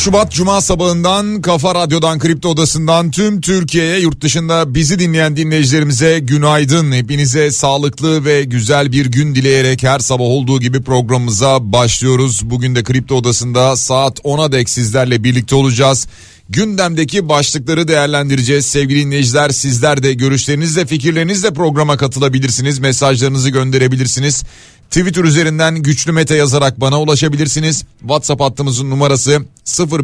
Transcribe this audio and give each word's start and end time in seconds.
Şubat 0.00 0.32
Cuma 0.32 0.60
sabahından 0.60 1.42
Kafa 1.42 1.74
Radyo'dan 1.74 2.18
Kripto 2.18 2.48
Odası'ndan 2.48 3.10
tüm 3.10 3.40
Türkiye'ye 3.40 4.00
yurt 4.00 4.20
dışında 4.20 4.74
bizi 4.74 4.98
dinleyen 4.98 5.36
dinleyicilerimize 5.36 6.18
günaydın. 6.18 6.92
Hepinize 6.92 7.50
sağlıklı 7.50 8.24
ve 8.24 8.44
güzel 8.44 8.92
bir 8.92 9.06
gün 9.06 9.34
dileyerek 9.34 9.82
her 9.82 9.98
sabah 9.98 10.24
olduğu 10.24 10.60
gibi 10.60 10.82
programımıza 10.82 11.72
başlıyoruz. 11.72 12.40
Bugün 12.44 12.74
de 12.74 12.82
Kripto 12.82 13.14
Odası'nda 13.14 13.76
saat 13.76 14.18
10'a 14.18 14.52
dek 14.52 14.70
sizlerle 14.70 15.24
birlikte 15.24 15.54
olacağız. 15.54 16.06
Gündemdeki 16.48 17.28
başlıkları 17.28 17.88
değerlendireceğiz. 17.88 18.66
Sevgili 18.66 19.00
dinleyiciler 19.06 19.50
sizler 19.50 20.02
de 20.02 20.14
görüşlerinizle 20.14 20.86
fikirlerinizle 20.86 21.54
programa 21.54 21.96
katılabilirsiniz. 21.96 22.78
Mesajlarınızı 22.78 23.50
gönderebilirsiniz. 23.50 24.44
Twitter 24.90 25.24
üzerinden 25.24 25.82
güçlü 25.82 26.12
mete 26.12 26.36
yazarak 26.36 26.80
bana 26.80 27.00
ulaşabilirsiniz. 27.00 27.84
WhatsApp 28.00 28.40
hattımızın 28.40 28.90
numarası 28.90 29.42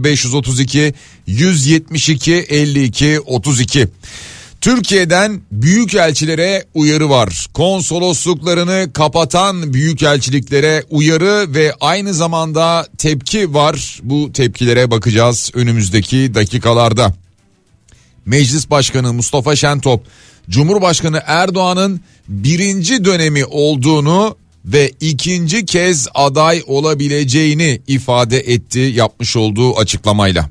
0532 0.04 0.94
172 1.26 2.34
52 2.34 3.20
32. 3.20 3.88
Türkiye'den 4.60 5.40
büyük 5.52 5.94
elçilere 5.94 6.64
uyarı 6.74 7.10
var. 7.10 7.46
Konsolosluklarını 7.54 8.92
kapatan 8.92 9.74
büyük 9.74 10.02
elçiliklere 10.02 10.84
uyarı 10.90 11.54
ve 11.54 11.74
aynı 11.80 12.14
zamanda 12.14 12.86
tepki 12.98 13.54
var. 13.54 14.00
Bu 14.02 14.32
tepkilere 14.32 14.90
bakacağız 14.90 15.50
önümüzdeki 15.54 16.34
dakikalarda. 16.34 17.14
Meclis 18.26 18.70
Başkanı 18.70 19.12
Mustafa 19.12 19.56
Şentop, 19.56 20.06
Cumhurbaşkanı 20.50 21.22
Erdoğan'ın 21.26 22.00
birinci 22.28 23.04
dönemi 23.04 23.44
olduğunu 23.44 24.36
ve 24.66 24.92
ikinci 25.00 25.66
kez 25.66 26.08
aday 26.14 26.62
olabileceğini 26.66 27.80
ifade 27.86 28.38
etti 28.38 28.78
yapmış 28.78 29.36
olduğu 29.36 29.76
açıklamayla. 29.76 30.50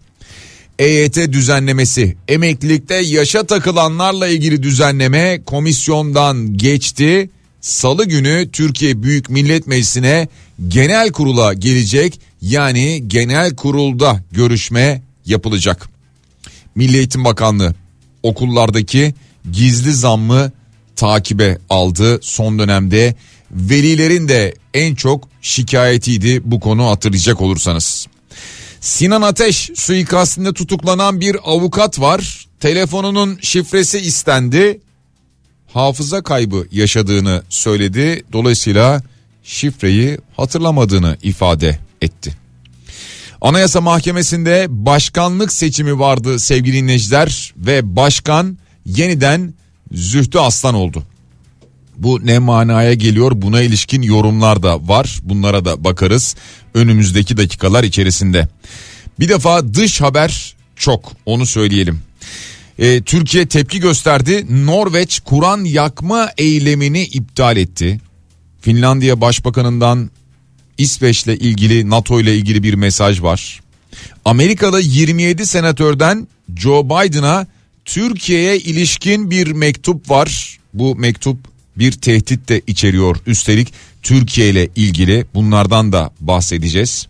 EYT 0.79 1.15
düzenlemesi 1.15 2.15
emeklilikte 2.27 2.95
yaşa 2.95 3.43
takılanlarla 3.43 4.27
ilgili 4.27 4.63
düzenleme 4.63 5.41
komisyondan 5.45 6.57
geçti. 6.57 7.29
Salı 7.61 8.05
günü 8.05 8.49
Türkiye 8.51 9.03
Büyük 9.03 9.29
Millet 9.29 9.67
Meclisi'ne 9.67 10.27
genel 10.67 11.11
kurula 11.11 11.53
gelecek 11.53 12.19
yani 12.41 13.03
genel 13.07 13.55
kurulda 13.55 14.23
görüşme 14.31 15.01
yapılacak. 15.25 15.89
Milli 16.75 16.97
Eğitim 16.97 17.25
Bakanlığı 17.25 17.75
okullardaki 18.23 19.13
gizli 19.51 19.93
zammı 19.93 20.51
takibe 20.95 21.57
aldı 21.69 22.19
son 22.21 22.59
dönemde 22.59 23.15
velilerin 23.55 24.27
de 24.27 24.55
en 24.73 24.95
çok 24.95 25.29
şikayetiydi 25.41 26.41
bu 26.45 26.59
konu 26.59 26.89
hatırlayacak 26.89 27.41
olursanız. 27.41 28.07
Sinan 28.81 29.21
Ateş 29.21 29.69
suikastinde 29.75 30.53
tutuklanan 30.53 31.21
bir 31.21 31.37
avukat 31.43 31.99
var. 31.99 32.47
Telefonunun 32.59 33.37
şifresi 33.41 33.99
istendi. 33.99 34.81
Hafıza 35.73 36.23
kaybı 36.23 36.67
yaşadığını 36.71 37.43
söyledi. 37.49 38.23
Dolayısıyla 38.33 39.01
şifreyi 39.43 40.17
hatırlamadığını 40.37 41.17
ifade 41.23 41.79
etti. 42.01 42.37
Anayasa 43.41 43.81
Mahkemesi'nde 43.81 44.65
başkanlık 44.69 45.53
seçimi 45.53 45.99
vardı 45.99 46.39
sevgili 46.39 46.77
dinleyiciler 46.77 47.53
ve 47.57 47.95
başkan 47.95 48.57
yeniden 48.85 49.53
Zühtü 49.91 50.39
Aslan 50.39 50.75
oldu. 50.75 51.03
Bu 51.97 52.25
ne 52.25 52.39
manaya 52.39 52.93
geliyor 52.93 53.31
buna 53.35 53.61
ilişkin 53.61 54.01
yorumlar 54.01 54.63
da 54.63 54.87
var 54.87 55.19
bunlara 55.23 55.65
da 55.65 55.83
bakarız 55.83 56.35
önümüzdeki 56.73 57.37
dakikalar 57.37 57.83
içerisinde. 57.83 58.47
Bir 59.19 59.29
defa 59.29 59.73
dış 59.73 60.01
haber 60.01 60.55
çok 60.75 61.11
onu 61.25 61.45
söyleyelim. 61.45 61.99
Ee, 62.79 63.01
Türkiye 63.01 63.45
tepki 63.45 63.79
gösterdi 63.79 64.45
Norveç 64.65 65.19
Kur'an 65.19 65.63
yakma 65.63 66.29
eylemini 66.37 67.03
iptal 67.03 67.57
etti. 67.57 67.99
Finlandiya 68.61 69.21
Başbakanından 69.21 70.09
İsveç'le 70.77 71.27
ilgili 71.27 71.89
NATO 71.89 72.19
ile 72.19 72.35
ilgili 72.35 72.63
bir 72.63 72.73
mesaj 72.73 73.21
var. 73.21 73.61
Amerika'da 74.25 74.79
27 74.79 75.45
senatörden 75.45 76.27
Joe 76.55 76.85
Biden'a 76.85 77.47
Türkiye'ye 77.85 78.57
ilişkin 78.57 79.31
bir 79.31 79.51
mektup 79.51 80.09
var. 80.09 80.59
Bu 80.73 80.95
mektup 80.95 81.37
bir 81.77 81.91
tehdit 81.91 82.49
de 82.49 82.61
içeriyor. 82.67 83.17
Üstelik 83.27 83.73
Türkiye 84.03 84.49
ile 84.49 84.69
ilgili 84.75 85.25
bunlardan 85.33 85.91
da 85.91 86.11
bahsedeceğiz. 86.19 87.07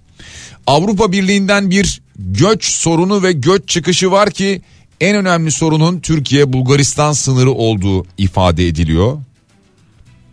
Avrupa 0.68 1.12
Birliği'nden 1.12 1.72
bir 1.72 2.02
göç 2.20 2.66
sorunu 2.66 3.24
ve 3.24 3.32
göç 3.32 3.70
çıkışı 3.70 4.12
var 4.12 4.32
ki 4.32 4.62
en 5.02 5.16
önemli 5.16 5.52
sorunun 5.52 6.00
Türkiye 6.00 6.54
Bulgaristan 6.54 7.14
sınırı 7.14 7.52
olduğu 7.52 8.06
ifade 8.18 8.68
ediliyor. 8.68 9.18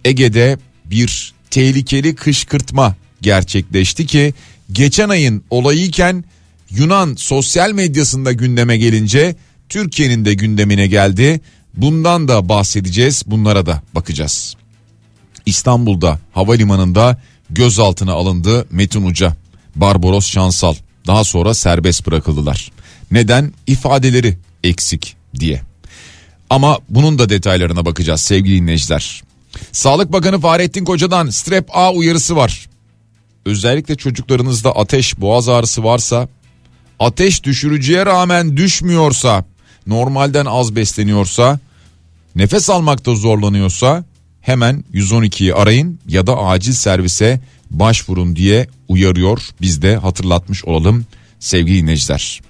Ege'de 0.04 0.59
bir 0.84 1.32
tehlikeli 1.50 2.14
kışkırtma 2.14 2.97
gerçekleşti 3.22 4.06
ki 4.06 4.34
geçen 4.72 5.09
ayın 5.09 5.44
olayıyken 5.50 6.25
Yunan 6.70 7.14
sosyal 7.19 7.72
medyasında 7.72 8.32
gündeme 8.32 8.76
gelince 8.76 9.37
Türkiye'nin 9.69 10.25
de 10.25 10.34
gündemine 10.34 10.87
geldi. 10.87 11.41
Bundan 11.75 12.28
da 12.28 12.49
bahsedeceğiz 12.49 13.22
bunlara 13.27 13.66
da 13.66 13.83
bakacağız. 13.94 14.56
İstanbul'da 15.47 16.19
havalimanında 16.33 17.21
gözaltına 17.50 18.12
alındı 18.12 18.66
Metin 18.71 19.06
Uca, 19.06 19.37
Barbaros 19.77 20.27
Şansal 20.27 20.75
daha 21.06 21.25
sonra 21.25 21.55
serbest 21.55 22.06
bırakıldılar. 22.06 22.71
Neden? 23.11 23.53
İfadeleri 23.66 24.38
eksik 24.65 25.16
diye. 25.41 25.62
Ama 26.50 26.78
bunun 26.88 27.19
da 27.19 27.28
detaylarına 27.28 27.87
bakacağız 27.87 28.21
sevgili 28.21 28.56
dinleyiciler. 28.56 29.22
Sağlık 29.72 30.12
Bakanı 30.12 30.41
Fahrettin 30.41 30.84
Koca'dan 30.84 31.31
strep 31.31 31.77
A 31.77 31.93
uyarısı 31.93 32.37
var. 32.37 32.69
Özellikle 33.47 33.97
çocuklarınızda 33.97 34.77
ateş, 34.77 35.21
boğaz 35.21 35.49
ağrısı 35.49 35.84
varsa, 35.84 36.28
ateş 36.99 37.44
düşürücüye 37.44 38.06
rağmen 38.06 38.56
düşmüyorsa 38.56 39.44
normalden 39.87 40.47
az 40.47 40.76
besleniyorsa, 40.76 41.59
nefes 42.37 42.70
almakta 42.70 43.15
zorlanıyorsa 43.15 44.04
hemen 44.41 44.84
112'yi 44.94 45.54
arayın 45.54 46.00
ya 46.09 46.26
da 46.26 46.38
acil 46.38 46.72
servise 46.72 47.41
başvurun 47.70 48.37
diye 48.37 48.66
uyarıyor. 48.88 49.38
Biz 49.60 49.82
de 49.82 49.97
hatırlatmış 49.97 50.65
olalım 50.65 51.06
sevgili 51.41 51.82
dinleyiciler. 51.82 52.41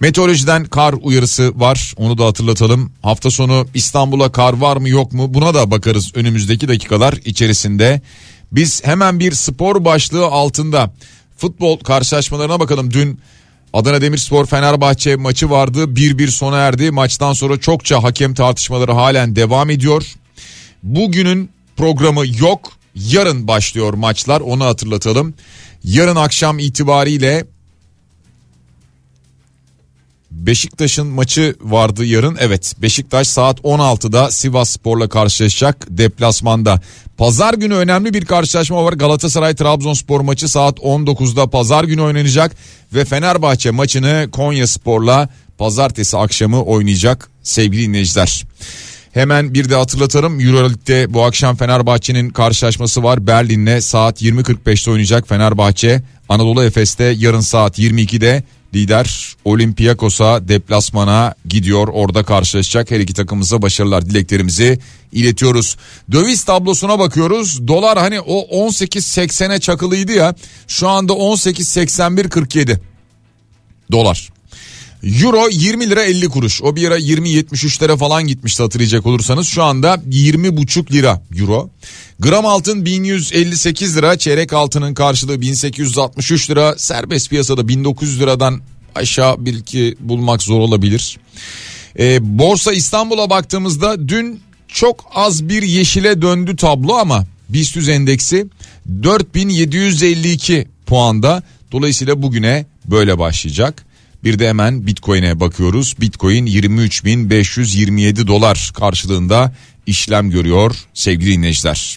Meteorolojiden 0.00 0.64
kar 0.64 0.94
uyarısı 1.02 1.60
var 1.60 1.94
onu 1.96 2.18
da 2.18 2.26
hatırlatalım. 2.26 2.92
Hafta 3.02 3.30
sonu 3.30 3.66
İstanbul'a 3.74 4.32
kar 4.32 4.52
var 4.52 4.76
mı 4.76 4.88
yok 4.88 5.12
mu 5.12 5.34
buna 5.34 5.54
da 5.54 5.70
bakarız 5.70 6.10
önümüzdeki 6.14 6.68
dakikalar 6.68 7.12
içerisinde. 7.24 8.00
Biz 8.52 8.84
hemen 8.84 9.18
bir 9.20 9.32
spor 9.32 9.84
başlığı 9.84 10.26
altında 10.26 10.92
futbol 11.36 11.78
karşılaşmalarına 11.78 12.60
bakalım. 12.60 12.92
Dün 12.92 13.20
Adana 13.72 14.00
Demirspor 14.02 14.46
Fenerbahçe 14.46 15.16
maçı 15.16 15.50
vardı. 15.50 15.84
1-1 15.84 16.26
sona 16.28 16.58
erdi. 16.58 16.90
Maçtan 16.90 17.32
sonra 17.32 17.60
çokça 17.60 18.02
hakem 18.02 18.34
tartışmaları 18.34 18.92
halen 18.92 19.36
devam 19.36 19.70
ediyor. 19.70 20.14
Bugünün 20.82 21.50
programı 21.76 22.22
yok. 22.40 22.72
Yarın 22.94 23.48
başlıyor 23.48 23.94
maçlar 23.94 24.40
onu 24.40 24.64
hatırlatalım. 24.64 25.34
Yarın 25.84 26.16
akşam 26.16 26.58
itibariyle 26.58 27.44
Beşiktaş'ın 30.46 31.06
maçı 31.06 31.54
vardı 31.60 32.04
yarın. 32.04 32.36
Evet 32.40 32.74
Beşiktaş 32.82 33.28
saat 33.28 33.60
16'da 33.60 34.30
Sivas 34.30 34.70
Spor'la 34.70 35.08
karşılaşacak 35.08 35.86
deplasmanda. 35.90 36.80
Pazar 37.16 37.54
günü 37.54 37.74
önemli 37.74 38.14
bir 38.14 38.24
karşılaşma 38.24 38.84
var. 38.84 38.92
Galatasaray 38.92 39.54
Trabzonspor 39.54 40.20
maçı 40.20 40.48
saat 40.48 40.78
19'da 40.78 41.50
pazar 41.50 41.84
günü 41.84 42.02
oynanacak 42.02 42.56
ve 42.94 43.04
Fenerbahçe 43.04 43.70
maçını 43.70 44.28
Konya 44.32 44.66
Spor'la 44.66 45.28
pazartesi 45.58 46.16
akşamı 46.16 46.62
oynayacak 46.62 47.30
sevgili 47.42 47.82
dinleyiciler. 47.82 48.44
Hemen 49.12 49.54
bir 49.54 49.70
de 49.70 49.74
hatırlatalım 49.74 50.40
Euroleague'de 50.40 51.14
bu 51.14 51.24
akşam 51.24 51.56
Fenerbahçe'nin 51.56 52.30
karşılaşması 52.30 53.02
var. 53.02 53.26
Berlin'le 53.26 53.80
saat 53.80 54.22
20.45'te 54.22 54.90
oynayacak 54.90 55.28
Fenerbahçe. 55.28 56.02
Anadolu 56.28 56.64
Efes'te 56.64 57.04
yarın 57.04 57.40
saat 57.40 57.78
22'de 57.78 58.42
Lider 58.74 59.36
Olympiakos'a 59.44 60.48
deplasmana 60.48 61.34
gidiyor. 61.48 61.88
Orada 61.88 62.22
karşılaşacak 62.22 62.90
her 62.90 63.00
iki 63.00 63.14
takımımıza 63.14 63.62
başarılar 63.62 64.06
dileklerimizi 64.06 64.78
iletiyoruz. 65.12 65.76
Döviz 66.12 66.44
tablosuna 66.44 66.98
bakıyoruz. 66.98 67.68
Dolar 67.68 67.98
hani 67.98 68.20
o 68.20 68.68
18.80'e 68.68 69.60
çakılıydı 69.60 70.12
ya. 70.12 70.34
Şu 70.68 70.88
anda 70.88 71.12
18.81.47 71.12 72.78
dolar. 73.92 74.37
Euro 75.02 75.48
20 75.50 75.90
lira 75.90 76.02
50 76.04 76.28
kuruş. 76.28 76.62
O 76.62 76.76
bir 76.76 76.88
ara 76.88 76.98
20-73'lere 76.98 77.96
falan 77.96 78.26
gitmişti 78.26 78.62
hatırlayacak 78.62 79.06
olursanız. 79.06 79.46
Şu 79.46 79.62
anda 79.62 79.94
20,5 79.94 80.92
lira 80.92 81.22
euro. 81.38 81.70
Gram 82.20 82.46
altın 82.46 82.84
1158 82.84 83.96
lira. 83.96 84.18
Çeyrek 84.18 84.52
altının 84.52 84.94
karşılığı 84.94 85.40
1863 85.40 86.50
lira. 86.50 86.74
Serbest 86.78 87.30
piyasada 87.30 87.68
1900 87.68 88.20
liradan 88.20 88.60
aşağı 88.94 89.44
bir 89.44 89.54
iki 89.54 89.96
bulmak 90.00 90.42
zor 90.42 90.60
olabilir. 90.60 91.18
Ee, 91.98 92.38
Borsa 92.38 92.72
İstanbul'a 92.72 93.30
baktığımızda 93.30 94.08
dün 94.08 94.40
çok 94.68 95.04
az 95.14 95.48
bir 95.48 95.62
yeşile 95.62 96.22
döndü 96.22 96.56
tablo 96.56 96.94
ama 96.94 97.26
BIST 97.48 97.88
endeksi 97.88 98.46
4752 99.02 100.68
puanda. 100.86 101.42
Dolayısıyla 101.72 102.22
bugüne 102.22 102.66
böyle 102.86 103.18
başlayacak. 103.18 103.87
Bir 104.24 104.38
de 104.38 104.48
hemen 104.48 104.86
Bitcoin'e 104.86 105.40
bakıyoruz. 105.40 105.94
Bitcoin 106.00 106.46
23.527 106.46 108.26
dolar 108.26 108.70
karşılığında 108.74 109.52
işlem 109.86 110.30
görüyor 110.30 110.76
sevgili 110.94 111.32
dinleyiciler. 111.32 111.96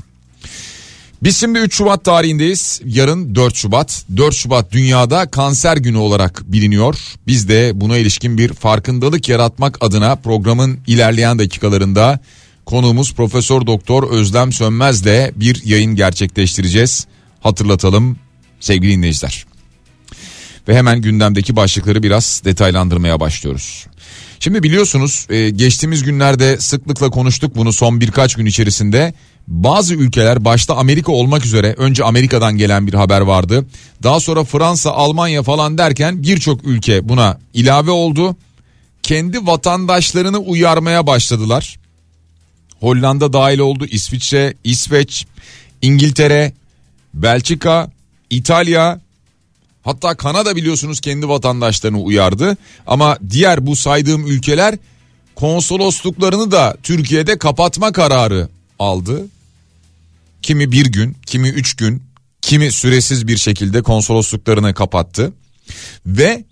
Biz 1.23 1.37
şimdi 1.37 1.59
3 1.59 1.75
Şubat 1.75 2.05
tarihindeyiz. 2.05 2.81
Yarın 2.85 3.35
4 3.35 3.55
Şubat. 3.55 4.05
4 4.17 4.35
Şubat 4.35 4.71
dünyada 4.71 5.31
kanser 5.31 5.77
günü 5.77 5.97
olarak 5.97 6.43
biliniyor. 6.45 6.97
Biz 7.27 7.49
de 7.49 7.71
buna 7.75 7.97
ilişkin 7.97 8.37
bir 8.37 8.53
farkındalık 8.53 9.29
yaratmak 9.29 9.77
adına 9.81 10.15
programın 10.15 10.79
ilerleyen 10.87 11.39
dakikalarında 11.39 12.19
konuğumuz 12.65 13.13
Profesör 13.13 13.65
Doktor 13.67 14.09
Özlem 14.11 14.51
Sönmez'le 14.51 15.31
bir 15.35 15.65
yayın 15.65 15.95
gerçekleştireceğiz. 15.95 17.07
Hatırlatalım 17.39 18.17
sevgili 18.59 18.91
dinleyiciler 18.91 19.50
ve 20.67 20.77
hemen 20.77 21.01
gündemdeki 21.01 21.55
başlıkları 21.55 22.03
biraz 22.03 22.41
detaylandırmaya 22.45 23.19
başlıyoruz. 23.19 23.87
Şimdi 24.39 24.63
biliyorsunuz 24.63 25.27
e, 25.29 25.49
geçtiğimiz 25.49 26.03
günlerde 26.03 26.57
sıklıkla 26.57 27.09
konuştuk 27.09 27.55
bunu 27.55 27.73
son 27.73 28.01
birkaç 28.01 28.35
gün 28.35 28.45
içerisinde. 28.45 29.13
Bazı 29.47 29.95
ülkeler 29.95 30.45
başta 30.45 30.75
Amerika 30.75 31.11
olmak 31.11 31.45
üzere 31.45 31.73
önce 31.77 32.03
Amerika'dan 32.03 32.57
gelen 32.57 32.87
bir 32.87 32.93
haber 32.93 33.21
vardı. 33.21 33.65
Daha 34.03 34.19
sonra 34.19 34.43
Fransa, 34.43 34.91
Almanya 34.91 35.43
falan 35.43 35.77
derken 35.77 36.23
birçok 36.23 36.63
ülke 36.63 37.09
buna 37.09 37.39
ilave 37.53 37.91
oldu. 37.91 38.35
Kendi 39.03 39.45
vatandaşlarını 39.47 40.37
uyarmaya 40.37 41.07
başladılar. 41.07 41.79
Hollanda 42.79 43.33
dahil 43.33 43.59
oldu, 43.59 43.85
İsviçre, 43.85 44.53
İsveç, 44.63 45.25
İngiltere, 45.81 46.53
Belçika, 47.13 47.91
İtalya, 48.29 48.99
Hatta 49.83 50.15
Kanada 50.15 50.55
biliyorsunuz 50.55 50.99
kendi 50.99 51.29
vatandaşlarını 51.29 51.99
uyardı. 51.99 52.57
Ama 52.87 53.17
diğer 53.29 53.67
bu 53.67 53.75
saydığım 53.75 54.27
ülkeler 54.27 54.77
konsolosluklarını 55.35 56.51
da 56.51 56.77
Türkiye'de 56.83 57.37
kapatma 57.37 57.91
kararı 57.91 58.49
aldı. 58.79 59.25
Kimi 60.41 60.71
bir 60.71 60.85
gün, 60.85 61.17
kimi 61.25 61.49
üç 61.49 61.73
gün, 61.73 62.03
kimi 62.41 62.71
süresiz 62.71 63.27
bir 63.27 63.37
şekilde 63.37 63.81
konsolosluklarını 63.81 64.73
kapattı. 64.73 65.33
Ve 66.05 66.45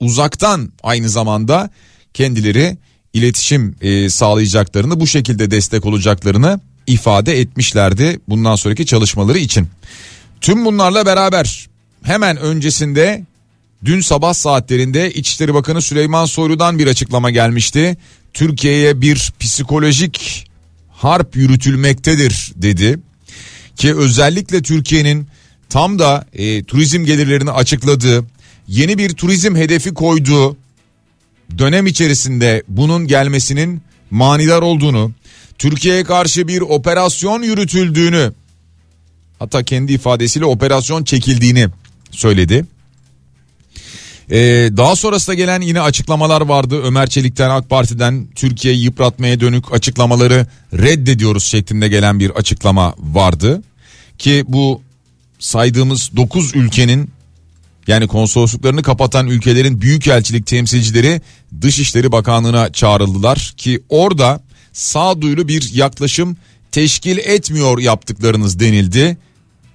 uzaktan 0.00 0.72
aynı 0.82 1.08
zamanda 1.08 1.70
kendileri 2.14 2.78
iletişim 3.12 3.76
e, 3.80 4.10
sağlayacaklarını 4.10 5.00
bu 5.00 5.06
şekilde 5.06 5.50
destek 5.50 5.86
olacaklarını 5.86 6.60
ifade 6.86 7.40
etmişlerdi 7.40 8.20
bundan 8.28 8.56
sonraki 8.56 8.86
çalışmaları 8.86 9.38
için. 9.38 9.68
Tüm 10.40 10.64
bunlarla 10.64 11.06
beraber 11.06 11.69
hemen 12.02 12.36
öncesinde 12.36 13.24
dün 13.84 14.00
sabah 14.00 14.34
saatlerinde 14.34 15.12
İçişleri 15.12 15.54
Bakanı 15.54 15.82
Süleyman 15.82 16.24
Soylu'dan 16.24 16.78
bir 16.78 16.86
açıklama 16.86 17.30
gelmişti. 17.30 17.96
Türkiye'ye 18.34 19.00
bir 19.00 19.32
psikolojik 19.40 20.46
harp 20.90 21.36
yürütülmektedir 21.36 22.52
dedi. 22.56 22.98
Ki 23.76 23.96
özellikle 23.96 24.62
Türkiye'nin 24.62 25.28
tam 25.68 25.98
da 25.98 26.26
e, 26.32 26.64
turizm 26.64 27.04
gelirlerini 27.04 27.50
açıkladığı, 27.50 28.24
yeni 28.68 28.98
bir 28.98 29.10
turizm 29.10 29.56
hedefi 29.56 29.94
koyduğu 29.94 30.56
dönem 31.58 31.86
içerisinde 31.86 32.62
bunun 32.68 33.06
gelmesinin 33.06 33.82
manidar 34.10 34.62
olduğunu, 34.62 35.12
Türkiye'ye 35.58 36.04
karşı 36.04 36.48
bir 36.48 36.60
operasyon 36.60 37.42
yürütüldüğünü, 37.42 38.32
hatta 39.38 39.62
kendi 39.62 39.92
ifadesiyle 39.92 40.44
operasyon 40.44 41.04
çekildiğini 41.04 41.68
söyledi. 42.10 42.64
Ee, 44.30 44.36
daha 44.76 44.96
sonrasında 44.96 45.34
gelen 45.34 45.60
yine 45.60 45.80
açıklamalar 45.80 46.40
vardı. 46.40 46.82
Ömer 46.84 47.06
Çelik'ten 47.06 47.50
AK 47.50 47.70
Parti'den 47.70 48.28
Türkiye'yi 48.34 48.82
yıpratmaya 48.82 49.40
dönük 49.40 49.72
açıklamaları 49.72 50.46
reddediyoruz 50.72 51.44
şeklinde 51.44 51.88
gelen 51.88 52.20
bir 52.20 52.30
açıklama 52.30 52.94
vardı. 52.98 53.62
Ki 54.18 54.44
bu 54.48 54.82
saydığımız 55.38 56.10
9 56.16 56.54
ülkenin 56.54 57.10
yani 57.86 58.06
konsolosluklarını 58.06 58.82
kapatan 58.82 59.26
ülkelerin 59.26 59.80
büyükelçilik 59.80 60.46
temsilcileri 60.46 61.20
Dışişleri 61.62 62.12
Bakanlığı'na 62.12 62.72
çağrıldılar 62.72 63.54
ki 63.56 63.80
orada 63.88 64.40
sağduyulu 64.72 65.48
bir 65.48 65.74
yaklaşım 65.74 66.36
teşkil 66.72 67.18
etmiyor 67.18 67.78
yaptıklarınız 67.78 68.60
denildi 68.60 69.16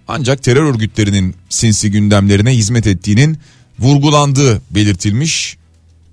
ancak 0.07 0.43
terör 0.43 0.63
örgütlerinin 0.63 1.35
sinsi 1.49 1.91
gündemlerine 1.91 2.51
hizmet 2.51 2.87
ettiğinin 2.87 3.37
vurgulandığı 3.79 4.61
belirtilmiş. 4.71 5.57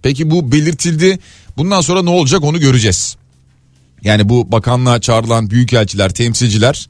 Peki 0.02 0.30
bu 0.30 0.52
belirtildi. 0.52 1.18
Bundan 1.56 1.80
sonra 1.80 2.02
ne 2.02 2.10
olacak 2.10 2.44
onu 2.44 2.60
göreceğiz. 2.60 3.16
Yani 4.04 4.28
bu 4.28 4.52
bakanlığa 4.52 5.00
çağrılan 5.00 5.50
büyükelçiler, 5.50 6.14
temsilciler 6.14 6.88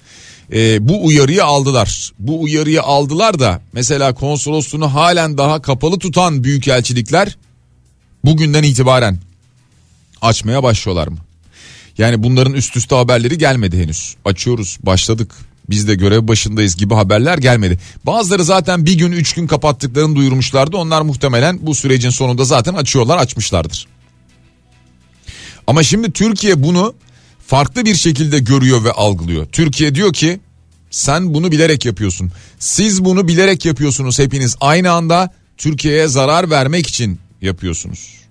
e, 0.52 0.88
bu 0.88 1.06
uyarıyı 1.06 1.44
aldılar. 1.44 2.12
Bu 2.18 2.42
uyarıyı 2.42 2.82
aldılar 2.82 3.38
da 3.38 3.60
mesela 3.72 4.14
konsolosluğunu 4.14 4.94
halen 4.94 5.38
daha 5.38 5.62
kapalı 5.62 5.98
tutan 5.98 6.44
büyükelçilikler 6.44 7.36
bugünden 8.24 8.62
itibaren 8.62 9.18
açmaya 10.20 10.62
başlıyorlar 10.62 11.08
mı? 11.08 11.18
Yani 11.98 12.22
bunların 12.22 12.52
üst 12.52 12.76
üste 12.76 12.94
haberleri 12.94 13.38
gelmedi 13.38 13.82
henüz. 13.82 14.14
Açıyoruz, 14.24 14.78
başladık 14.82 15.34
biz 15.70 15.88
de 15.88 15.94
görev 15.94 16.28
başındayız 16.28 16.76
gibi 16.76 16.94
haberler 16.94 17.38
gelmedi. 17.38 17.78
Bazıları 18.06 18.44
zaten 18.44 18.86
bir 18.86 18.98
gün 18.98 19.12
üç 19.12 19.34
gün 19.34 19.46
kapattıklarını 19.46 20.16
duyurmuşlardı. 20.16 20.76
Onlar 20.76 21.02
muhtemelen 21.02 21.58
bu 21.62 21.74
sürecin 21.74 22.10
sonunda 22.10 22.44
zaten 22.44 22.74
açıyorlar 22.74 23.18
açmışlardır. 23.18 23.86
Ama 25.66 25.82
şimdi 25.82 26.12
Türkiye 26.12 26.62
bunu 26.62 26.94
farklı 27.46 27.84
bir 27.84 27.94
şekilde 27.94 28.38
görüyor 28.38 28.84
ve 28.84 28.92
algılıyor. 28.92 29.46
Türkiye 29.46 29.94
diyor 29.94 30.12
ki 30.12 30.40
sen 30.90 31.34
bunu 31.34 31.52
bilerek 31.52 31.84
yapıyorsun. 31.86 32.32
Siz 32.58 33.04
bunu 33.04 33.28
bilerek 33.28 33.64
yapıyorsunuz 33.64 34.18
hepiniz 34.18 34.56
aynı 34.60 34.90
anda 34.90 35.34
Türkiye'ye 35.56 36.08
zarar 36.08 36.50
vermek 36.50 36.86
için 36.86 37.18
yapıyorsunuz. 37.42 38.22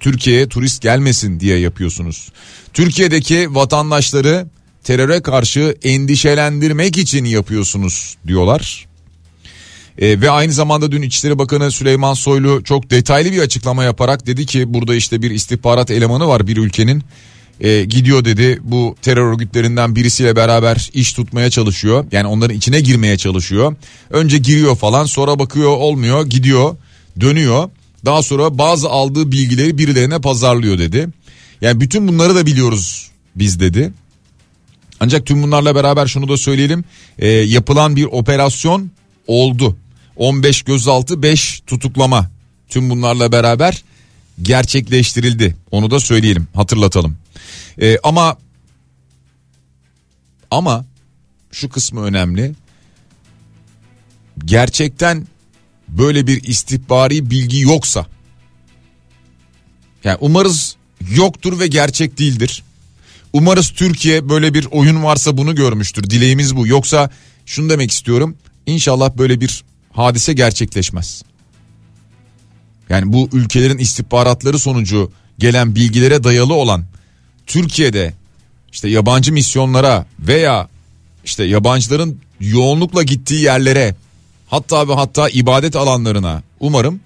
Türkiye'ye 0.00 0.48
turist 0.48 0.82
gelmesin 0.82 1.40
diye 1.40 1.58
yapıyorsunuz. 1.58 2.28
Türkiye'deki 2.72 3.54
vatandaşları 3.54 4.46
teröre 4.86 5.22
karşı 5.22 5.76
endişelendirmek 5.82 6.98
için 6.98 7.24
yapıyorsunuz 7.24 8.16
diyorlar. 8.26 8.86
E, 9.98 10.20
ve 10.20 10.30
aynı 10.30 10.52
zamanda 10.52 10.92
dün 10.92 11.02
İçişleri 11.02 11.38
Bakanı 11.38 11.70
Süleyman 11.70 12.14
Soylu 12.14 12.64
çok 12.64 12.90
detaylı 12.90 13.32
bir 13.32 13.38
açıklama 13.38 13.84
yaparak 13.84 14.26
dedi 14.26 14.46
ki 14.46 14.74
burada 14.74 14.94
işte 14.94 15.22
bir 15.22 15.30
istihbarat 15.30 15.90
elemanı 15.90 16.28
var 16.28 16.46
bir 16.46 16.56
ülkenin. 16.56 17.02
E, 17.60 17.84
gidiyor 17.84 18.24
dedi 18.24 18.58
bu 18.62 18.96
terör 19.02 19.32
örgütlerinden 19.32 19.96
birisiyle 19.96 20.36
beraber 20.36 20.90
iş 20.94 21.12
tutmaya 21.12 21.50
çalışıyor. 21.50 22.04
Yani 22.12 22.26
onların 22.26 22.56
içine 22.56 22.80
girmeye 22.80 23.18
çalışıyor. 23.18 23.76
Önce 24.10 24.38
giriyor 24.38 24.76
falan 24.76 25.04
sonra 25.04 25.38
bakıyor 25.38 25.70
olmuyor 25.70 26.26
gidiyor 26.26 26.76
dönüyor. 27.20 27.70
Daha 28.04 28.22
sonra 28.22 28.58
bazı 28.58 28.88
aldığı 28.88 29.32
bilgileri 29.32 29.78
birilerine 29.78 30.18
pazarlıyor 30.20 30.78
dedi. 30.78 31.08
Yani 31.60 31.80
bütün 31.80 32.08
bunları 32.08 32.34
da 32.34 32.46
biliyoruz 32.46 33.10
biz 33.36 33.60
dedi. 33.60 33.92
Ancak 35.00 35.26
tüm 35.26 35.42
bunlarla 35.42 35.74
beraber 35.74 36.06
şunu 36.06 36.28
da 36.28 36.36
söyleyelim. 36.36 36.84
E, 37.18 37.28
yapılan 37.28 37.96
bir 37.96 38.04
operasyon 38.04 38.90
oldu. 39.26 39.76
15 40.16 40.62
gözaltı 40.62 41.22
5 41.22 41.62
tutuklama. 41.66 42.30
Tüm 42.68 42.90
bunlarla 42.90 43.32
beraber 43.32 43.82
gerçekleştirildi. 44.42 45.56
Onu 45.70 45.90
da 45.90 46.00
söyleyelim 46.00 46.48
hatırlatalım. 46.54 47.16
E, 47.80 47.98
ama 48.02 48.36
ama 50.50 50.84
şu 51.52 51.68
kısmı 51.68 52.02
önemli. 52.02 52.54
Gerçekten 54.44 55.26
böyle 55.88 56.26
bir 56.26 56.42
istihbari 56.42 57.30
bilgi 57.30 57.60
yoksa 57.60 58.06
yani 60.04 60.18
umarız 60.20 60.76
yoktur 61.10 61.60
ve 61.60 61.66
gerçek 61.66 62.18
değildir. 62.18 62.62
Umarız 63.36 63.70
Türkiye 63.70 64.28
böyle 64.28 64.54
bir 64.54 64.68
oyun 64.70 65.02
varsa 65.02 65.36
bunu 65.36 65.54
görmüştür. 65.54 66.10
Dileğimiz 66.10 66.56
bu. 66.56 66.66
Yoksa 66.66 67.10
şunu 67.46 67.70
demek 67.70 67.90
istiyorum. 67.90 68.36
İnşallah 68.66 69.16
böyle 69.18 69.40
bir 69.40 69.64
hadise 69.92 70.32
gerçekleşmez. 70.32 71.22
Yani 72.88 73.12
bu 73.12 73.28
ülkelerin 73.32 73.78
istihbaratları 73.78 74.58
sonucu 74.58 75.12
gelen 75.38 75.74
bilgilere 75.74 76.24
dayalı 76.24 76.54
olan 76.54 76.84
Türkiye'de 77.46 78.14
işte 78.72 78.88
yabancı 78.88 79.32
misyonlara 79.32 80.06
veya 80.18 80.68
işte 81.24 81.44
yabancıların 81.44 82.20
yoğunlukla 82.40 83.02
gittiği 83.02 83.42
yerlere 83.42 83.94
hatta 84.46 84.88
ve 84.88 84.94
hatta 84.94 85.28
ibadet 85.28 85.76
alanlarına 85.76 86.42
umarım 86.60 87.00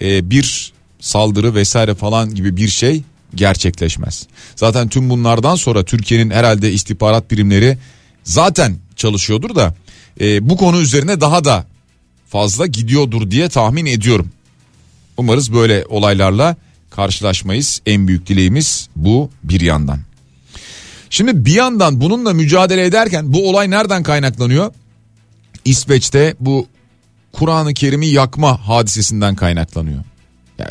e, 0.00 0.30
bir 0.30 0.72
saldırı 1.00 1.54
vesaire 1.54 1.94
falan 1.94 2.34
gibi 2.34 2.56
bir 2.56 2.68
şey 2.68 3.02
gerçekleşmez. 3.34 4.26
Zaten 4.56 4.88
tüm 4.88 5.10
bunlardan 5.10 5.54
sonra 5.54 5.84
Türkiye'nin 5.84 6.30
herhalde 6.30 6.72
istihbarat 6.72 7.30
birimleri 7.30 7.78
zaten 8.24 8.76
çalışıyordur 8.96 9.54
da 9.54 9.74
e, 10.20 10.48
bu 10.48 10.56
konu 10.56 10.80
üzerine 10.80 11.20
daha 11.20 11.44
da 11.44 11.66
fazla 12.28 12.66
gidiyordur 12.66 13.30
diye 13.30 13.48
tahmin 13.48 13.86
ediyorum. 13.86 14.30
Umarız 15.16 15.52
böyle 15.52 15.84
olaylarla 15.88 16.56
karşılaşmayız. 16.90 17.80
En 17.86 18.08
büyük 18.08 18.26
dileğimiz 18.26 18.88
bu 18.96 19.30
bir 19.44 19.60
yandan. 19.60 19.98
Şimdi 21.10 21.44
bir 21.44 21.54
yandan 21.54 22.00
bununla 22.00 22.32
mücadele 22.32 22.84
ederken 22.84 23.32
bu 23.32 23.48
olay 23.48 23.70
nereden 23.70 24.02
kaynaklanıyor? 24.02 24.72
İsveç'te 25.64 26.34
bu 26.40 26.66
Kur'an-ı 27.32 27.74
Kerim'i 27.74 28.06
yakma 28.06 28.68
hadisesinden 28.68 29.34
kaynaklanıyor. 29.34 30.04
Yani 30.58 30.70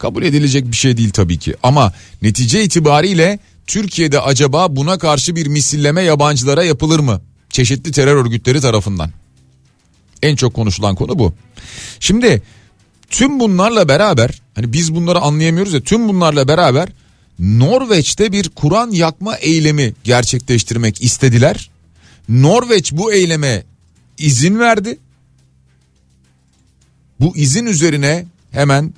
kabul 0.00 0.22
edilecek 0.22 0.70
bir 0.70 0.76
şey 0.76 0.96
değil 0.96 1.10
tabii 1.10 1.38
ki 1.38 1.54
ama 1.62 1.92
netice 2.22 2.64
itibariyle 2.64 3.38
Türkiye'de 3.66 4.20
acaba 4.20 4.76
buna 4.76 4.98
karşı 4.98 5.36
bir 5.36 5.46
misilleme 5.46 6.02
yabancılara 6.02 6.64
yapılır 6.64 7.00
mı? 7.00 7.20
Çeşitli 7.50 7.92
terör 7.92 8.16
örgütleri 8.16 8.60
tarafından. 8.60 9.10
En 10.22 10.36
çok 10.36 10.54
konuşulan 10.54 10.94
konu 10.94 11.18
bu. 11.18 11.34
Şimdi 12.00 12.42
tüm 13.10 13.40
bunlarla 13.40 13.88
beraber 13.88 14.42
hani 14.54 14.72
biz 14.72 14.94
bunları 14.94 15.18
anlayamıyoruz 15.18 15.72
ya 15.72 15.80
tüm 15.80 16.08
bunlarla 16.08 16.48
beraber 16.48 16.88
Norveç'te 17.38 18.32
bir 18.32 18.48
Kur'an 18.48 18.90
yakma 18.90 19.36
eylemi 19.36 19.94
gerçekleştirmek 20.04 21.02
istediler. 21.02 21.70
Norveç 22.28 22.92
bu 22.92 23.12
eyleme 23.12 23.64
izin 24.18 24.58
verdi. 24.58 24.98
Bu 27.20 27.36
izin 27.36 27.66
üzerine 27.66 28.26
hemen 28.50 28.94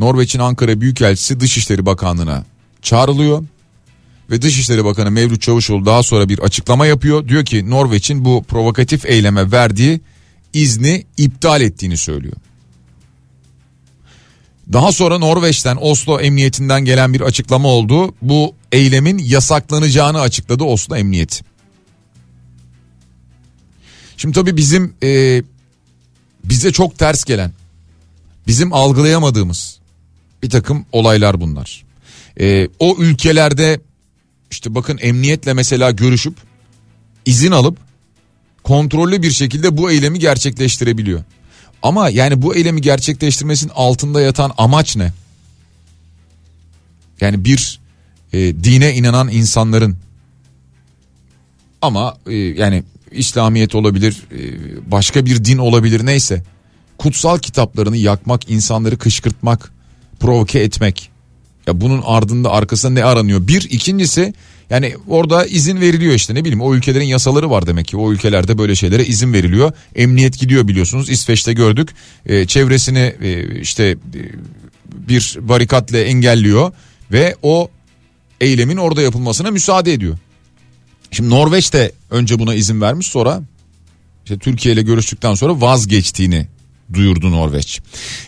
Norveç'in 0.00 0.38
Ankara 0.38 0.80
Büyükelçisi 0.80 1.40
Dışişleri 1.40 1.86
Bakanlığı'na 1.86 2.44
çağrılıyor. 2.82 3.44
Ve 4.30 4.42
Dışişleri 4.42 4.84
Bakanı 4.84 5.10
Mevlüt 5.10 5.42
Çavuşoğlu 5.42 5.86
daha 5.86 6.02
sonra 6.02 6.28
bir 6.28 6.38
açıklama 6.38 6.86
yapıyor. 6.86 7.28
Diyor 7.28 7.44
ki 7.44 7.70
Norveç'in 7.70 8.24
bu 8.24 8.42
provokatif 8.48 9.06
eyleme 9.06 9.52
verdiği 9.52 10.00
izni 10.52 11.06
iptal 11.16 11.60
ettiğini 11.60 11.96
söylüyor. 11.96 12.36
Daha 14.72 14.92
sonra 14.92 15.18
Norveç'ten 15.18 15.78
Oslo 15.80 16.20
Emniyetinden 16.20 16.84
gelen 16.84 17.14
bir 17.14 17.20
açıklama 17.20 17.68
oldu. 17.68 18.14
Bu 18.22 18.54
eylemin 18.72 19.18
yasaklanacağını 19.18 20.20
açıkladı 20.20 20.64
Oslo 20.64 20.96
Emniyeti. 20.96 21.44
Şimdi 24.16 24.34
tabii 24.34 24.56
bizim 24.56 24.94
e, 25.02 25.42
bize 26.44 26.72
çok 26.72 26.98
ters 26.98 27.24
gelen, 27.24 27.52
bizim 28.46 28.72
algılayamadığımız 28.72 29.79
bir 30.42 30.50
takım 30.50 30.86
olaylar 30.92 31.40
bunlar. 31.40 31.84
E, 32.40 32.68
o 32.78 32.96
ülkelerde 32.98 33.80
işte 34.50 34.74
bakın 34.74 34.98
emniyetle 35.02 35.52
mesela 35.52 35.90
görüşüp 35.90 36.34
izin 37.26 37.52
alıp 37.52 37.78
kontrollü 38.62 39.22
bir 39.22 39.30
şekilde 39.30 39.76
bu 39.76 39.90
eylemi 39.90 40.18
gerçekleştirebiliyor. 40.18 41.24
Ama 41.82 42.08
yani 42.08 42.42
bu 42.42 42.54
eylemi 42.54 42.80
gerçekleştirmesinin 42.80 43.72
altında 43.74 44.20
yatan 44.20 44.52
amaç 44.58 44.96
ne? 44.96 45.12
Yani 47.20 47.44
bir 47.44 47.80
e, 48.32 48.38
dine 48.38 48.94
inanan 48.94 49.28
insanların 49.28 49.96
ama 51.82 52.18
e, 52.26 52.34
yani 52.34 52.84
İslamiyet 53.12 53.74
olabilir 53.74 54.22
e, 54.32 54.40
başka 54.90 55.26
bir 55.26 55.44
din 55.44 55.58
olabilir 55.58 56.06
neyse 56.06 56.42
kutsal 56.98 57.38
kitaplarını 57.38 57.96
yakmak 57.96 58.50
insanları 58.50 58.98
kışkırtmak 58.98 59.72
provoke 60.20 60.58
etmek. 60.58 61.10
Ya 61.66 61.80
bunun 61.80 62.02
ardında 62.04 62.50
arkasında 62.50 62.92
ne 62.92 63.04
aranıyor? 63.04 63.48
Bir 63.48 63.62
ikincisi 63.70 64.34
yani 64.70 64.94
orada 65.08 65.46
izin 65.46 65.80
veriliyor 65.80 66.14
işte 66.14 66.34
ne 66.34 66.40
bileyim 66.40 66.60
o 66.60 66.74
ülkelerin 66.74 67.04
yasaları 67.04 67.50
var 67.50 67.66
demek 67.66 67.86
ki. 67.86 67.96
O 67.96 68.12
ülkelerde 68.12 68.58
böyle 68.58 68.74
şeylere 68.74 69.04
izin 69.04 69.32
veriliyor. 69.32 69.72
Emniyet 69.94 70.38
gidiyor 70.38 70.68
biliyorsunuz. 70.68 71.10
İsveç'te 71.10 71.52
gördük. 71.52 71.88
E, 72.26 72.46
çevresini 72.46 73.14
e, 73.22 73.60
işte 73.60 73.84
e, 73.84 73.96
bir 75.08 75.38
barikatla 75.40 75.98
engelliyor 75.98 76.72
ve 77.12 77.36
o 77.42 77.68
eylemin 78.40 78.76
orada 78.76 79.02
yapılmasına 79.02 79.50
müsaade 79.50 79.92
ediyor. 79.92 80.18
Şimdi 81.10 81.30
Norveç 81.30 81.72
de 81.72 81.92
önce 82.10 82.38
buna 82.38 82.54
izin 82.54 82.80
vermiş 82.80 83.06
sonra 83.06 83.42
işte 84.24 84.38
Türkiye 84.38 84.74
ile 84.74 84.82
görüştükten 84.82 85.34
sonra 85.34 85.60
vazgeçtiğini 85.60 86.46
duyurdu 86.92 87.30
Norveç. 87.30 87.80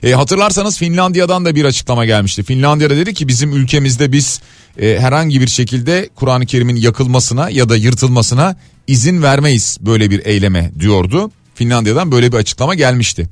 E, 0.02 0.12
hatırlarsanız 0.12 0.78
Finlandiya'dan 0.78 1.44
da 1.44 1.54
bir 1.54 1.64
açıklama 1.64 2.04
gelmişti. 2.04 2.42
Finlandiya'da 2.42 2.96
dedi 2.96 3.14
ki 3.14 3.28
bizim 3.28 3.52
ülkemizde 3.52 4.12
biz 4.12 4.40
e, 4.80 4.98
herhangi 5.00 5.40
bir 5.40 5.48
şekilde 5.48 6.08
Kur'an-ı 6.14 6.46
Kerim'in 6.46 6.76
yakılmasına 6.76 7.50
ya 7.50 7.68
da 7.68 7.76
yırtılmasına 7.76 8.56
izin 8.86 9.22
vermeyiz 9.22 9.78
böyle 9.80 10.10
bir 10.10 10.26
eyleme 10.26 10.72
diyordu. 10.80 11.30
Finlandiya'dan 11.54 12.12
böyle 12.12 12.32
bir 12.32 12.36
açıklama 12.36 12.74
gelmişti. 12.74 13.28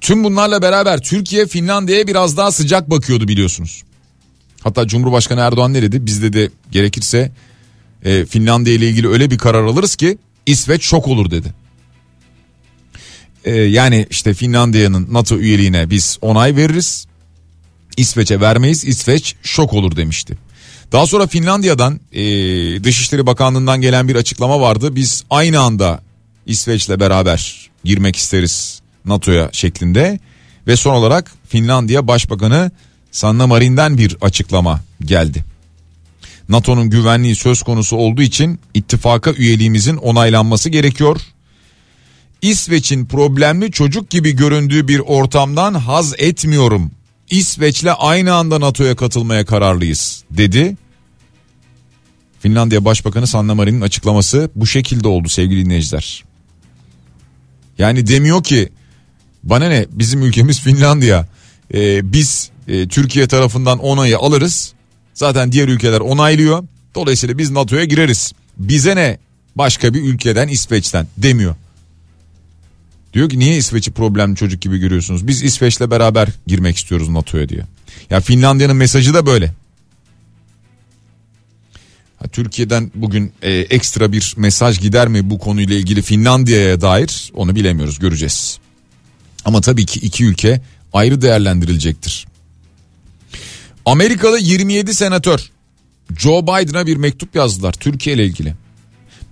Tüm 0.00 0.24
bunlarla 0.24 0.62
beraber 0.62 1.00
Türkiye 1.00 1.46
Finlandiya'ya 1.46 2.06
biraz 2.06 2.36
daha 2.36 2.52
sıcak 2.52 2.90
bakıyordu 2.90 3.28
biliyorsunuz. 3.28 3.82
Hatta 4.60 4.86
Cumhurbaşkanı 4.86 5.40
Erdoğan 5.40 5.72
ne 5.72 5.82
dedi? 5.82 6.06
Biz 6.06 6.22
de 6.22 6.50
gerekirse 6.70 7.32
e, 8.04 8.24
Finlandiya 8.26 8.76
ile 8.76 8.88
ilgili 8.88 9.08
öyle 9.08 9.30
bir 9.30 9.38
karar 9.38 9.64
alırız 9.64 9.96
ki 9.96 10.18
İsveç 10.46 10.82
şok 10.82 11.08
olur 11.08 11.30
dedi. 11.30 11.65
E, 13.46 13.54
yani 13.54 14.06
işte 14.10 14.34
Finlandiya'nın 14.34 15.08
NATO 15.10 15.36
üyeliğine 15.36 15.90
biz 15.90 16.18
onay 16.20 16.56
veririz. 16.56 17.06
İsveç'e 17.96 18.40
vermeyiz. 18.40 18.84
İsveç 18.84 19.34
şok 19.42 19.72
olur 19.72 19.96
demişti. 19.96 20.38
Daha 20.92 21.06
sonra 21.06 21.26
Finlandiya'dan 21.26 22.00
e, 22.12 22.22
Dışişleri 22.84 23.26
Bakanlığı'ndan 23.26 23.80
gelen 23.80 24.08
bir 24.08 24.16
açıklama 24.16 24.60
vardı. 24.60 24.96
Biz 24.96 25.24
aynı 25.30 25.60
anda 25.60 26.00
İsveç'le 26.46 27.00
beraber 27.00 27.70
girmek 27.84 28.16
isteriz 28.16 28.80
NATO'ya 29.04 29.48
şeklinde. 29.52 30.20
Ve 30.66 30.76
son 30.76 30.94
olarak 30.94 31.32
Finlandiya 31.48 32.08
Başbakanı 32.08 32.70
Sanna 33.10 33.46
Marin'den 33.46 33.98
bir 33.98 34.16
açıklama 34.20 34.80
geldi. 35.00 35.44
NATO'nun 36.48 36.90
güvenliği 36.90 37.36
söz 37.36 37.62
konusu 37.62 37.96
olduğu 37.96 38.22
için 38.22 38.60
ittifaka 38.74 39.32
üyeliğimizin 39.32 39.96
onaylanması 39.96 40.70
gerekiyor. 40.70 41.20
İsveç'in 42.42 43.06
problemli 43.06 43.70
çocuk 43.70 44.10
gibi 44.10 44.36
göründüğü 44.36 44.88
bir 44.88 44.98
ortamdan 44.98 45.74
haz 45.74 46.14
etmiyorum. 46.18 46.90
İsveç'le 47.30 47.88
aynı 47.98 48.34
anda 48.34 48.60
NATO'ya 48.60 48.96
katılmaya 48.96 49.44
kararlıyız 49.44 50.24
dedi. 50.30 50.76
Finlandiya 52.40 52.84
Başbakanı 52.84 53.26
Sanna 53.26 53.54
Marin'in 53.54 53.80
açıklaması 53.80 54.50
bu 54.54 54.66
şekilde 54.66 55.08
oldu 55.08 55.28
sevgili 55.28 55.64
dinleyiciler. 55.64 56.24
Yani 57.78 58.06
demiyor 58.06 58.44
ki 58.44 58.68
bana 59.42 59.68
ne 59.68 59.86
bizim 59.90 60.22
ülkemiz 60.22 60.60
Finlandiya 60.60 61.26
ee, 61.74 62.12
biz 62.12 62.50
e, 62.68 62.88
Türkiye 62.88 63.28
tarafından 63.28 63.78
onayı 63.78 64.18
alırız 64.18 64.72
zaten 65.14 65.52
diğer 65.52 65.68
ülkeler 65.68 66.00
onaylıyor 66.00 66.64
dolayısıyla 66.94 67.38
biz 67.38 67.50
NATO'ya 67.50 67.84
gireriz 67.84 68.32
bize 68.56 68.96
ne 68.96 69.18
başka 69.56 69.94
bir 69.94 70.02
ülkeden 70.02 70.48
İsveç'ten 70.48 71.06
demiyor. 71.16 71.54
Diyor 73.16 73.28
ki 73.28 73.38
niye 73.38 73.56
İsveç'i 73.56 73.90
problemli 73.90 74.36
çocuk 74.36 74.62
gibi 74.62 74.78
görüyorsunuz? 74.78 75.26
Biz 75.26 75.42
İsveç'le 75.42 75.80
beraber 75.80 76.28
girmek 76.46 76.76
istiyoruz 76.76 77.08
NATO'ya 77.08 77.48
diyor. 77.48 77.66
Ya 78.10 78.20
Finlandiya'nın 78.20 78.76
mesajı 78.76 79.14
da 79.14 79.26
böyle. 79.26 79.54
Ha, 82.16 82.28
Türkiye'den 82.32 82.90
bugün 82.94 83.32
e, 83.42 83.52
ekstra 83.52 84.12
bir 84.12 84.34
mesaj 84.36 84.80
gider 84.80 85.08
mi 85.08 85.30
bu 85.30 85.38
konuyla 85.38 85.76
ilgili 85.76 86.02
Finlandiya'ya 86.02 86.80
dair 86.80 87.32
onu 87.34 87.54
bilemiyoruz 87.54 87.98
göreceğiz. 87.98 88.58
Ama 89.44 89.60
tabii 89.60 89.86
ki 89.86 90.00
iki 90.00 90.24
ülke 90.24 90.60
ayrı 90.92 91.22
değerlendirilecektir. 91.22 92.26
Amerikalı 93.86 94.38
27 94.38 94.94
senatör 94.94 95.50
Joe 96.18 96.42
Biden'a 96.42 96.86
bir 96.86 96.96
mektup 96.96 97.34
yazdılar 97.34 97.72
Türkiye 97.72 98.16
ile 98.16 98.24
ilgili. 98.24 98.54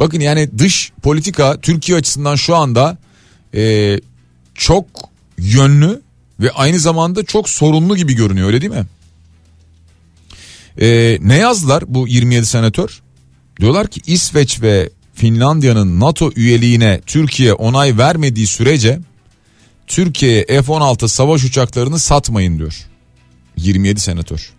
Bakın 0.00 0.20
yani 0.20 0.58
dış 0.58 0.92
politika 1.02 1.60
Türkiye 1.60 1.98
açısından 1.98 2.36
şu 2.36 2.56
anda 2.56 3.03
e, 3.54 4.00
çok 4.54 4.86
yönlü 5.38 6.02
ve 6.40 6.50
aynı 6.50 6.78
zamanda 6.78 7.24
çok 7.24 7.48
sorunlu 7.48 7.96
gibi 7.96 8.14
görünüyor 8.14 8.46
öyle 8.46 8.60
değil 8.60 8.72
mi? 8.72 8.86
Ee, 10.80 11.18
ne 11.20 11.36
yazdılar 11.36 11.84
bu 11.86 12.08
27 12.08 12.46
senatör? 12.46 13.02
Diyorlar 13.60 13.88
ki 13.88 14.00
İsveç 14.06 14.62
ve 14.62 14.90
Finlandiya'nın 15.14 16.00
NATO 16.00 16.30
üyeliğine 16.36 17.00
Türkiye 17.06 17.52
onay 17.52 17.98
vermediği 17.98 18.46
sürece 18.46 19.00
Türkiye'ye 19.86 20.44
F-16 20.44 21.08
savaş 21.08 21.44
uçaklarını 21.44 21.98
satmayın 21.98 22.58
diyor. 22.58 22.86
27 23.56 24.00
senatör. 24.00 24.52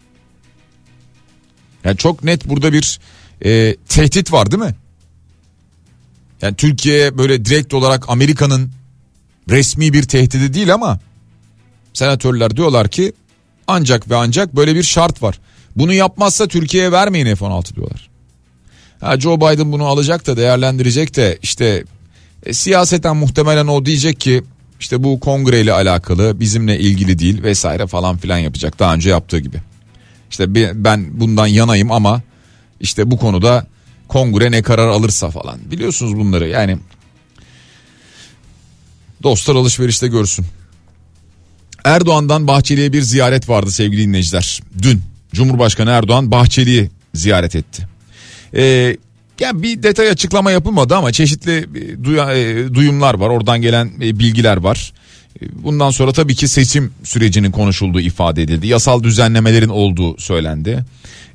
Yani 1.84 1.98
çok 1.98 2.24
net 2.24 2.50
burada 2.50 2.74
bir 2.74 3.00
e, 3.46 3.76
tehdit 3.90 4.32
var 4.32 4.52
değil 4.52 4.64
mi? 4.64 4.76
Yani 6.42 6.56
Türkiye 6.56 7.18
böyle 7.18 7.46
direkt 7.46 7.74
olarak 7.74 8.10
Amerika'nın 8.10 8.72
resmi 9.50 9.94
bir 9.94 10.04
tehdidi 10.04 10.54
değil 10.54 10.74
ama 10.74 11.00
senatörler 11.94 12.58
diyorlar 12.58 12.88
ki 12.88 13.14
ancak 13.68 14.10
ve 14.10 14.16
ancak 14.16 14.56
böyle 14.56 14.76
bir 14.76 14.84
şart 14.84 15.24
var. 15.24 15.40
Bunu 15.76 15.94
yapmazsa 15.94 16.48
Türkiye'ye 16.48 16.92
vermeyin 16.92 17.36
F-16 17.36 17.76
diyorlar. 17.76 18.10
Ha, 19.00 19.20
Joe 19.20 19.38
Biden 19.38 19.72
bunu 19.72 19.86
alacak 19.86 20.28
da 20.28 20.38
değerlendirecek 20.38 21.16
de 21.16 21.38
işte 21.42 21.84
e, 22.46 22.54
siyaseten 22.54 23.18
muhtemelen 23.18 23.68
o 23.68 23.86
diyecek 23.86 24.20
ki 24.20 24.44
işte 24.80 25.04
bu 25.04 25.20
kongreyle 25.20 25.74
alakalı 25.74 26.40
bizimle 26.40 26.80
ilgili 26.80 27.20
değil 27.20 27.44
vesaire 27.44 27.88
falan 27.88 28.18
filan 28.18 28.38
yapacak 28.38 28.80
daha 28.80 28.94
önce 28.94 29.10
yaptığı 29.10 29.40
gibi. 29.40 29.58
İşte 30.32 30.56
ben 30.84 31.20
bundan 31.20 31.48
yanayım 31.48 31.92
ama 31.92 32.22
işte 32.80 33.12
bu 33.12 33.18
konuda 33.18 33.68
kongre 34.08 34.52
ne 34.52 34.62
karar 34.62 34.88
alırsa 34.88 35.30
falan 35.30 35.60
biliyorsunuz 35.72 36.18
bunları 36.18 36.48
yani 36.48 36.78
dostlar 39.24 39.56
alışverişte 39.56 40.08
görsün. 40.08 40.46
Erdoğan'dan 41.84 42.48
Bahçeli'ye 42.48 42.94
bir 42.94 43.02
ziyaret 43.02 43.50
vardı 43.50 43.72
sevgili 43.72 44.02
dinleyiciler. 44.08 44.62
Dün 44.82 45.02
Cumhurbaşkanı 45.34 45.90
Erdoğan 45.90 46.32
Bahçeli'yi 46.32 46.90
ziyaret 47.14 47.56
etti. 47.56 47.88
Ee, 48.56 48.98
yani 49.40 49.64
bir 49.64 49.84
detay 49.84 50.10
açıklama 50.10 50.52
yapılmadı 50.52 50.96
ama 50.96 51.12
çeşitli 51.12 51.58
e, 51.58 52.74
duyumlar 52.74 53.14
var. 53.14 53.30
Oradan 53.30 53.62
gelen 53.62 53.92
e, 54.02 54.20
bilgiler 54.20 54.58
var. 54.58 54.94
Bundan 55.42 55.92
sonra 55.92 56.14
tabii 56.14 56.36
ki 56.36 56.48
seçim 56.48 56.92
sürecinin 57.04 57.52
konuşulduğu 57.52 58.00
ifade 58.00 58.44
edildi. 58.44 58.68
Yasal 58.68 59.04
düzenlemelerin 59.04 59.70
olduğu 59.70 60.18
söylendi. 60.18 60.86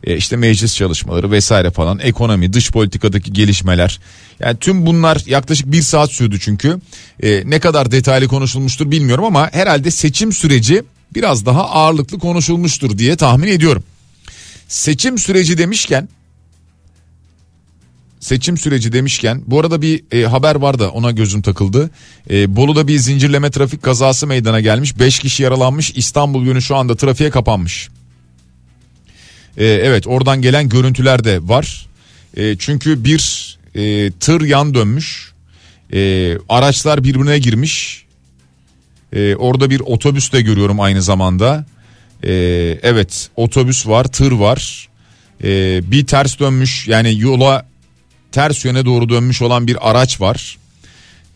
E 0.05 0.17
işte 0.17 0.37
meclis 0.37 0.77
çalışmaları 0.77 1.31
vesaire 1.31 1.71
falan 1.71 1.99
ekonomi 1.99 2.53
dış 2.53 2.71
politikadaki 2.71 3.33
gelişmeler. 3.33 4.01
Yani 4.41 4.57
tüm 4.59 4.87
bunlar 4.87 5.23
yaklaşık 5.27 5.73
bir 5.73 5.83
saat 5.83 6.13
sürdü 6.13 6.41
çünkü. 6.41 6.81
E, 7.23 7.43
ne 7.47 7.61
kadar 7.61 7.91
detaylı 7.91 8.29
konuşulmuştur 8.29 8.91
bilmiyorum 8.91 9.25
ama 9.25 9.53
herhalde 9.53 9.91
seçim 9.91 10.33
süreci 10.33 10.83
biraz 11.15 11.47
daha 11.47 11.71
ağırlıklı 11.71 12.19
konuşulmuştur 12.19 12.99
diye 12.99 13.17
tahmin 13.17 13.49
ediyorum. 13.49 13.85
Seçim 14.69 15.19
süreci 15.19 15.59
demişken 15.59 16.09
seçim 18.21 18.57
süreci 18.57 18.93
demişken 18.93 19.43
bu 19.47 19.61
arada 19.61 19.83
bir 19.83 20.05
e, 20.13 20.25
haber 20.27 20.55
var 20.55 20.79
da 20.79 20.91
ona 20.91 21.11
gözüm 21.11 21.43
takıldı. 21.43 21.91
E, 22.31 22.57
Bolu'da 22.57 22.89
bir 22.89 22.99
zincirleme 22.99 23.51
trafik 23.51 23.83
kazası 23.83 24.27
meydana 24.27 24.61
gelmiş. 24.61 24.99
5 24.99 25.19
kişi 25.19 25.43
yaralanmış. 25.43 25.93
İstanbul 25.97 26.47
yönü 26.47 26.63
şu 26.63 26.77
anda 26.77 26.97
trafiğe 26.97 27.31
kapanmış. 27.31 27.89
E, 29.57 29.65
evet 29.67 30.07
oradan 30.07 30.43
gelen 30.43 30.69
görüntüler 30.69 31.25
de 31.25 31.49
var. 31.49 31.87
E, 32.37 32.57
çünkü 32.59 33.05
bir 33.05 33.59
e, 33.75 34.11
tır 34.11 34.41
yan 34.41 34.75
dönmüş. 34.75 35.33
E, 35.93 36.33
araçlar 36.49 37.05
birbirine 37.05 37.39
girmiş. 37.39 38.05
E, 39.13 39.35
orada 39.37 39.71
bir 39.71 39.81
otobüs 39.81 40.33
de 40.33 40.43
görüyorum 40.43 40.81
aynı 40.81 41.03
zamanda. 41.03 41.67
E, 42.25 42.33
evet 42.83 43.31
otobüs 43.37 43.87
var 43.87 44.05
tır 44.05 44.33
var. 44.33 44.89
E, 45.45 45.81
bir 45.91 46.07
ters 46.07 46.39
dönmüş 46.39 46.89
yani 46.89 47.19
yola 47.19 47.70
ters 48.33 48.65
yöne 48.65 48.85
doğru 48.85 49.09
dönmüş 49.09 49.43
olan 49.43 49.67
bir 49.67 49.91
araç 49.91 50.21
var. 50.21 50.59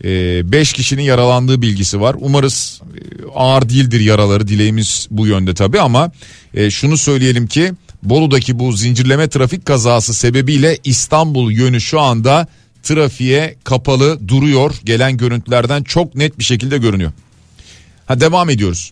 5 0.03 0.71
ee, 0.71 0.75
kişinin 0.75 1.03
yaralandığı 1.03 1.61
bilgisi 1.61 2.01
var. 2.01 2.15
Umarız 2.19 2.81
e, 2.95 2.99
ağır 3.35 3.69
değildir 3.69 3.99
yaraları 3.99 4.47
dileğimiz 4.47 5.07
bu 5.11 5.27
yönde 5.27 5.53
tabi 5.53 5.79
ama 5.79 6.11
e, 6.53 6.71
şunu 6.71 6.97
söyleyelim 6.97 7.47
ki 7.47 7.73
Bolu'daki 8.03 8.59
bu 8.59 8.71
zincirleme 8.71 9.29
trafik 9.29 9.65
kazası 9.65 10.13
sebebiyle 10.13 10.77
İstanbul 10.83 11.51
yönü 11.51 11.81
şu 11.81 11.99
anda 11.99 12.47
trafiğe 12.83 13.55
kapalı 13.63 14.27
duruyor. 14.27 14.75
Gelen 14.83 15.17
görüntülerden 15.17 15.83
çok 15.83 16.15
net 16.15 16.39
bir 16.39 16.43
şekilde 16.43 16.77
görünüyor. 16.77 17.11
Ha 18.05 18.19
devam 18.19 18.49
ediyoruz. 18.49 18.91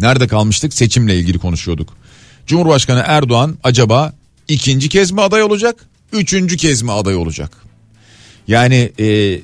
Nerede 0.00 0.28
kalmıştık? 0.28 0.74
Seçimle 0.74 1.18
ilgili 1.18 1.38
konuşuyorduk. 1.38 1.88
Cumhurbaşkanı 2.46 3.02
Erdoğan 3.06 3.58
acaba 3.62 4.12
ikinci 4.48 4.88
kez 4.88 5.10
mi 5.10 5.20
aday 5.20 5.42
olacak? 5.42 5.86
Üçüncü 6.14 6.56
kez 6.56 6.82
mi 6.82 6.92
aday 6.92 7.16
olacak? 7.16 7.50
Yani 8.48 8.92
e, 9.00 9.40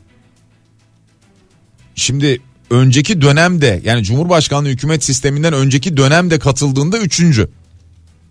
şimdi 1.95 2.41
önceki 2.71 3.21
dönemde 3.21 3.81
yani 3.85 4.05
Cumhurbaşkanlığı 4.05 4.69
hükümet 4.69 5.05
sisteminden 5.05 5.53
önceki 5.53 5.97
dönemde 5.97 6.39
katıldığında 6.39 6.99
üçüncü. 6.99 7.49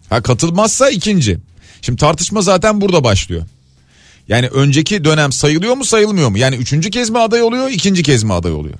Ha 0.09 0.21
katılmazsa 0.21 0.89
ikinci. 0.89 1.37
Şimdi 1.81 1.99
tartışma 1.99 2.41
zaten 2.41 2.81
burada 2.81 3.03
başlıyor. 3.03 3.45
Yani 4.27 4.47
önceki 4.47 5.03
dönem 5.03 5.31
sayılıyor 5.31 5.75
mu 5.75 5.85
sayılmıyor 5.85 6.29
mu? 6.29 6.37
Yani 6.37 6.55
üçüncü 6.55 6.89
kez 6.89 7.09
mi 7.09 7.19
aday 7.19 7.41
oluyor 7.41 7.69
ikinci 7.69 8.03
kez 8.03 8.23
mi 8.23 8.33
aday 8.33 8.51
oluyor? 8.51 8.75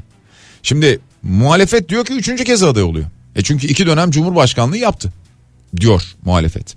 Şimdi 0.64 1.00
muhalefet 1.24 1.90
diyor 1.90 2.06
ki 2.06 2.14
üçüncü 2.14 2.44
kez 2.44 2.64
aday 2.64 2.84
oluyor. 2.84 3.06
E 3.36 3.42
çünkü 3.42 3.68
iki 3.68 3.86
dönem 3.86 4.12
Cumhurbaşkanlığı 4.12 4.78
yaptı 4.78 5.14
diyor 5.78 6.04
muhalefet. 6.26 6.76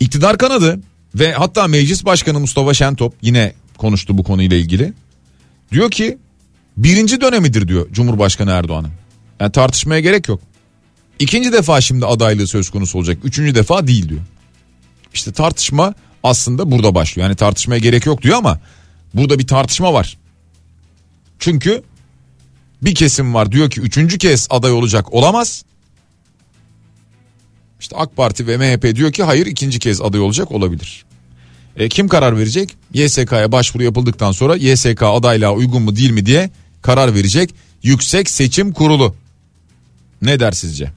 İktidar 0.00 0.38
kanadı 0.38 0.80
ve 1.18 1.32
hatta 1.32 1.66
meclis 1.66 2.04
başkanı 2.04 2.40
Mustafa 2.40 2.74
Şentop 2.74 3.14
yine 3.22 3.52
konuştu 3.78 4.18
bu 4.18 4.24
konuyla 4.24 4.56
ilgili. 4.56 4.92
Diyor 5.72 5.90
ki 5.90 6.18
birinci 6.76 7.20
dönemidir 7.20 7.68
diyor 7.68 7.86
Cumhurbaşkanı 7.92 8.50
Erdoğan'ın. 8.50 8.90
Yani 9.40 9.52
tartışmaya 9.52 10.00
gerek 10.00 10.28
yok. 10.28 10.40
İkinci 11.18 11.52
defa 11.52 11.80
şimdi 11.80 12.06
adaylığı 12.06 12.46
söz 12.46 12.70
konusu 12.70 12.98
olacak. 12.98 13.18
Üçüncü 13.24 13.54
defa 13.54 13.86
değil 13.86 14.08
diyor. 14.08 14.20
İşte 15.14 15.32
tartışma 15.32 15.94
aslında 16.22 16.70
burada 16.70 16.94
başlıyor. 16.94 17.28
Yani 17.28 17.36
tartışmaya 17.36 17.78
gerek 17.78 18.06
yok 18.06 18.22
diyor 18.22 18.36
ama 18.36 18.60
burada 19.14 19.38
bir 19.38 19.46
tartışma 19.46 19.92
var. 19.92 20.18
Çünkü 21.38 21.82
bir 22.82 22.94
kesim 22.94 23.34
var 23.34 23.52
diyor 23.52 23.70
ki 23.70 23.80
üçüncü 23.80 24.18
kez 24.18 24.46
aday 24.50 24.72
olacak 24.72 25.12
olamaz. 25.12 25.64
İşte 27.80 27.96
AK 27.96 28.16
Parti 28.16 28.46
ve 28.46 28.56
MHP 28.56 28.96
diyor 28.96 29.12
ki 29.12 29.22
hayır 29.22 29.46
ikinci 29.46 29.78
kez 29.78 30.00
aday 30.00 30.20
olacak 30.20 30.52
olabilir. 30.52 31.05
E, 31.76 31.88
kim 31.88 32.08
karar 32.08 32.38
verecek? 32.38 32.76
YSK'ya 32.94 33.52
başvuru 33.52 33.82
yapıldıktan 33.82 34.32
sonra 34.32 34.56
YSK 34.56 35.02
adaylığa 35.02 35.52
uygun 35.52 35.82
mu 35.82 35.96
değil 35.96 36.10
mi 36.10 36.26
diye 36.26 36.50
karar 36.82 37.14
verecek 37.14 37.50
Yüksek 37.82 38.30
Seçim 38.30 38.72
Kurulu. 38.72 39.14
Ne 40.22 40.40
der 40.40 40.52
sizce? 40.52 40.90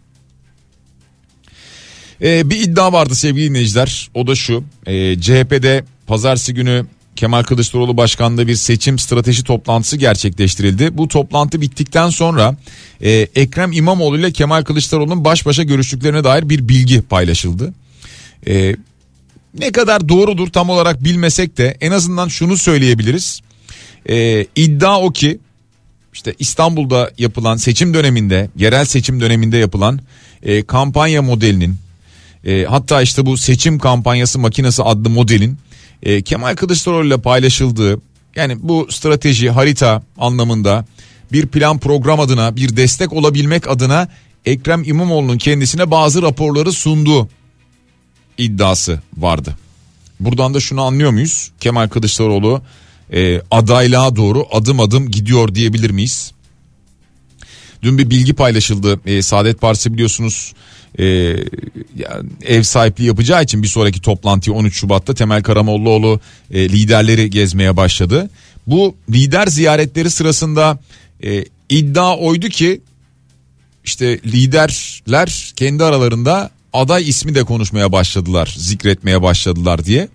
Ee, 2.21 2.49
bir 2.49 2.61
iddia 2.61 2.93
vardı 2.93 3.15
sevgili 3.15 3.49
dinleyiciler. 3.49 4.09
O 4.13 4.27
da 4.27 4.35
şu. 4.35 4.63
E, 4.85 5.21
CHP'de 5.21 5.83
pazartesi 6.07 6.53
günü 6.53 6.85
Kemal 7.15 7.43
Kılıçdaroğlu 7.43 7.97
başkanlığı 7.97 8.47
bir 8.47 8.55
seçim 8.55 8.99
strateji 8.99 9.43
toplantısı 9.43 9.97
gerçekleştirildi. 9.97 10.97
Bu 10.97 11.07
toplantı 11.07 11.61
bittikten 11.61 12.09
sonra 12.09 12.57
e, 13.01 13.11
Ekrem 13.11 13.71
İmamoğlu 13.71 14.17
ile 14.17 14.31
Kemal 14.31 14.63
Kılıçdaroğlu'nun 14.63 15.25
baş 15.25 15.45
başa 15.45 15.63
görüştüklerine 15.63 16.23
dair 16.23 16.49
bir 16.49 16.69
bilgi 16.69 17.01
paylaşıldı. 17.01 17.73
E, 18.47 18.75
ne 19.59 19.71
kadar 19.71 20.09
doğrudur 20.09 20.47
tam 20.47 20.69
olarak 20.69 21.03
bilmesek 21.03 21.57
de 21.57 21.77
en 21.81 21.91
azından 21.91 22.27
şunu 22.27 22.57
söyleyebiliriz. 22.57 23.41
E, 24.09 24.45
iddia 24.55 25.01
o 25.01 25.11
ki 25.11 25.39
işte 26.13 26.35
İstanbul'da 26.39 27.11
yapılan 27.17 27.57
seçim 27.57 27.93
döneminde 27.93 28.49
yerel 28.57 28.85
seçim 28.85 29.21
döneminde 29.21 29.57
yapılan 29.57 29.99
e, 30.43 30.63
kampanya 30.63 31.21
modelinin 31.21 31.75
e, 32.45 32.63
hatta 32.63 33.01
işte 33.01 33.25
bu 33.25 33.37
seçim 33.37 33.79
kampanyası 33.79 34.39
makinesi 34.39 34.83
adlı 34.83 35.09
modelin 35.09 35.57
e, 36.03 36.21
Kemal 36.21 36.55
Kılıçdaroğlu 36.55 37.07
ile 37.07 37.17
paylaşıldığı 37.17 38.01
yani 38.35 38.57
bu 38.59 38.87
strateji 38.89 39.49
harita 39.49 40.03
anlamında 40.17 40.85
bir 41.31 41.47
plan 41.47 41.79
program 41.79 42.19
adına 42.19 42.55
bir 42.55 42.77
destek 42.77 43.13
olabilmek 43.13 43.69
adına 43.69 44.07
Ekrem 44.45 44.83
İmamoğlu'nun 44.83 45.37
kendisine 45.37 45.91
bazı 45.91 46.21
raporları 46.21 46.71
sunduğu 46.71 47.29
iddiası 48.39 49.01
vardı. 49.17 49.55
Buradan 50.19 50.53
da 50.53 50.59
şunu 50.59 50.81
anlıyor 50.81 51.11
muyuz? 51.11 51.51
Kemal 51.59 51.87
Kılıçdaroğlu 51.87 52.61
e, 53.13 53.41
adaylığa 53.51 54.15
doğru 54.15 54.45
adım 54.51 54.79
adım 54.79 55.11
gidiyor 55.11 55.55
diyebilir 55.55 55.89
miyiz? 55.89 56.31
Dün 57.81 57.97
bir 57.97 58.09
bilgi 58.09 58.33
paylaşıldı. 58.33 58.99
E, 59.05 59.21
Saadet 59.21 59.61
Partisi 59.61 59.93
biliyorsunuz 59.93 60.53
e, 60.99 61.05
yani 61.95 62.29
ev 62.45 62.63
sahipliği 62.63 63.05
yapacağı 63.05 63.43
için 63.43 63.63
bir 63.63 63.67
sonraki 63.67 64.01
toplantıyı 64.01 64.55
13 64.55 64.75
Şubat'ta 64.75 65.13
Temel 65.13 65.43
Karamollaoğlu 65.43 66.19
e, 66.51 66.69
liderleri 66.69 67.29
gezmeye 67.29 67.77
başladı. 67.77 68.29
Bu 68.67 68.95
lider 69.11 69.47
ziyaretleri 69.47 70.09
sırasında 70.09 70.79
e, 71.23 71.45
iddia 71.69 72.17
oydu 72.17 72.49
ki 72.49 72.81
işte 73.83 74.19
liderler 74.25 75.53
kendi 75.55 75.83
aralarında 75.83 76.51
aday 76.73 77.09
ismi 77.09 77.35
de 77.35 77.43
konuşmaya 77.43 77.91
başladılar, 77.91 78.55
zikretmeye 78.57 79.21
başladılar 79.21 79.85
diye. 79.85 80.07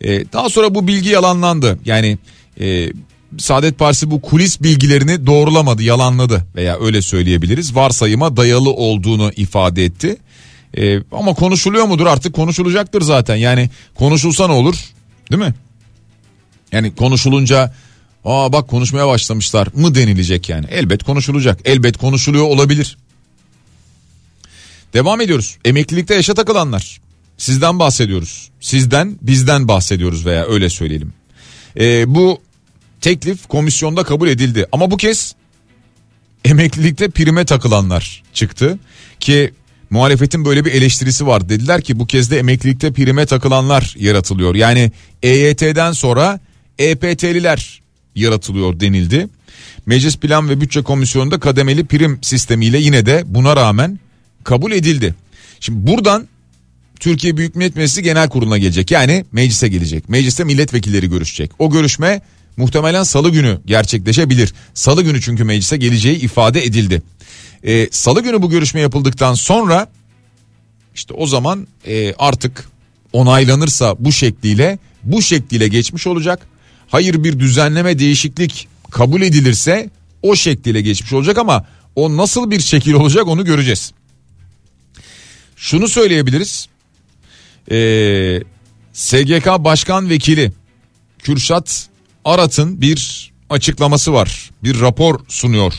Ee, 0.00 0.24
daha 0.32 0.50
sonra 0.50 0.74
bu 0.74 0.86
bilgi 0.86 1.08
yalanlandı. 1.08 1.78
Yani 1.84 2.18
e, 2.60 2.92
Saadet 3.38 3.78
Partisi 3.78 4.10
bu 4.10 4.20
kulis 4.20 4.62
bilgilerini 4.62 5.26
doğrulamadı, 5.26 5.82
yalanladı 5.82 6.46
veya 6.54 6.80
öyle 6.80 7.02
söyleyebiliriz. 7.02 7.76
Varsayıma 7.76 8.36
dayalı 8.36 8.70
olduğunu 8.70 9.32
ifade 9.36 9.84
etti. 9.84 10.16
Ee, 10.76 10.98
ama 11.12 11.34
konuşuluyor 11.34 11.84
mudur 11.84 12.06
artık 12.06 12.34
konuşulacaktır 12.34 13.02
zaten. 13.02 13.36
Yani 13.36 13.70
konuşulsa 13.94 14.46
ne 14.46 14.52
olur 14.52 14.74
değil 15.30 15.42
mi? 15.42 15.54
Yani 16.72 16.94
konuşulunca 16.94 17.74
aa 18.24 18.52
bak 18.52 18.68
konuşmaya 18.68 19.08
başlamışlar 19.08 19.68
mı 19.74 19.94
denilecek 19.94 20.48
yani. 20.48 20.66
Elbet 20.70 21.04
konuşulacak. 21.04 21.60
Elbet 21.64 21.96
konuşuluyor 21.96 22.44
olabilir. 22.44 22.96
Devam 24.92 25.20
ediyoruz. 25.20 25.58
Emeklilikte 25.64 26.14
yaşa 26.14 26.34
takılanlar. 26.34 27.00
Sizden 27.36 27.78
bahsediyoruz. 27.78 28.50
Sizden 28.60 29.18
bizden 29.22 29.68
bahsediyoruz 29.68 30.26
veya 30.26 30.46
öyle 30.46 30.70
söyleyelim. 30.70 31.12
Ee, 31.80 32.14
bu 32.14 32.40
teklif 33.00 33.48
komisyonda 33.48 34.04
kabul 34.04 34.28
edildi. 34.28 34.66
Ama 34.72 34.90
bu 34.90 34.96
kez 34.96 35.34
emeklilikte 36.44 37.08
prime 37.10 37.44
takılanlar 37.44 38.22
çıktı. 38.34 38.78
Ki 39.20 39.54
muhalefetin 39.90 40.44
böyle 40.44 40.64
bir 40.64 40.72
eleştirisi 40.72 41.26
var. 41.26 41.48
Dediler 41.48 41.82
ki 41.82 41.98
bu 41.98 42.06
kez 42.06 42.30
de 42.30 42.38
emeklilikte 42.38 42.92
prime 42.92 43.26
takılanlar 43.26 43.94
yaratılıyor. 43.98 44.54
Yani 44.54 44.92
EYT'den 45.22 45.92
sonra 45.92 46.40
EPT'liler 46.78 47.82
yaratılıyor 48.14 48.80
denildi. 48.80 49.28
Meclis 49.86 50.16
Plan 50.16 50.48
ve 50.48 50.60
Bütçe 50.60 50.82
Komisyonu'nda 50.82 51.40
kademeli 51.40 51.86
prim 51.86 52.18
sistemiyle 52.22 52.78
yine 52.78 53.06
de 53.06 53.22
buna 53.26 53.56
rağmen 53.56 53.98
kabul 54.44 54.72
edildi. 54.72 55.14
Şimdi 55.60 55.86
buradan 55.86 56.28
Türkiye 57.00 57.36
Büyük 57.36 57.56
Millet 57.56 57.76
Meclisi 57.76 58.02
Genel 58.02 58.28
Kurulu'na 58.28 58.58
gelecek. 58.58 58.90
Yani 58.90 59.24
meclise 59.32 59.68
gelecek. 59.68 60.08
Mecliste 60.08 60.44
milletvekilleri 60.44 61.10
görüşecek. 61.10 61.50
O 61.58 61.70
görüşme 61.70 62.22
muhtemelen 62.56 63.02
salı 63.02 63.30
günü 63.30 63.58
gerçekleşebilir. 63.66 64.54
Salı 64.74 65.02
günü 65.02 65.20
çünkü 65.20 65.44
meclise 65.44 65.76
geleceği 65.76 66.18
ifade 66.18 66.64
edildi. 66.64 67.02
Ee, 67.64 67.88
salı 67.90 68.22
günü 68.22 68.42
bu 68.42 68.50
görüşme 68.50 68.80
yapıldıktan 68.80 69.34
sonra 69.34 69.86
işte 70.94 71.14
o 71.14 71.26
zaman 71.26 71.66
e, 71.86 72.14
artık 72.14 72.68
onaylanırsa 73.12 73.96
bu 73.98 74.12
şekliyle 74.12 74.78
bu 75.02 75.22
şekliyle 75.22 75.68
geçmiş 75.68 76.06
olacak. 76.06 76.46
Hayır 76.88 77.24
bir 77.24 77.38
düzenleme 77.38 77.98
değişiklik 77.98 78.68
kabul 78.90 79.22
edilirse 79.22 79.90
o 80.22 80.36
şekliyle 80.36 80.80
geçmiş 80.80 81.12
olacak 81.12 81.38
ama 81.38 81.66
o 81.96 82.16
nasıl 82.16 82.50
bir 82.50 82.60
şekil 82.60 82.92
olacak 82.92 83.26
onu 83.26 83.44
göreceğiz. 83.44 83.92
Şunu 85.62 85.88
söyleyebiliriz. 85.88 86.68
Ee, 87.70 88.40
SGK 88.92 89.46
Başkan 89.46 90.10
Vekili 90.10 90.52
Kürşat 91.18 91.88
Arat'ın 92.24 92.80
bir 92.80 93.32
açıklaması 93.50 94.12
var. 94.12 94.50
Bir 94.62 94.80
rapor 94.80 95.20
sunuyor. 95.28 95.74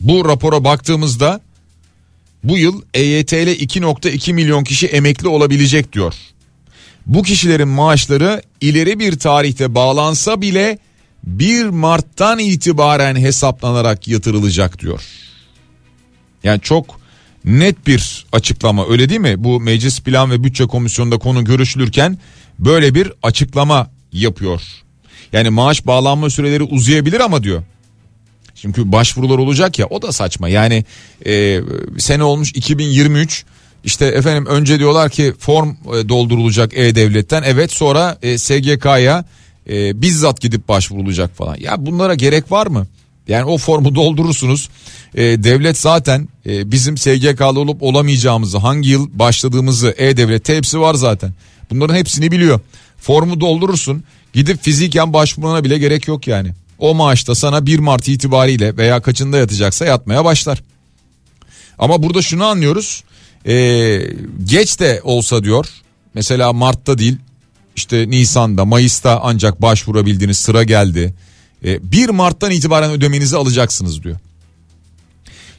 Bu 0.00 0.28
rapora 0.28 0.64
baktığımızda 0.64 1.40
bu 2.44 2.58
yıl 2.58 2.82
EYT 2.94 3.32
ile 3.32 3.56
2.2 3.56 4.32
milyon 4.32 4.64
kişi 4.64 4.86
emekli 4.86 5.28
olabilecek 5.28 5.92
diyor. 5.92 6.14
Bu 7.06 7.22
kişilerin 7.22 7.68
maaşları 7.68 8.42
ileri 8.60 8.98
bir 8.98 9.18
tarihte 9.18 9.74
bağlansa 9.74 10.40
bile 10.40 10.78
1 11.24 11.64
Mart'tan 11.64 12.38
itibaren 12.38 13.16
hesaplanarak 13.16 14.08
yatırılacak 14.08 14.78
diyor. 14.78 15.02
Yani 16.44 16.60
çok 16.60 17.05
net 17.46 17.86
bir 17.86 18.26
açıklama 18.32 18.88
öyle 18.88 19.08
değil 19.08 19.20
mi? 19.20 19.44
Bu 19.44 19.60
Meclis 19.60 20.00
Plan 20.00 20.30
ve 20.30 20.44
Bütçe 20.44 20.66
Komisyonu'nda 20.66 21.18
konu 21.18 21.44
görüşülürken 21.44 22.18
böyle 22.58 22.94
bir 22.94 23.12
açıklama 23.22 23.90
yapıyor. 24.12 24.62
Yani 25.32 25.50
maaş 25.50 25.86
bağlanma 25.86 26.30
süreleri 26.30 26.62
uzayabilir 26.62 27.20
ama 27.20 27.42
diyor. 27.42 27.62
Çünkü 28.54 28.92
başvurular 28.92 29.38
olacak 29.38 29.78
ya 29.78 29.86
o 29.86 30.02
da 30.02 30.12
saçma. 30.12 30.48
Yani 30.48 30.84
e, 31.26 31.60
sene 31.98 32.22
olmuş 32.22 32.52
2023 32.54 33.44
işte 33.84 34.06
efendim 34.06 34.46
önce 34.46 34.78
diyorlar 34.78 35.10
ki 35.10 35.34
form 35.38 35.70
e, 35.70 36.08
doldurulacak 36.08 36.78
E-Devlet'ten 36.78 37.42
evet 37.46 37.72
sonra 37.72 38.18
e, 38.22 38.38
SGK'ya 38.38 39.24
e, 39.70 40.02
bizzat 40.02 40.40
gidip 40.40 40.68
başvurulacak 40.68 41.36
falan. 41.36 41.56
Ya 41.60 41.86
bunlara 41.86 42.14
gerek 42.14 42.52
var 42.52 42.66
mı? 42.66 42.86
Yani 43.28 43.44
o 43.44 43.58
formu 43.58 43.94
doldurursunuz. 43.94 44.68
E, 45.14 45.22
devlet 45.22 45.78
zaten 45.78 46.28
e, 46.46 46.70
bizim 46.72 46.98
SGK'lı 46.98 47.60
olup 47.60 47.82
olamayacağımızı, 47.82 48.58
hangi 48.58 48.88
yıl 48.88 49.08
başladığımızı 49.18 49.94
E-Devlet'te 49.96 50.56
hepsi 50.56 50.80
var 50.80 50.94
zaten. 50.94 51.32
Bunların 51.70 51.94
hepsini 51.94 52.30
biliyor. 52.30 52.60
Formu 52.98 53.40
doldurursun. 53.40 54.04
Gidip 54.32 54.62
fiziken 54.62 55.12
başvurmana 55.12 55.64
bile 55.64 55.78
gerek 55.78 56.08
yok 56.08 56.26
yani. 56.26 56.50
O 56.78 56.94
maaşta 56.94 57.34
sana 57.34 57.66
1 57.66 57.78
Mart 57.78 58.08
itibariyle 58.08 58.76
veya 58.76 59.02
kaçında 59.02 59.38
yatacaksa 59.38 59.84
yatmaya 59.86 60.24
başlar. 60.24 60.62
Ama 61.78 62.02
burada 62.02 62.22
şunu 62.22 62.44
anlıyoruz. 62.44 63.04
Ee, 63.46 64.00
geç 64.44 64.80
de 64.80 65.00
olsa 65.04 65.44
diyor. 65.44 65.66
Mesela 66.14 66.52
Mart'ta 66.52 66.98
değil 66.98 67.16
işte 67.76 68.10
Nisan'da 68.10 68.64
Mayıs'ta 68.64 69.20
ancak 69.22 69.62
başvurabildiğiniz 69.62 70.38
sıra 70.38 70.62
geldi. 70.62 71.14
Ee, 71.64 71.92
1 71.92 72.08
Mart'tan 72.08 72.50
itibaren 72.50 72.90
ödemenizi 72.90 73.36
alacaksınız 73.36 74.02
diyor. 74.02 74.16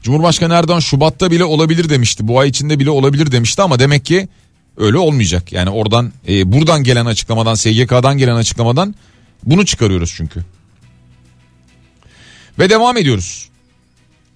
Cumhurbaşkanı 0.02 0.54
Erdoğan 0.54 0.80
Şubat'ta 0.80 1.32
bile 1.32 1.44
olabilir 1.44 1.90
demişti. 1.90 2.28
Bu 2.28 2.40
ay 2.40 2.50
içinde 2.50 2.80
bile 2.80 2.90
olabilir 2.90 3.32
demişti 3.32 3.62
ama 3.62 3.80
demek 3.80 4.06
ki 4.06 4.28
öyle 4.78 4.98
olmayacak. 4.98 5.52
Yani 5.52 5.70
oradan 5.70 6.14
e, 6.28 6.52
buradan 6.52 6.84
gelen 6.84 7.06
açıklamadan 7.06 7.56
SGK'dan 7.56 8.18
gelen 8.18 8.36
açıklamadan 8.36 8.96
bunu 9.44 9.66
çıkarıyoruz 9.66 10.14
çünkü. 10.18 10.46
Ve 12.60 12.70
devam 12.70 12.98
ediyoruz. 12.98 13.50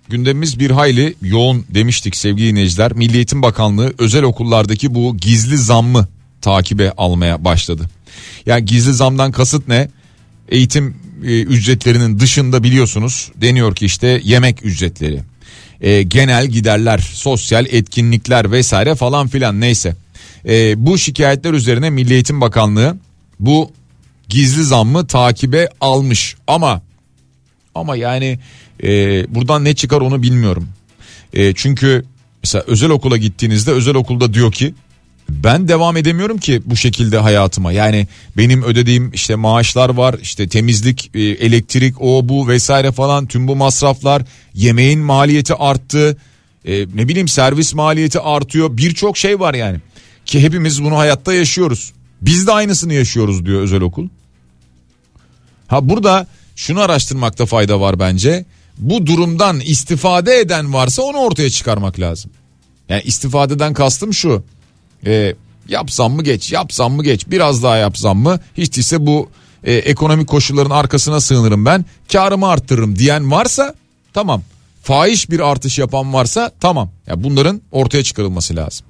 Gündemimiz 0.10 0.60
bir 0.60 0.71
hayli 0.71 1.15
yoğun 1.21 1.65
demiştik 1.69 2.15
sevgili 2.15 2.50
dinleyiciler. 2.50 2.93
Milli 2.93 3.15
Eğitim 3.15 3.41
Bakanlığı 3.41 3.93
özel 3.97 4.24
okullardaki 4.24 4.95
bu 4.95 5.17
gizli 5.17 5.58
zammı 5.58 6.08
takibe 6.41 6.91
almaya 6.91 7.45
başladı. 7.45 7.86
Yani 8.45 8.65
gizli 8.65 8.93
zamdan 8.93 9.32
kasıt 9.32 9.67
ne? 9.67 9.89
Eğitim 10.50 10.95
e, 11.23 11.41
ücretlerinin 11.41 12.19
dışında 12.19 12.63
biliyorsunuz 12.63 13.31
deniyor 13.36 13.75
ki 13.75 13.86
işte 13.86 14.21
yemek 14.23 14.65
ücretleri, 14.65 15.19
e, 15.81 16.01
genel 16.03 16.47
giderler, 16.47 16.97
sosyal 17.13 17.65
etkinlikler 17.65 18.51
vesaire 18.51 18.95
falan 18.95 19.27
filan 19.27 19.62
neyse. 19.62 19.95
E, 20.47 20.86
bu 20.86 20.97
şikayetler 20.97 21.53
üzerine 21.53 21.89
Milli 21.89 22.13
Eğitim 22.13 22.41
Bakanlığı 22.41 22.97
bu 23.39 23.71
gizli 24.29 24.63
zammı 24.63 25.07
takibe 25.07 25.69
almış 25.81 26.36
ama 26.47 26.81
ama 27.75 27.95
yani 27.95 28.39
e, 28.84 28.89
buradan 29.36 29.65
ne 29.65 29.75
çıkar 29.75 30.01
onu 30.01 30.21
bilmiyorum. 30.21 30.69
E, 31.34 31.53
çünkü 31.53 32.05
mesela 32.43 32.63
özel 32.67 32.89
okula 32.89 33.17
gittiğinizde 33.17 33.71
özel 33.71 33.95
okulda 33.95 34.34
diyor 34.34 34.51
ki 34.51 34.73
ben 35.44 35.67
devam 35.67 35.98
edemiyorum 35.98 36.38
ki 36.38 36.62
bu 36.65 36.76
şekilde 36.76 37.17
hayatıma. 37.17 37.72
Yani 37.72 38.08
benim 38.38 38.63
ödediğim 38.63 39.12
işte 39.13 39.36
maaşlar 39.36 39.89
var, 39.89 40.15
işte 40.22 40.48
temizlik, 40.48 41.12
e, 41.13 41.22
elektrik, 41.22 42.02
o 42.02 42.30
bu 42.30 42.48
vesaire 42.48 42.91
falan 42.91 43.26
tüm 43.26 43.48
bu 43.48 43.56
masraflar, 43.56 44.22
yemeğin 44.54 45.00
maliyeti 45.00 45.56
arttı. 45.56 46.17
E, 46.65 46.86
ne 46.96 47.08
bileyim 47.08 47.28
servis 47.28 47.74
maliyeti 47.74 48.20
artıyor. 48.20 48.78
Birçok 48.78 49.17
şey 49.17 49.39
var 49.39 49.54
yani. 49.54 49.78
Ki 50.26 50.41
hepimiz 50.41 50.84
bunu 50.84 50.98
hayatta 50.98 51.34
yaşıyoruz. 51.34 51.94
Biz 52.22 52.48
de 52.48 52.52
aynısını 52.52 52.94
yaşıyoruz 52.94 53.46
diyor 53.46 53.62
özel 53.62 53.82
okul. 53.82 54.08
Ha 55.67 55.89
burada 55.89 56.28
şunu 56.56 56.80
araştırmakta 56.80 57.46
fayda 57.46 57.82
var 57.82 58.00
bence. 58.00 58.46
Bu 58.78 59.06
durumdan 59.06 59.60
istifade 59.60 60.39
eden 60.39 60.74
varsa 60.74 61.02
onu 61.02 61.17
ortaya 61.17 61.50
çıkarmak 61.50 62.00
lazım. 62.00 62.32
Yani 62.89 63.02
istifadeden 63.02 63.74
kastım 63.74 64.13
şu. 64.13 64.44
E, 65.06 65.36
yapsam 65.68 66.14
mı 66.14 66.24
geç 66.24 66.52
yapsam 66.52 66.94
mı 66.94 67.04
geç 67.04 67.28
biraz 67.28 67.64
daha 67.64 67.78
yapsam 67.78 68.18
mı 68.18 68.40
hiç 68.58 68.76
değilse 68.76 69.06
bu 69.06 69.30
e, 69.64 69.74
ekonomik 69.74 70.28
koşulların 70.28 70.70
arkasına 70.70 71.22
sığınırım 71.22 71.66
ben 71.66 71.86
karımı 72.12 72.48
arttırırım 72.48 72.96
diyen 72.96 73.32
varsa 73.32 73.76
tamam 74.14 74.42
fahiş 74.84 75.30
bir 75.30 75.40
artış 75.40 75.80
yapan 75.80 76.14
varsa 76.14 76.52
tamam 76.60 76.90
yani 77.08 77.24
bunların 77.24 77.62
ortaya 77.72 78.04
çıkarılması 78.04 78.56
lazım. 78.56 78.86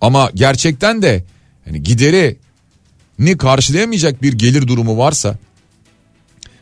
Ama 0.00 0.30
gerçekten 0.34 1.02
de 1.02 1.24
yani 1.66 1.82
gideri 1.82 2.36
ni 3.18 3.36
karşılayamayacak 3.36 4.22
bir 4.22 4.32
gelir 4.32 4.68
durumu 4.68 4.98
varsa 4.98 5.38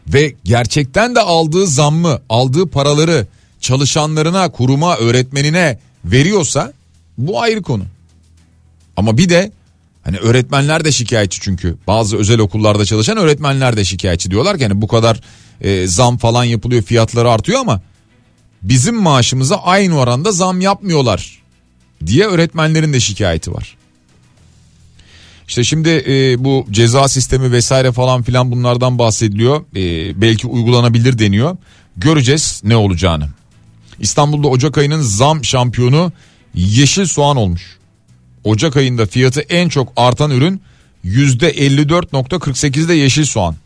ve 0.09 0.35
gerçekten 0.45 1.15
de 1.15 1.21
aldığı 1.21 1.67
zammı, 1.67 2.21
aldığı 2.29 2.67
paraları 2.67 3.27
çalışanlarına, 3.61 4.49
kuruma, 4.49 4.97
öğretmenine 4.97 5.79
veriyorsa 6.05 6.73
bu 7.19 7.43
ayrı 7.43 7.63
konu. 7.63 7.85
Ama 8.99 9.19
bir 9.19 9.29
de 9.29 9.53
hani 10.05 10.17
öğretmenler 10.17 10.85
de 10.85 10.93
şikayetçi 10.93 11.41
çünkü 11.41 11.77
bazı 11.87 12.17
özel 12.17 12.39
okullarda 12.39 12.85
çalışan 12.85 13.17
öğretmenler 13.17 13.77
de 13.77 13.85
şikayetçi 13.85 14.31
diyorlar 14.31 14.59
ki 14.59 14.67
hani 14.67 14.83
bu 14.83 14.89
kadar 14.89 15.21
e, 15.61 15.87
zam 15.87 16.19
falan 16.19 16.45
yapılıyor 16.45 16.83
fiyatları 16.83 17.31
artıyor 17.31 17.61
ama 17.61 17.81
bizim 18.63 18.97
maaşımıza 18.97 19.57
aynı 19.57 19.99
oranda 19.99 20.33
zam 20.33 20.61
yapmıyorlar 20.61 21.43
diye 22.07 22.27
öğretmenlerin 22.27 22.93
de 22.93 23.01
şikayeti 23.01 23.53
var. 23.53 23.77
İşte 25.49 25.65
şimdi 25.65 25.89
e, 25.89 26.45
bu 26.45 26.67
ceza 26.71 27.09
sistemi 27.09 27.53
vesaire 27.53 27.93
falan 27.93 28.23
filan 28.23 28.51
bunlardan 28.51 28.99
bahsediliyor. 28.99 29.61
E, 29.77 30.21
belki 30.21 30.47
uygulanabilir 30.47 31.19
deniyor. 31.19 31.57
Göreceğiz 31.97 32.61
ne 32.65 32.77
olacağını. 32.77 33.29
İstanbul'da 34.01 34.49
Ocak 34.49 34.79
ayının 34.79 35.03
zam 35.03 35.45
şampiyonu 35.45 36.13
yeşil 36.55 37.07
soğan 37.07 37.37
olmuş. 37.37 37.78
Ocak 38.45 38.77
ayında 38.77 39.07
fiyatı 39.07 39.41
en 39.41 39.69
çok 39.69 39.93
artan 39.97 40.31
ürün 40.31 40.61
%54.48'de 41.05 42.95
yeşil 42.95 43.25
soğan. 43.25 43.57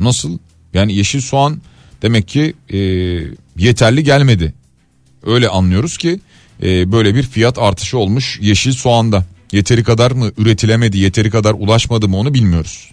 Nasıl? 0.00 0.38
Yani 0.74 0.94
yeşil 0.94 1.20
soğan 1.20 1.60
demek 2.02 2.28
ki 2.28 2.54
e, 2.70 2.78
yeterli 3.56 4.04
gelmedi. 4.04 4.54
Öyle 5.26 5.48
anlıyoruz 5.48 5.98
ki 5.98 6.20
e, 6.62 6.92
böyle 6.92 7.14
bir 7.14 7.22
fiyat 7.22 7.58
artışı 7.58 7.98
olmuş 7.98 8.38
yeşil 8.42 8.72
soğanda. 8.72 9.24
Yeteri 9.52 9.84
kadar 9.84 10.10
mı 10.10 10.30
üretilemedi, 10.38 10.98
yeteri 10.98 11.30
kadar 11.30 11.54
ulaşmadı 11.54 12.08
mı 12.08 12.16
onu 12.16 12.34
bilmiyoruz. 12.34 12.90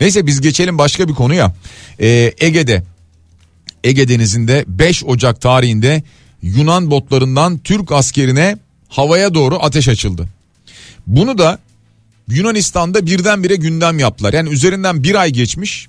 Neyse 0.00 0.26
biz 0.26 0.40
geçelim 0.40 0.78
başka 0.78 1.08
bir 1.08 1.14
konuya. 1.14 1.54
Ee, 2.00 2.32
Ege'de, 2.40 2.82
Ege 3.84 4.08
Denizi'nde 4.08 4.64
5 4.68 5.04
Ocak 5.04 5.40
tarihinde 5.40 6.02
Yunan 6.42 6.90
botlarından 6.90 7.58
Türk 7.58 7.92
askerine 7.92 8.58
havaya 8.92 9.34
doğru 9.34 9.58
ateş 9.62 9.88
açıldı. 9.88 10.28
Bunu 11.06 11.38
da 11.38 11.58
Yunanistan'da 12.28 13.06
birdenbire 13.06 13.56
gündem 13.56 13.98
yaptılar. 13.98 14.32
Yani 14.32 14.48
üzerinden 14.48 15.04
bir 15.04 15.14
ay 15.14 15.30
geçmiş. 15.30 15.88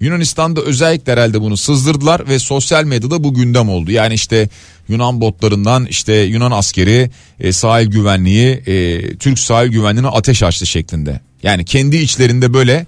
Yunanistan'da 0.00 0.60
özellikle 0.60 1.12
herhalde 1.12 1.40
bunu 1.40 1.56
sızdırdılar 1.56 2.28
ve 2.28 2.38
sosyal 2.38 2.84
medyada 2.84 3.24
bu 3.24 3.34
gündem 3.34 3.68
oldu. 3.68 3.90
Yani 3.90 4.14
işte 4.14 4.48
Yunan 4.88 5.20
botlarından 5.20 5.86
işte 5.86 6.14
Yunan 6.14 6.50
askeri 6.50 7.10
e, 7.40 7.52
sahil 7.52 7.86
güvenliği 7.86 8.48
e, 8.66 9.00
Türk 9.16 9.38
sahil 9.38 9.68
güvenliğine 9.68 10.08
ateş 10.08 10.42
açtı 10.42 10.66
şeklinde. 10.66 11.20
Yani 11.42 11.64
kendi 11.64 11.96
içlerinde 11.96 12.54
böyle 12.54 12.86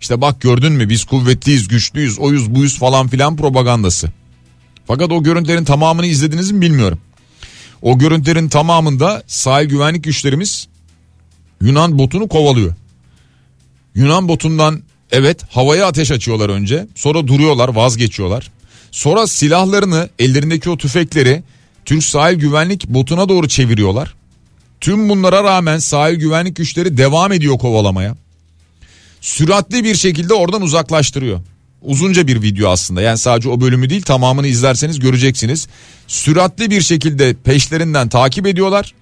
işte 0.00 0.20
bak 0.20 0.40
gördün 0.40 0.72
mü 0.72 0.88
biz 0.88 1.04
kuvvetliyiz 1.04 1.68
güçlüyüz 1.68 2.18
oyuz 2.18 2.54
buyuz 2.54 2.78
falan 2.78 3.08
filan 3.08 3.36
propagandası. 3.36 4.08
Fakat 4.86 5.12
o 5.12 5.22
görüntülerin 5.22 5.64
tamamını 5.64 6.06
izlediniz 6.06 6.50
mi 6.50 6.60
bilmiyorum. 6.60 6.98
O 7.84 7.98
görüntülerin 7.98 8.48
tamamında 8.48 9.22
sahil 9.26 9.68
güvenlik 9.68 10.04
güçlerimiz 10.04 10.68
Yunan 11.60 11.98
botunu 11.98 12.28
kovalıyor. 12.28 12.74
Yunan 13.94 14.28
botundan 14.28 14.82
evet 15.12 15.42
havaya 15.50 15.86
ateş 15.86 16.10
açıyorlar 16.10 16.48
önce 16.48 16.86
sonra 16.94 17.26
duruyorlar 17.26 17.68
vazgeçiyorlar. 17.68 18.50
Sonra 18.90 19.26
silahlarını 19.26 20.08
ellerindeki 20.18 20.70
o 20.70 20.76
tüfekleri 20.76 21.42
Türk 21.84 22.04
sahil 22.04 22.36
güvenlik 22.36 22.88
botuna 22.88 23.28
doğru 23.28 23.48
çeviriyorlar. 23.48 24.14
Tüm 24.80 25.08
bunlara 25.08 25.44
rağmen 25.44 25.78
sahil 25.78 26.14
güvenlik 26.14 26.56
güçleri 26.56 26.96
devam 26.96 27.32
ediyor 27.32 27.58
kovalamaya. 27.58 28.16
Süratli 29.20 29.84
bir 29.84 29.94
şekilde 29.94 30.34
oradan 30.34 30.62
uzaklaştırıyor. 30.62 31.40
Uzunca 31.84 32.26
bir 32.26 32.42
video 32.42 32.70
aslında 32.70 33.02
yani 33.02 33.18
sadece 33.18 33.48
o 33.48 33.60
bölümü 33.60 33.90
değil 33.90 34.02
tamamını 34.02 34.46
izlerseniz 34.46 34.98
göreceksiniz. 34.98 35.68
Süratli 36.06 36.70
bir 36.70 36.80
şekilde 36.80 37.34
peşlerinden 37.34 38.08
takip 38.08 38.46
ediyorlar 38.46 38.94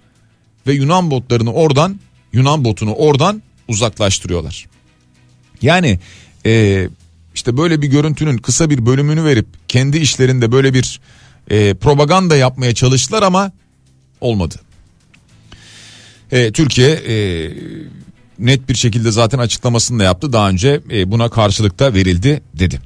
ve 0.67 0.73
Yunan 0.73 1.11
botlarını 1.11 1.53
oradan 1.53 2.01
Yunan 2.33 2.65
botunu 2.65 2.95
oradan 2.95 3.43
uzaklaştırıyorlar. 3.69 4.67
Yani 5.63 5.99
e, 6.47 6.89
işte 7.35 7.57
böyle 7.57 7.83
bir 7.83 7.87
görüntünün 7.87 8.39
kısa 8.39 8.71
bir 8.71 8.87
bölümünü 8.87 9.25
verip 9.25 9.47
kendi 9.69 9.99
işlerinde 9.99 10.53
böyle 10.53 10.75
bir 10.75 11.01
e, 11.51 11.75
propaganda 11.75 12.37
yapmaya 12.37 12.75
çalıştılar 12.75 13.23
ama 13.23 13.53
olmadı. 14.21 14.55
E, 16.33 16.53
Türkiye 16.53 16.91
e, 16.91 17.15
net 18.47 18.69
bir 18.69 18.75
şekilde 18.75 19.11
zaten 19.11 19.39
açıklamasını 19.39 19.99
da 19.99 20.05
yaptı. 20.05 20.33
Daha 20.33 20.49
önce 20.49 20.81
e, 20.91 21.11
buna 21.11 21.29
karşılık 21.29 21.79
da 21.79 21.95
verildi 21.95 22.43
dedi. 22.55 22.81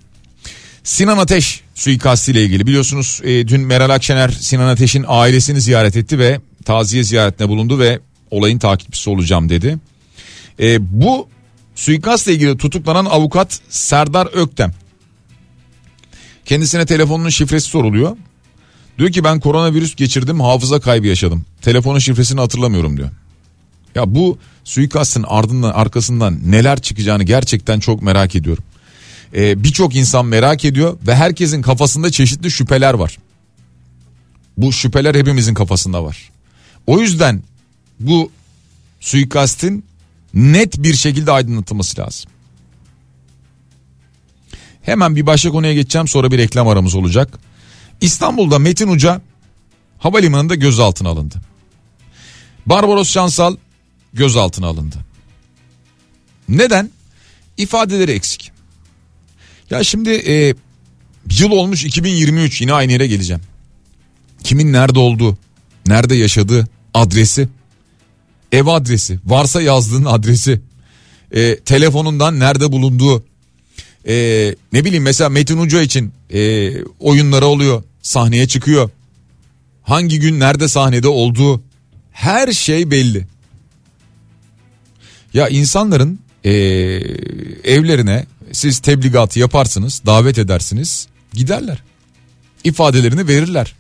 Sinan 0.85 1.19
Ateş 1.19 1.61
suikastı 1.75 2.33
ile 2.33 2.45
ilgili 2.45 2.67
biliyorsunuz 2.67 3.21
e, 3.25 3.49
dün 3.49 3.61
Meral 3.61 3.91
Akşener 3.91 4.29
Sinan 4.29 4.69
Ateş'in 4.69 5.05
ailesini 5.09 5.61
ziyaret 5.61 5.97
etti 5.97 6.19
ve 6.19 6.41
taziye 6.65 7.03
ziyaretine 7.03 7.49
bulundu 7.49 7.79
ve 7.79 8.01
olayın 8.31 8.59
takipçisi 8.59 9.11
olacağım 9.11 9.49
dedi. 9.49 9.79
E, 10.61 11.01
bu 11.01 11.29
suikastla 11.75 12.33
ilgili 12.33 12.57
tutuklanan 12.57 13.05
avukat 13.05 13.61
Serdar 13.69 14.29
Öktem. 14.33 14.75
Kendisine 16.45 16.87
telefonunun 16.87 17.29
şifresi 17.29 17.69
soruluyor. 17.69 18.17
Diyor 18.99 19.13
ki 19.13 19.25
ben 19.25 19.41
koronavirüs 19.41 19.95
geçirdim 19.95 20.41
hafıza 20.41 20.81
kaybı 20.81 21.07
yaşadım. 21.07 21.45
Telefonun 21.63 21.99
şifresini 21.99 22.41
hatırlamıyorum 22.41 22.97
diyor. 22.97 23.11
Ya 23.97 24.15
bu 24.15 24.39
suikastın 24.65 25.25
ardından 25.29 25.71
arkasından 25.71 26.39
neler 26.45 26.81
çıkacağını 26.81 27.23
gerçekten 27.23 27.81
çok 27.81 28.03
merak 28.03 28.37
ediyorum. 28.37 28.65
Ee, 29.35 29.65
Birçok 29.65 29.97
insan 29.97 30.27
merak 30.27 30.65
ediyor 30.65 30.99
ve 31.07 31.15
herkesin 31.15 31.63
kafasında 31.63 32.11
çeşitli 32.11 32.51
şüpheler 32.51 32.95
var. 32.95 33.19
Bu 34.57 34.73
şüpheler 34.73 35.15
hepimizin 35.15 35.55
kafasında 35.55 36.05
var. 36.05 36.31
O 36.87 37.01
yüzden 37.01 37.43
bu 38.01 38.31
suikastin 39.01 39.85
net 40.35 40.83
bir 40.83 40.95
şekilde 40.95 41.33
aydınlatılması 41.33 42.01
lazım. 42.01 42.31
Hemen 44.83 45.17
bir 45.17 45.27
başka 45.27 45.51
konuya 45.51 45.75
geçeceğim 45.75 46.09
sonra 46.09 46.31
bir 46.31 46.39
reklam 46.39 46.69
aramız 46.69 46.95
olacak. 46.95 47.39
İstanbul'da 48.01 48.59
Metin 48.59 48.89
Uca 48.89 49.21
havalimanında 49.99 50.55
gözaltına 50.55 51.09
alındı. 51.09 51.35
Barbaros 52.67 53.11
Şansal 53.11 53.57
gözaltına 54.17 54.67
alındı. 54.67 54.97
Neden? 56.49 56.91
İfadeleri 57.57 58.11
eksik. 58.11 58.53
Ya 59.71 59.85
şimdi 59.85 60.11
e, 60.11 60.55
yıl 61.39 61.51
olmuş 61.51 61.85
2023 61.85 62.61
yine 62.61 62.73
aynı 62.73 62.93
yere 62.93 63.07
geleceğim. 63.07 63.43
Kimin 64.45 64.73
nerede 64.73 64.99
olduğu, 64.99 65.39
nerede 65.87 66.15
yaşadığı, 66.15 66.69
adresi, 66.95 67.49
ev 68.53 68.67
adresi, 68.67 69.19
varsa 69.25 69.63
yazdığın 69.63 70.05
adresi, 70.05 70.61
e, 71.33 71.57
telefonundan 71.57 72.41
nerede 72.41 72.73
bulunduğu, 72.73 73.25
e, 74.09 74.15
ne 74.73 74.85
bileyim 74.85 75.05
mesela 75.05 75.31
Metin 75.31 75.59
Uca 75.59 75.83
için 75.83 76.13
e, 76.31 76.73
oyunları 77.01 77.47
oluyor, 77.47 77.83
sahneye 78.03 78.49
çıkıyor. 78.49 78.91
Hangi 79.83 80.21
gün 80.21 80.41
nerede 80.41 80.69
sahnede 80.69 81.09
olduğu 81.09 81.63
her 82.13 82.53
şey 82.53 82.91
belli. 82.91 83.27
Ya 85.37 85.49
insanların 85.49 86.19
e, 86.45 86.51
evlerine 87.65 88.27
siz 88.53 88.79
tebligatı 88.79 89.39
yaparsınız, 89.39 90.03
davet 90.07 90.39
edersiniz, 90.39 91.09
giderler. 91.33 91.83
İfadelerini 92.65 93.29
verirler. 93.29 93.75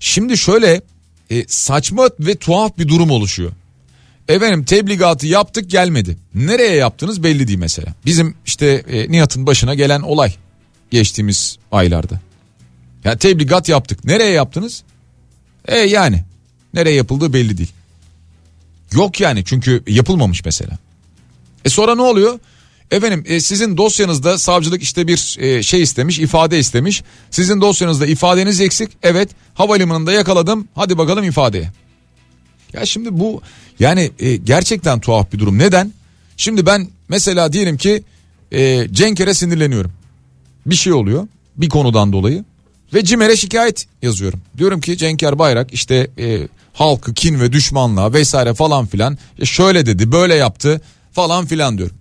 Şimdi 0.00 0.38
şöyle 0.38 0.82
e, 1.30 1.44
saçma 1.48 2.10
ve 2.20 2.34
tuhaf 2.34 2.78
bir 2.78 2.88
durum 2.88 3.10
oluşuyor. 3.10 3.52
Efendim 4.28 4.64
tebligatı 4.64 5.26
yaptık 5.26 5.70
gelmedi. 5.70 6.16
Nereye 6.34 6.74
yaptınız 6.74 7.22
belli 7.22 7.48
değil 7.48 7.58
mesela. 7.58 7.94
Bizim 8.06 8.34
işte 8.46 8.66
e, 8.66 9.12
Nihat'ın 9.12 9.46
başına 9.46 9.74
gelen 9.74 10.00
olay 10.00 10.34
geçtiğimiz 10.90 11.58
aylarda. 11.72 12.20
Ya 13.04 13.18
tebligat 13.18 13.68
yaptık. 13.68 14.04
Nereye 14.04 14.32
yaptınız? 14.32 14.82
E 15.68 15.78
yani 15.78 16.24
nereye 16.74 16.96
yapıldığı 16.96 17.32
belli 17.32 17.58
değil. 17.58 17.72
Yok 18.92 19.20
yani 19.20 19.44
çünkü 19.44 19.82
yapılmamış 19.86 20.44
mesela. 20.44 20.78
E 21.64 21.68
sonra 21.68 21.94
ne 21.94 22.02
oluyor? 22.02 22.38
Efendim 22.90 23.24
e, 23.26 23.40
sizin 23.40 23.76
dosyanızda 23.76 24.38
savcılık 24.38 24.82
işte 24.82 25.08
bir 25.08 25.36
e, 25.38 25.62
şey 25.62 25.82
istemiş 25.82 26.18
ifade 26.18 26.58
istemiş. 26.58 27.02
Sizin 27.30 27.60
dosyanızda 27.60 28.06
ifadeniz 28.06 28.60
eksik. 28.60 28.90
Evet 29.02 29.30
havalimanında 29.54 30.12
yakaladım 30.12 30.68
hadi 30.74 30.98
bakalım 30.98 31.24
ifadeye. 31.24 31.70
Ya 32.72 32.86
şimdi 32.86 33.18
bu 33.18 33.42
yani 33.78 34.10
e, 34.18 34.36
gerçekten 34.36 35.00
tuhaf 35.00 35.32
bir 35.32 35.38
durum. 35.38 35.58
Neden? 35.58 35.92
Şimdi 36.36 36.66
ben 36.66 36.88
mesela 37.08 37.52
diyelim 37.52 37.76
ki 37.76 38.02
e, 38.52 38.88
Cenker'e 38.92 39.34
sinirleniyorum. 39.34 39.92
Bir 40.66 40.74
şey 40.74 40.92
oluyor 40.92 41.28
bir 41.56 41.68
konudan 41.68 42.12
dolayı. 42.12 42.44
Ve 42.94 43.04
CİMER'e 43.04 43.36
şikayet 43.36 43.86
yazıyorum. 44.02 44.40
Diyorum 44.58 44.80
ki 44.80 44.96
Cenker 44.96 45.38
Bayrak 45.38 45.72
işte 45.72 46.10
e, 46.18 46.48
halkı 46.72 47.14
kin 47.14 47.40
ve 47.40 47.52
düşmanlığa 47.52 48.12
vesaire 48.12 48.54
falan 48.54 48.86
filan 48.86 49.18
e, 49.38 49.44
şöyle 49.44 49.86
dedi 49.86 50.12
böyle 50.12 50.34
yaptı 50.34 50.80
falan 51.12 51.46
filan 51.46 51.78
diyorum. 51.78 51.96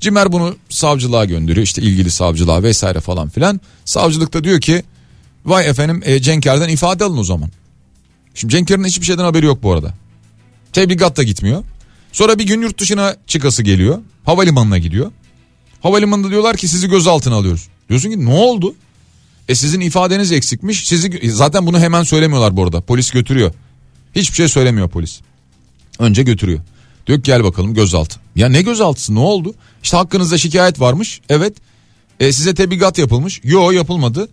Cimer 0.00 0.32
bunu 0.32 0.56
savcılığa 0.68 1.24
gönderiyor 1.24 1.66
işte 1.66 1.82
ilgili 1.82 2.10
savcılığa 2.10 2.62
vesaire 2.62 3.00
falan 3.00 3.28
filan. 3.28 3.60
Savcılık 3.84 4.32
da 4.32 4.44
diyor 4.44 4.60
ki 4.60 4.82
vay 5.44 5.68
efendim 5.68 6.02
e, 6.04 6.20
Cenker'den 6.22 6.68
ifade 6.68 7.04
alın 7.04 7.16
o 7.16 7.24
zaman. 7.24 7.50
Şimdi 8.34 8.52
Cenker'in 8.52 8.84
hiçbir 8.84 9.06
şeyden 9.06 9.24
haberi 9.24 9.46
yok 9.46 9.62
bu 9.62 9.72
arada. 9.72 9.94
Tebligat 10.72 11.16
da 11.16 11.22
gitmiyor. 11.22 11.64
Sonra 12.12 12.38
bir 12.38 12.46
gün 12.46 12.62
yurt 12.62 12.78
dışına 12.80 13.16
çıkası 13.26 13.62
geliyor. 13.62 13.98
Havalimanına 14.24 14.78
gidiyor. 14.78 15.12
Havalimanında 15.80 16.30
diyorlar 16.30 16.56
ki 16.56 16.68
sizi 16.68 16.88
gözaltına 16.88 17.34
alıyoruz. 17.34 17.68
Diyorsun 17.88 18.10
ki 18.10 18.24
ne 18.24 18.32
oldu? 18.32 18.74
E 19.48 19.54
sizin 19.54 19.80
ifadeniz 19.80 20.32
eksikmiş. 20.32 20.86
Sizi 20.88 21.30
zaten 21.32 21.66
bunu 21.66 21.78
hemen 21.78 22.02
söylemiyorlar 22.02 22.56
bu 22.56 22.62
arada. 22.62 22.80
Polis 22.80 23.10
götürüyor. 23.10 23.52
Hiçbir 24.14 24.36
şey 24.36 24.48
söylemiyor 24.48 24.88
polis. 24.88 25.20
Önce 25.98 26.22
götürüyor. 26.22 26.60
Diyor 27.06 27.18
ki 27.18 27.22
gel 27.22 27.44
bakalım 27.44 27.74
gözaltı. 27.74 28.20
Ya 28.36 28.48
ne 28.48 28.62
gözaltısı 28.62 29.14
ne 29.14 29.18
oldu? 29.18 29.54
İşte 29.82 29.96
hakkınızda 29.96 30.38
şikayet 30.38 30.80
varmış. 30.80 31.20
Evet. 31.28 31.56
E, 32.20 32.32
size 32.32 32.54
tebligat 32.54 32.98
yapılmış. 32.98 33.40
Yo 33.44 33.70
yapılmadı. 33.70 34.28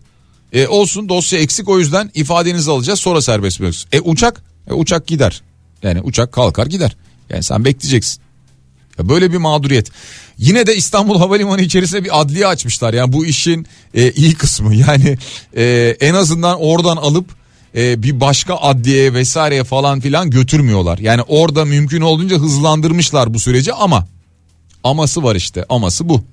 E, 0.53 0.67
olsun 0.67 1.09
dosya 1.09 1.39
eksik 1.39 1.69
o 1.69 1.79
yüzden 1.79 2.11
ifadenizi 2.13 2.71
alacağız 2.71 2.99
sonra 2.99 3.21
serbest 3.21 3.59
bırakırız. 3.59 3.85
E 3.91 3.99
uçak? 3.99 4.43
E, 4.69 4.73
uçak 4.73 5.07
gider. 5.07 5.41
Yani 5.83 6.01
uçak 6.01 6.31
kalkar 6.31 6.65
gider. 6.65 6.95
Yani 7.29 7.43
sen 7.43 7.65
bekleyeceksin. 7.65 8.21
Ya 8.99 9.09
böyle 9.09 9.31
bir 9.31 9.37
mağduriyet. 9.37 9.91
Yine 10.37 10.67
de 10.67 10.75
İstanbul 10.75 11.17
Havalimanı 11.17 11.61
içerisinde 11.61 12.03
bir 12.03 12.21
adliye 12.21 12.47
açmışlar. 12.47 12.93
Yani 12.93 13.13
bu 13.13 13.25
işin 13.25 13.67
e, 13.93 14.11
iyi 14.11 14.33
kısmı. 14.33 14.75
Yani 14.75 15.17
e, 15.55 15.95
en 15.99 16.13
azından 16.13 16.61
oradan 16.61 16.97
alıp 16.97 17.38
e, 17.75 18.03
bir 18.03 18.19
başka 18.19 18.55
adliyeye 18.55 19.13
vesaireye 19.13 19.63
falan 19.63 19.99
filan 19.99 20.29
götürmüyorlar. 20.29 20.97
Yani 20.97 21.21
orada 21.21 21.65
mümkün 21.65 22.01
olduğunca 22.01 22.37
hızlandırmışlar 22.37 23.33
bu 23.33 23.39
süreci 23.39 23.73
ama 23.73 24.07
aması 24.83 25.23
var 25.23 25.35
işte 25.35 25.65
aması 25.69 26.09
bu. 26.09 26.23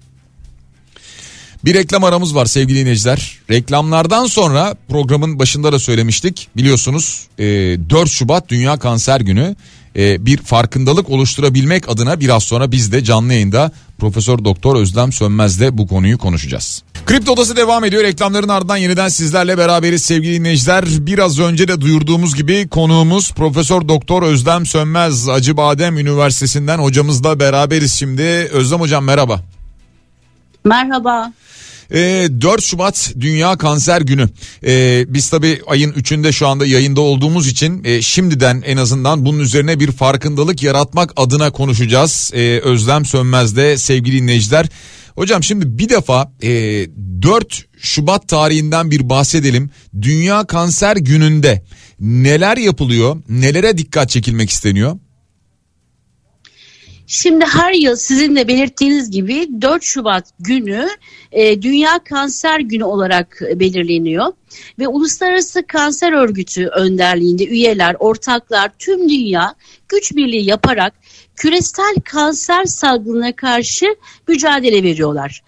Bir 1.65 1.75
reklam 1.75 2.05
aramız 2.05 2.35
var 2.35 2.47
sevgili 2.47 2.81
dinleyiciler. 2.81 3.39
Reklamlardan 3.51 4.27
sonra 4.27 4.77
programın 4.89 5.39
başında 5.39 5.73
da 5.73 5.79
söylemiştik. 5.79 6.49
Biliyorsunuz 6.57 7.27
4 7.39 8.11
Şubat 8.11 8.49
Dünya 8.49 8.77
Kanser 8.77 9.21
Günü. 9.21 9.57
Bir 9.97 10.37
farkındalık 10.37 11.11
oluşturabilmek 11.11 11.89
adına 11.89 12.21
biraz 12.21 12.43
sonra 12.43 12.73
biz 12.73 12.93
de 12.93 13.05
canlı 13.05 13.33
yayında 13.33 13.73
Profesör 13.99 14.45
Doktor 14.45 14.77
Özlem 14.77 15.13
Sönmez'le 15.13 15.69
bu 15.73 15.87
konuyu 15.87 16.19
konuşacağız. 16.19 16.83
Kripto 17.07 17.33
Odası 17.33 17.57
devam 17.57 17.85
ediyor. 17.85 18.03
Reklamların 18.03 18.49
ardından 18.49 18.77
yeniden 18.77 19.09
sizlerle 19.09 19.59
beraberiz 19.59 20.03
sevgili 20.03 20.41
dinleyiciler. 20.41 20.85
Biraz 20.99 21.41
önce 21.41 21.69
de 21.69 21.81
duyurduğumuz 21.81 22.35
gibi 22.35 22.69
konuğumuz 22.69 23.33
Profesör 23.33 23.89
Doktor 23.89 24.23
Özlem 24.23 24.67
Sönmez 24.67 25.29
Acıbadem 25.29 25.99
Üniversitesi'nden 25.99 26.79
hocamızla 26.79 27.41
beraberiz 27.41 27.95
şimdi. 27.95 28.23
Özlem 28.53 28.81
hocam 28.81 29.05
merhaba. 29.05 29.41
Merhaba. 30.65 31.33
E, 31.91 32.01
ee, 32.01 32.41
4 32.41 32.63
Şubat 32.63 33.13
Dünya 33.21 33.57
Kanser 33.57 34.01
Günü. 34.01 34.29
E, 34.67 35.05
biz 35.09 35.31
tabi 35.31 35.61
ayın 35.67 35.93
3'ünde 35.93 36.33
şu 36.33 36.47
anda 36.47 36.67
yayında 36.67 37.01
olduğumuz 37.01 37.49
için 37.49 37.85
e, 37.85 38.03
şimdiden 38.03 38.63
en 38.67 38.77
azından 38.77 39.25
bunun 39.25 39.39
üzerine 39.39 39.81
bir 39.81 39.93
farkındalık 39.93 40.63
yaratmak 40.63 41.13
adına 41.17 41.51
konuşacağız. 41.51 42.31
E, 42.35 42.61
Özlem 42.61 43.05
Sönmez'de 43.05 43.79
sevgili 43.79 44.23
dinleyiciler. 44.23 44.67
Hocam 45.15 45.43
şimdi 45.43 45.79
bir 45.79 45.89
defa 45.89 46.33
e, 46.43 46.51
4 47.23 47.65
Şubat 47.79 48.29
tarihinden 48.29 48.91
bir 48.91 49.09
bahsedelim. 49.09 49.71
Dünya 50.03 50.47
Kanser 50.47 50.97
Günü'nde 50.97 51.65
neler 52.01 52.57
yapılıyor? 52.57 53.17
Nelere 53.29 53.79
dikkat 53.79 54.11
çekilmek 54.11 54.51
isteniyor? 54.51 54.99
Şimdi 57.07 57.45
her 57.45 57.73
yıl 57.73 57.97
sizin 57.97 58.37
de 58.37 58.49
belirttiğiniz 58.49 59.11
gibi 59.11 59.49
4 59.63 59.83
Şubat 59.83 60.25
günü 60.39 60.89
e, 61.33 61.63
Dünya 61.63 61.99
Kanser 61.99 62.61
Günü 62.61 62.85
olarak 62.85 63.41
belirleniyor 63.55 64.33
ve 64.79 64.89
Uluslararası 64.89 65.67
Kanser 65.67 66.13
Örgütü 66.13 66.67
önderliğinde 66.67 67.47
üyeler, 67.47 67.97
ortaklar 67.99 68.71
tüm 68.79 69.09
dünya 69.09 69.55
güç 69.89 70.17
birliği 70.17 70.45
yaparak 70.45 70.95
küresel 71.37 71.95
kanser 72.05 72.65
salgınına 72.65 73.37
karşı 73.37 73.87
mücadele 74.29 74.83
veriyorlar. 74.83 75.43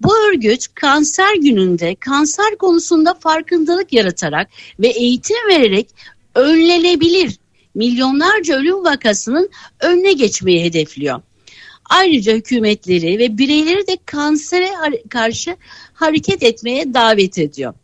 Bu 0.00 0.16
örgüt 0.28 0.66
kanser 0.74 1.34
gününde 1.34 1.94
kanser 1.94 2.56
konusunda 2.58 3.14
farkındalık 3.14 3.92
yaratarak 3.92 4.48
ve 4.78 4.88
eğitim 4.88 5.48
vererek 5.48 5.88
önlenebilir 6.34 7.38
milyonlarca 7.74 8.56
ölüm 8.56 8.84
vakasının 8.84 9.50
önüne 9.80 10.12
geçmeyi 10.12 10.64
hedefliyor. 10.64 11.20
Ayrıca 11.90 12.32
hükümetleri 12.32 13.18
ve 13.18 13.38
bireyleri 13.38 13.86
de 13.86 13.98
kansere 14.06 14.70
karşı 15.08 15.56
hareket 15.94 16.42
etmeye 16.42 16.94
davet 16.94 17.38
ediyor. 17.38 17.74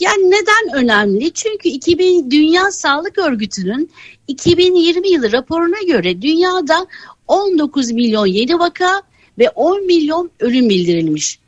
Yani 0.00 0.30
neden 0.30 0.84
önemli? 0.84 1.32
Çünkü 1.32 1.68
2000 1.68 2.30
Dünya 2.30 2.70
Sağlık 2.70 3.18
Örgütü'nün 3.18 3.90
2020 4.28 5.08
yılı 5.08 5.32
raporuna 5.32 5.82
göre 5.86 6.22
dünyada 6.22 6.86
19 7.28 7.90
milyon 7.90 8.26
yeni 8.26 8.58
vaka 8.58 9.02
ve 9.38 9.50
10 9.50 9.86
milyon 9.86 10.30
ölüm 10.40 10.68
bildirilmiş. 10.68 11.38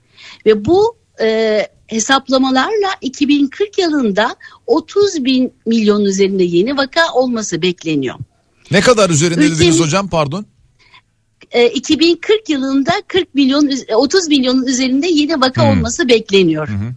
Ve 0.47 0.65
bu 0.65 0.97
e, 1.21 1.67
hesaplamalarla 1.91 2.91
2040 3.01 3.79
yılında 3.79 4.37
30 4.67 5.25
bin 5.25 5.53
milyon 5.67 6.05
üzerinde 6.05 6.45
yeni 6.45 6.77
vaka 6.77 7.13
olması 7.13 7.63
bekleniyor. 7.63 8.15
Ne 8.71 8.81
kadar 8.81 9.11
üzerinde 9.11 9.41
Ülkenin, 9.41 9.59
dediniz 9.59 9.81
hocam 9.81 10.09
pardon? 10.09 10.47
E, 11.51 11.69
2040 11.69 12.49
yılında 12.49 12.93
40 13.09 13.35
milyon 13.35 13.71
30 13.95 14.29
milyonun 14.29 14.67
üzerinde 14.67 15.07
yeni 15.07 15.41
vaka 15.41 15.63
hmm. 15.63 15.71
olması 15.71 16.09
bekleniyor. 16.09 16.69
Hmm. 16.69 16.95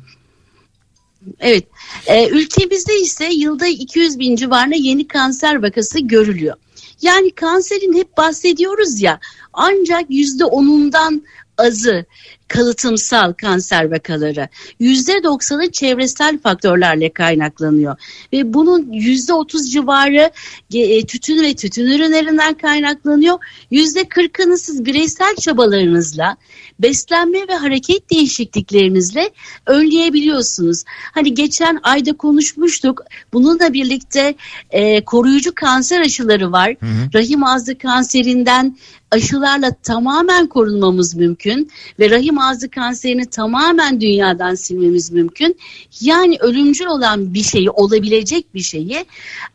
Evet. 1.40 1.68
E, 2.08 2.30
ülkemizde 2.30 3.00
ise 3.00 3.26
yılda 3.26 3.68
200 3.68 4.20
bin 4.20 4.36
civarında 4.36 4.76
yeni 4.76 5.08
kanser 5.08 5.64
vakası 5.64 6.00
görülüyor. 6.00 6.56
Yani 7.02 7.32
kanserin 7.32 7.94
hep 7.94 8.18
bahsediyoruz 8.18 9.02
ya 9.02 9.20
ancak 9.54 10.06
yüzde 10.10 10.46
onundan 10.46 11.24
azı 11.58 12.06
kalıtımsal 12.48 13.34
kanser 13.34 13.92
vakaları. 13.92 14.48
Yüzde 14.80 15.24
doksanı 15.24 15.72
çevresel 15.72 16.40
faktörlerle 16.40 17.14
kaynaklanıyor. 17.14 17.96
Ve 18.34 18.54
bunun 18.54 18.92
yüzde 18.92 19.34
otuz 19.34 19.72
civarı 19.72 20.32
e, 20.74 21.06
tütün 21.06 21.44
ve 21.44 21.56
tütün 21.56 21.86
ürünlerinden 21.86 22.54
kaynaklanıyor. 22.54 23.38
Yüzde 23.72 24.08
kırkını 24.08 24.58
siz 24.58 24.86
bireysel 24.86 25.36
çabalarınızla 25.36 26.38
beslenme 26.80 27.48
ve 27.48 27.56
hareket 27.56 28.12
değişikliklerinizle 28.12 29.30
önleyebiliyorsunuz. 29.66 30.84
Hani 30.88 31.34
geçen 31.34 31.80
ayda 31.84 32.14
konuşmuştuk. 32.14 33.02
Bununla 33.34 33.74
birlikte 33.74 34.36
e, 34.72 35.06
koruyucu 35.06 35.56
kanser 35.56 36.02
aşıları 36.02 36.52
var. 36.52 36.76
Hı 36.80 36.86
hı. 36.86 37.14
Rahim 37.14 37.44
ağzı 37.44 37.78
kanserinden 37.78 38.78
aşılarla 39.14 39.72
tamamen 39.84 40.48
korunmamız 40.48 41.16
mümkün 41.16 41.72
ve 42.00 42.10
rahim 42.10 42.40
ağzı 42.40 42.70
kanserini 42.70 43.26
tamamen 43.26 44.02
dünyadan 44.02 44.56
silmemiz 44.56 45.12
mümkün. 45.12 45.58
Yani 46.02 46.38
ölümcül 46.40 46.86
olan 46.86 47.34
bir 47.34 47.44
şeyi, 47.44 47.70
olabilecek 47.70 48.54
bir 48.54 48.62
şeyi 48.62 49.06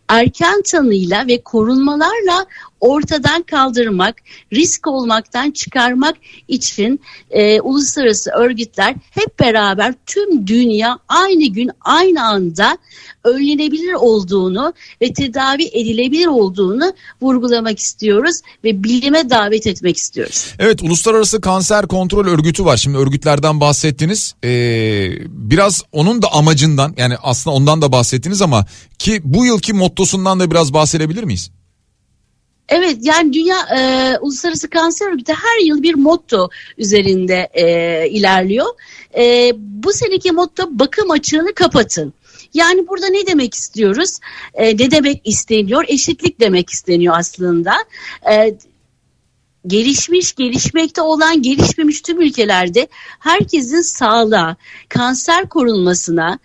erken 0.09 0.62
tanıyla 0.62 1.27
ve 1.27 1.42
korunmalarla 1.42 2.47
ortadan 2.81 3.42
kaldırmak, 3.42 4.16
risk 4.53 4.87
olmaktan 4.87 5.51
çıkarmak 5.51 6.16
için 6.49 7.01
e, 7.31 7.61
uluslararası 7.61 8.31
örgütler 8.31 8.94
hep 9.11 9.40
beraber 9.40 9.94
tüm 10.07 10.47
dünya 10.47 10.99
aynı 11.09 11.44
gün 11.44 11.71
aynı 11.81 12.25
anda 12.25 12.79
önlenebilir 13.25 13.92
olduğunu 13.92 14.73
ve 15.03 15.12
tedavi 15.12 15.64
edilebilir 15.64 16.27
olduğunu 16.27 16.92
vurgulamak 17.23 17.79
istiyoruz 17.79 18.40
ve 18.64 18.85
bilime 18.85 19.31
davet 19.48 19.66
etmek 19.66 19.96
istiyoruz. 19.96 20.54
Evet 20.58 20.82
Uluslararası 20.82 21.40
Kanser 21.40 21.87
Kontrol 21.87 22.26
Örgütü 22.26 22.64
var. 22.64 22.76
Şimdi 22.76 22.98
örgütlerden 22.98 23.61
bahsettiniz. 23.61 24.34
Ee, 24.44 25.11
biraz 25.28 25.82
onun 25.92 26.22
da 26.22 26.32
amacından 26.32 26.94
yani 26.96 27.14
aslında 27.22 27.56
ondan 27.56 27.82
da 27.82 27.92
bahsettiniz 27.92 28.42
ama 28.42 28.66
ki 28.98 29.20
bu 29.24 29.46
yılki 29.46 29.72
mottosundan 29.72 30.40
da 30.40 30.50
biraz 30.50 30.72
bahsedebilir 30.72 31.24
miyiz? 31.24 31.50
Evet 32.68 32.96
yani 33.02 33.32
Dünya 33.32 33.56
e, 33.76 34.18
Uluslararası 34.20 34.70
Kanser 34.70 35.12
Örgütü 35.12 35.32
her 35.32 35.66
yıl 35.66 35.82
bir 35.82 35.94
motto 35.94 36.50
üzerinde 36.78 37.49
e, 37.55 37.64
ilerliyor. 38.11 38.66
E, 39.18 39.53
bu 39.57 39.92
seneki 39.92 40.32
motto 40.32 40.68
bakım 40.70 41.11
açığını 41.11 41.55
kapatın. 41.55 42.12
Yani 42.55 42.88
burada 42.88 43.09
ne 43.09 43.26
demek 43.26 43.55
istiyoruz? 43.55 44.18
E, 44.55 44.76
ne 44.76 44.90
demek 44.90 45.20
isteniyor? 45.24 45.84
Eşitlik 45.88 46.40
demek 46.40 46.70
isteniyor 46.70 47.14
aslında. 47.18 47.72
E, 48.30 48.55
gelişmiş, 49.66 50.34
gelişmekte 50.34 51.02
olan, 51.02 51.42
gelişmemiş 51.42 52.00
tüm 52.00 52.20
ülkelerde 52.20 52.88
herkesin 53.18 53.80
sağlığa, 53.80 54.56
kanser 54.88 55.48
korunmasına, 55.48 56.38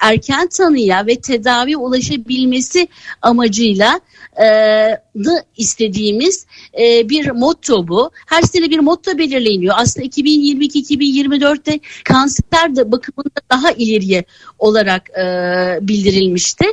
erken 0.00 0.48
tanıya 0.48 1.06
ve 1.06 1.20
tedavi 1.20 1.76
ulaşabilmesi 1.76 2.88
amacıyla 3.22 4.00
e, 4.42 4.46
istediğimiz 5.56 6.46
e, 6.80 7.08
bir 7.08 7.30
motto 7.30 7.88
bu. 7.88 8.10
Her 8.26 8.42
sene 8.42 8.70
bir 8.70 8.78
motto 8.78 9.18
belirleniyor. 9.18 9.74
Aslında 9.78 10.06
2022-2024'te 10.06 11.80
kanser 12.04 12.76
de 12.76 12.92
bakımında 12.92 13.40
daha 13.50 13.70
ileriye 13.70 14.24
olarak 14.58 15.10
e, 15.10 15.24
bildirilmişti. 15.80 16.64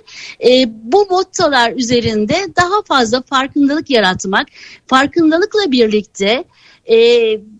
E, 0.45 0.65
bu 0.67 1.07
mottolar 1.09 1.71
üzerinde 1.71 2.35
daha 2.57 2.81
fazla 2.87 3.21
farkındalık 3.21 3.89
yaratmak, 3.89 4.47
farkındalıkla 4.87 5.71
birlikte 5.71 6.43
e, 6.89 6.97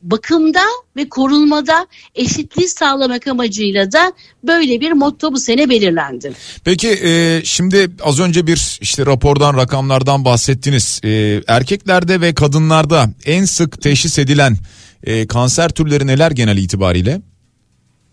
bakımda 0.02 0.62
ve 0.96 1.10
korunmada 1.10 1.88
eşitliği 2.16 2.68
sağlamak 2.68 3.28
amacıyla 3.28 3.92
da 3.92 4.14
böyle 4.44 4.82
bir 4.82 4.92
motto 4.92 5.34
bu 5.34 5.40
sene 5.40 5.70
belirlendi. 5.70 6.34
Peki 6.64 6.90
e, 6.90 7.42
şimdi 7.44 7.90
az 8.04 8.20
önce 8.20 8.48
bir 8.48 8.78
işte 8.82 9.06
rapordan 9.06 9.58
rakamlardan 9.58 10.26
bahsettiniz. 10.26 11.02
E, 11.04 11.42
erkeklerde 11.48 12.22
ve 12.22 12.34
kadınlarda 12.34 13.10
en 13.26 13.46
sık 13.46 13.82
teşhis 13.82 14.20
edilen 14.20 14.58
e, 15.04 15.28
kanser 15.28 15.70
türleri 15.70 16.08
neler 16.08 16.32
genel 16.32 16.58
itibariyle? 16.58 17.22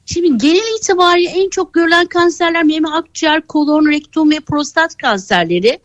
Şimdi 0.07 0.39
genel 0.39 0.79
itibariyle 0.79 1.31
en 1.31 1.51
çok 1.51 1.75
görülen 1.75 2.07
kanserler 2.07 2.65
meme 2.65 2.89
akciğer, 2.89 3.47
kolon, 3.47 3.91
rektum 3.91 4.31
ve 4.31 4.41
prostat 4.41 4.97
kanserleri. 4.97 5.79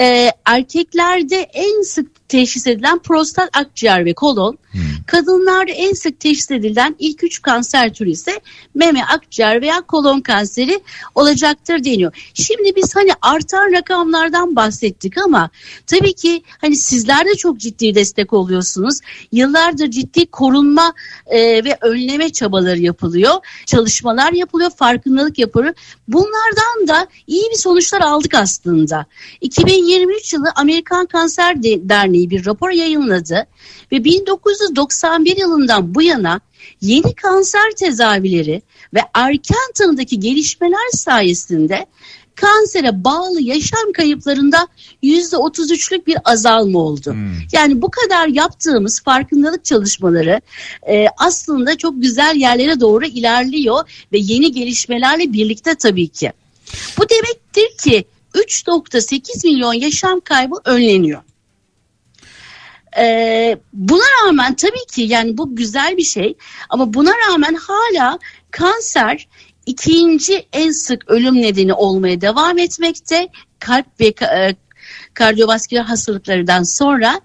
Ee, 0.00 0.32
erkeklerde 0.44 1.36
en 1.36 1.82
sık 1.82 2.19
teşhis 2.30 2.66
edilen 2.66 2.98
prostat, 2.98 3.56
akciğer 3.56 4.04
ve 4.04 4.14
kolon. 4.14 4.58
Hmm. 4.70 4.80
Kadınlarda 5.06 5.72
en 5.72 5.92
sık 5.92 6.20
teşhis 6.20 6.50
edilen 6.50 6.96
ilk 6.98 7.24
üç 7.24 7.42
kanser 7.42 7.94
türü 7.94 8.10
ise 8.10 8.40
meme, 8.74 9.02
akciğer 9.02 9.62
veya 9.62 9.80
kolon 9.80 10.20
kanseri 10.20 10.80
olacaktır 11.14 11.84
deniyor. 11.84 12.30
Şimdi 12.34 12.76
biz 12.76 12.96
hani 12.96 13.10
artan 13.22 13.72
rakamlardan 13.72 14.56
bahsettik 14.56 15.18
ama 15.18 15.50
tabii 15.86 16.12
ki 16.12 16.42
hani 16.60 16.76
sizler 16.76 17.26
de 17.26 17.34
çok 17.34 17.58
ciddi 17.58 17.94
destek 17.94 18.32
oluyorsunuz. 18.32 18.98
Yıllardır 19.32 19.90
ciddi 19.90 20.26
korunma 20.26 20.94
e, 21.26 21.64
ve 21.64 21.76
önleme 21.80 22.32
çabaları 22.32 22.78
yapılıyor. 22.78 23.34
Çalışmalar 23.66 24.32
yapılıyor, 24.32 24.70
farkındalık 24.70 25.38
yapılıyor. 25.38 25.74
Bunlardan 26.08 26.88
da 26.88 27.06
iyi 27.26 27.50
bir 27.52 27.58
sonuçlar 27.58 28.00
aldık 28.00 28.34
aslında. 28.34 29.06
2023 29.40 30.32
yılı 30.32 30.52
Amerikan 30.56 31.06
Kanser 31.06 31.62
Derneği 31.62 32.19
bir 32.30 32.46
rapor 32.46 32.70
yayınladı 32.70 33.46
ve 33.92 34.04
1991 34.04 35.36
yılından 35.36 35.94
bu 35.94 36.02
yana 36.02 36.40
yeni 36.80 37.14
kanser 37.14 37.70
tedavileri 37.76 38.62
ve 38.94 39.00
erken 39.14 39.72
tanıdaki 39.74 40.20
gelişmeler 40.20 40.90
sayesinde 40.92 41.86
kansere 42.40 43.04
bağlı 43.04 43.40
yaşam 43.40 43.92
kayıplarında 43.94 44.68
yüzde 45.02 45.36
otuz 45.36 45.70
üçlük 45.70 46.06
bir 46.06 46.16
azalma 46.24 46.78
oldu. 46.78 47.12
Hmm. 47.12 47.32
Yani 47.52 47.82
bu 47.82 47.90
kadar 47.90 48.28
yaptığımız 48.28 49.02
farkındalık 49.02 49.64
çalışmaları 49.64 50.40
e, 50.90 51.06
aslında 51.18 51.76
çok 51.76 52.02
güzel 52.02 52.36
yerlere 52.36 52.80
doğru 52.80 53.06
ilerliyor 53.06 54.06
ve 54.12 54.18
yeni 54.18 54.52
gelişmelerle 54.52 55.32
birlikte 55.32 55.74
tabii 55.74 56.08
ki. 56.08 56.32
Bu 56.98 57.02
demektir 57.08 57.84
ki 57.84 58.04
3.8 58.34 59.46
milyon 59.46 59.72
yaşam 59.72 60.20
kaybı 60.20 60.56
önleniyor. 60.64 61.22
Ee, 62.98 63.58
buna 63.72 64.04
rağmen 64.24 64.54
tabii 64.54 64.86
ki 64.92 65.02
yani 65.02 65.38
bu 65.38 65.56
güzel 65.56 65.96
bir 65.96 66.02
şey 66.02 66.36
ama 66.70 66.94
buna 66.94 67.12
rağmen 67.28 67.54
hala 67.54 68.18
kanser 68.50 69.28
ikinci 69.66 70.48
en 70.52 70.70
sık 70.70 71.10
ölüm 71.10 71.34
nedeni 71.34 71.74
olmaya 71.74 72.20
devam 72.20 72.58
etmekte. 72.58 73.28
Kalp 73.58 73.86
ve 74.00 74.06
e, 74.06 74.56
kardiyovasküler 75.14 75.82
hastalıklardan 75.82 76.62
sonra 76.62 77.20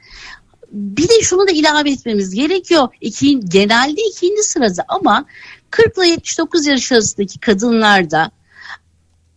bir 0.71 1.09
de 1.09 1.21
şunu 1.21 1.47
da 1.47 1.51
ilave 1.51 1.91
etmemiz 1.91 2.35
gerekiyor. 2.35 2.87
İki, 3.01 3.39
genelde 3.39 4.01
ikinci 4.01 4.43
sırada 4.43 4.85
ama 4.87 5.25
40 5.69 5.97
ile 5.97 6.07
79 6.07 6.65
yaş 6.65 6.91
arasındaki 6.91 7.39
kadınlarda 7.39 8.31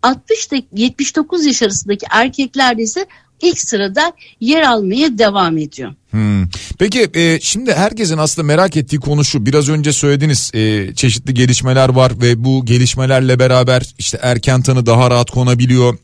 60 0.02 0.46
ile 0.46 0.62
79 0.72 1.46
yaş 1.46 1.62
arasındaki 1.62 2.06
erkeklerde 2.10 2.82
ise 2.82 3.06
ilk 3.42 3.60
sırada 3.60 4.12
yer 4.40 4.62
almaya 4.62 5.18
devam 5.18 5.58
ediyor. 5.58 5.94
Hmm. 6.10 6.44
Peki 6.78 7.08
e, 7.14 7.40
şimdi 7.40 7.72
herkesin 7.72 8.18
aslında 8.18 8.46
merak 8.46 8.76
ettiği 8.76 9.00
konu 9.00 9.24
şu 9.24 9.46
biraz 9.46 9.68
önce 9.68 9.92
söylediniz 9.92 10.50
e, 10.54 10.94
çeşitli 10.94 11.34
gelişmeler 11.34 11.88
var 11.88 12.12
ve 12.22 12.44
bu 12.44 12.64
gelişmelerle 12.64 13.38
beraber 13.38 13.94
işte 13.98 14.18
erken 14.22 14.62
tanı 14.62 14.86
daha 14.86 15.10
rahat 15.10 15.30
konabiliyor 15.30 15.98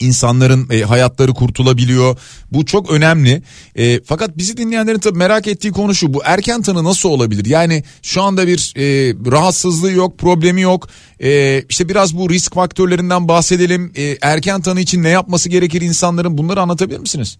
insanların 0.00 0.68
e, 0.70 0.80
hayatları 0.80 1.34
kurtulabiliyor. 1.34 2.16
Bu 2.52 2.66
çok 2.66 2.90
önemli. 2.90 3.42
E, 3.76 4.00
fakat 4.04 4.38
bizi 4.38 4.56
dinleyenlerin 4.56 4.98
tabii 4.98 5.18
merak 5.18 5.46
ettiği 5.46 5.72
konu 5.72 5.94
şu. 5.94 6.14
Bu 6.14 6.20
erken 6.24 6.62
tanı 6.62 6.84
nasıl 6.84 7.08
olabilir? 7.08 7.44
Yani 7.44 7.84
şu 8.02 8.22
anda 8.22 8.46
bir 8.46 8.74
e, 8.76 9.14
rahatsızlığı 9.30 9.92
yok, 9.92 10.18
problemi 10.18 10.60
yok. 10.60 10.88
E, 11.22 11.62
işte 11.68 11.88
biraz 11.88 12.16
bu 12.16 12.30
risk 12.30 12.54
faktörlerinden 12.54 13.28
bahsedelim. 13.28 13.92
E, 13.96 14.16
erken 14.22 14.60
tanı 14.60 14.80
için 14.80 15.02
ne 15.02 15.08
yapması 15.08 15.48
gerekir 15.48 15.80
insanların? 15.80 16.38
Bunları 16.38 16.60
anlatabilir 16.60 16.98
misiniz? 16.98 17.38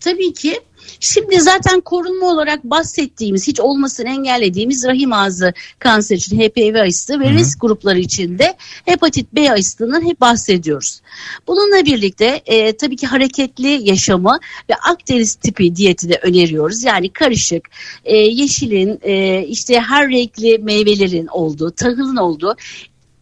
Tabii 0.00 0.32
ki. 0.32 0.60
Şimdi 1.00 1.40
zaten 1.40 1.80
korunma 1.80 2.26
olarak 2.26 2.64
bahsettiğimiz 2.64 3.46
hiç 3.46 3.60
olmasını 3.60 4.08
engellediğimiz 4.08 4.84
rahim 4.86 5.12
ağzı 5.12 5.52
kanser 5.78 6.16
için 6.16 6.40
HPV 6.40 6.80
aşısı 6.80 7.20
ve 7.20 7.24
Hı-hı. 7.24 7.34
risk 7.34 7.60
grupları 7.60 7.98
için 7.98 8.38
de 8.38 8.56
hepatit 8.84 9.32
B 9.32 9.52
aşısından 9.52 10.08
hep 10.08 10.20
bahsediyoruz. 10.20 11.00
Bununla 11.46 11.84
birlikte 11.84 12.42
e, 12.46 12.76
tabii 12.76 12.96
ki 12.96 13.06
hareketli 13.06 13.88
yaşamı 13.88 14.38
ve 14.70 14.74
akdeniz 14.74 15.34
tipi 15.34 15.76
diyeti 15.76 16.08
de 16.08 16.20
öneriyoruz. 16.22 16.84
Yani 16.84 17.12
karışık, 17.12 17.70
e, 18.04 18.16
yeşilin, 18.16 18.98
e, 19.02 19.44
işte 19.46 19.80
her 19.80 20.10
renkli 20.10 20.58
meyvelerin 20.58 21.26
olduğu, 21.26 21.70
tahılın 21.70 22.16
olduğu 22.16 22.56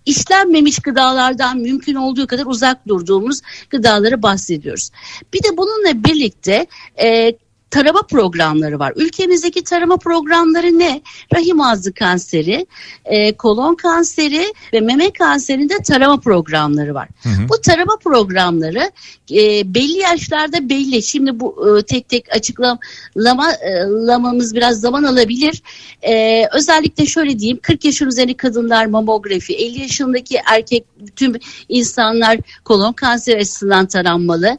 işlenmemiş 0.06 0.78
gıdalardan 0.78 1.58
mümkün 1.58 1.94
olduğu 1.94 2.26
kadar 2.26 2.46
uzak 2.46 2.88
durduğumuz 2.88 3.40
gıdaları 3.70 4.22
bahsediyoruz. 4.22 4.90
Bir 5.34 5.42
de 5.42 5.56
bununla 5.56 6.04
birlikte 6.04 6.66
e, 7.02 7.32
tarama 7.72 8.02
programları 8.02 8.78
var. 8.78 8.92
Ülkemizdeki 8.96 9.64
tarama 9.64 9.96
programları 9.96 10.78
ne? 10.78 11.00
Rahim 11.34 11.60
ağzı 11.60 11.92
kanseri, 11.92 12.66
e, 13.04 13.32
kolon 13.32 13.74
kanseri 13.74 14.54
ve 14.72 14.80
meme 14.80 15.12
kanserinde 15.12 15.74
tarama 15.86 16.20
programları 16.20 16.94
var. 16.94 17.08
Hı 17.22 17.28
hı. 17.28 17.48
Bu 17.48 17.60
tarama 17.60 17.96
programları 18.04 18.90
e, 19.32 19.74
belli 19.74 19.98
yaşlarda 19.98 20.68
belli. 20.68 21.02
Şimdi 21.02 21.40
bu 21.40 21.78
e, 21.78 21.82
tek 21.82 22.08
tek 22.08 22.36
açıklamamız 22.36 24.54
biraz 24.54 24.80
zaman 24.80 25.04
alabilir. 25.04 25.62
E, 26.02 26.44
özellikle 26.52 27.06
şöyle 27.06 27.38
diyeyim 27.38 27.58
40 27.62 27.84
yaşın 27.84 28.06
üzerinde 28.06 28.36
kadınlar 28.36 28.86
mamografi, 28.86 29.54
50 29.54 29.80
yaşındaki 29.80 30.38
erkek 30.46 30.84
tüm 31.16 31.34
insanlar 31.68 32.38
kolon 32.64 32.92
kanseri 32.92 33.36
açısından 33.36 33.86
taranmalı. 33.86 34.58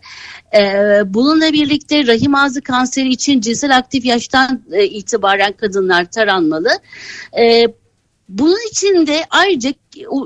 Ee, 0.54 1.02
bununla 1.06 1.54
birlikte 1.54 2.08
rahim 2.08 2.36
ağzı 2.36 2.62
kanseri 2.62 3.10
için 3.10 3.42
cinsel 3.42 3.78
aktif 3.78 4.06
yaştan 4.06 4.64
e, 4.72 4.86
itibaren 4.86 5.52
kadınlar 5.52 6.06
taranmalı. 6.06 6.70
Bunun 8.30 8.70
için 8.72 9.08
de 9.08 9.26
ayrıca 9.30 9.74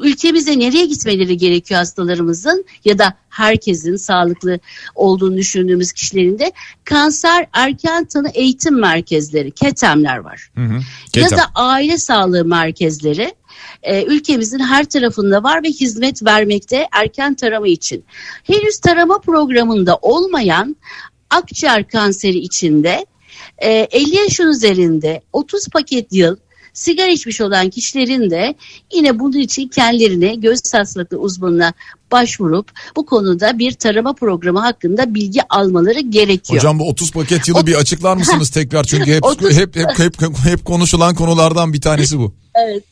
ülkemize 0.01 0.59
nereye 0.59 0.85
gitmeleri 0.85 1.37
gerekiyor 1.37 1.77
hastalarımızın 1.77 2.65
ya 2.85 2.99
da 2.99 3.17
herkesin 3.29 3.95
sağlıklı 3.95 4.59
olduğunu 4.95 5.37
düşündüğümüz 5.37 5.91
kişilerin 5.91 6.39
de 6.39 6.51
kanser 6.83 7.47
erken 7.53 8.05
tanı 8.05 8.29
eğitim 8.29 8.79
merkezleri, 8.79 9.51
KETEM'ler 9.51 10.17
var. 10.17 10.51
Hı 10.55 10.61
hı, 10.61 10.79
Ya 11.15 11.37
da 11.37 11.43
aile 11.55 11.97
sağlığı 11.97 12.45
merkezleri 12.45 13.35
e, 13.83 14.03
ülkemizin 14.03 14.59
her 14.59 14.85
tarafında 14.85 15.43
var 15.43 15.63
ve 15.63 15.67
hizmet 15.67 16.25
vermekte 16.25 16.87
erken 16.91 17.33
tarama 17.33 17.67
için. 17.67 18.05
Henüz 18.43 18.79
tarama 18.79 19.19
programında 19.19 19.95
olmayan 20.01 20.75
akciğer 21.29 21.87
kanseri 21.87 22.37
içinde 22.37 23.05
e, 23.57 23.69
50 23.71 24.15
yaşın 24.15 24.47
üzerinde 24.47 25.21
30 25.33 25.67
paket 25.67 26.13
yıl 26.13 26.35
sigara 26.77 27.07
içmiş 27.07 27.41
olan 27.41 27.69
kişilerin 27.69 28.29
de 28.29 28.55
yine 28.93 29.19
bunun 29.19 29.37
için 29.37 29.67
kendilerine 29.67 30.35
göz 30.35 30.73
hastalıklı 30.73 31.17
uzmanına 31.17 31.73
başvurup 32.11 32.71
bu 32.95 33.05
konuda 33.05 33.59
bir 33.59 33.71
tarama 33.71 34.13
programı 34.13 34.59
hakkında 34.59 35.15
bilgi 35.15 35.41
almaları 35.49 35.99
gerekiyor. 35.99 36.59
Hocam 36.59 36.79
bu 36.79 36.89
30 36.89 37.11
paket 37.11 37.47
yılı 37.47 37.67
bir 37.67 37.75
açıklar 37.75 38.17
mısınız 38.17 38.49
tekrar 38.53 38.83
çünkü 38.83 39.13
hep, 39.13 39.25
30... 39.25 39.57
hep, 39.57 39.75
hep 39.75 39.99
hep 39.99 40.21
hep 40.43 40.65
konuşulan 40.65 41.15
konulardan 41.15 41.73
bir 41.73 41.81
tanesi 41.81 42.19
bu. 42.19 42.33
evet. 42.55 42.83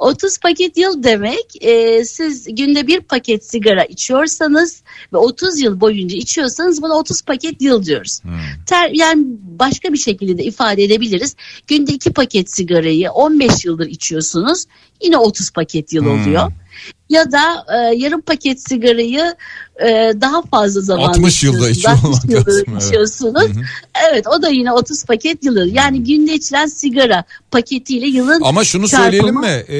30 0.00 0.38
paket 0.38 0.76
yıl 0.76 1.02
demek 1.02 1.64
e, 1.64 2.04
siz 2.04 2.46
günde 2.50 2.86
bir 2.86 3.00
paket 3.00 3.44
sigara 3.50 3.84
içiyorsanız 3.84 4.82
ve 5.12 5.16
30 5.16 5.60
yıl 5.60 5.80
boyunca 5.80 6.16
içiyorsanız 6.16 6.82
buna 6.82 6.94
30 6.94 7.22
paket 7.22 7.62
yıl 7.62 7.84
diyoruz. 7.84 8.20
Hmm. 8.22 8.32
Ter, 8.66 8.90
yani 8.94 9.24
başka 9.42 9.92
bir 9.92 9.98
şekilde 9.98 10.38
de 10.38 10.44
ifade 10.44 10.84
edebiliriz. 10.84 11.36
Günde 11.66 11.92
iki 11.92 12.12
paket 12.12 12.54
sigarayı 12.54 13.10
15 13.10 13.64
yıldır 13.64 13.86
içiyorsunuz 13.86 14.64
yine 15.02 15.16
30 15.16 15.50
paket 15.50 15.92
yıl 15.92 16.04
hmm. 16.04 16.50
Ya 17.10 17.32
da 17.32 17.66
e, 17.68 17.96
yarım 17.96 18.20
paket 18.20 18.68
sigarayı 18.68 19.34
e, 19.82 19.86
daha 20.20 20.42
fazla 20.42 20.80
zaman 20.80 21.08
60 21.08 21.42
yılda 21.42 21.70
içiyorsunuz. 21.70 22.18
içiyorsunuz. 22.86 23.42
Evet. 23.46 23.56
Evet 24.10 24.26
o 24.26 24.42
da 24.42 24.48
yine 24.48 24.72
30 24.72 25.04
paket 25.04 25.44
yılı. 25.44 25.68
Yani 25.68 26.04
günde 26.04 26.34
içilen 26.34 26.66
sigara 26.66 27.24
paketiyle 27.50 28.06
yılın 28.06 28.40
Ama 28.42 28.64
şunu 28.64 28.88
çarpımı- 28.88 29.02
söyleyelim 29.02 29.34
mi? 29.40 29.46
Ee, 29.68 29.76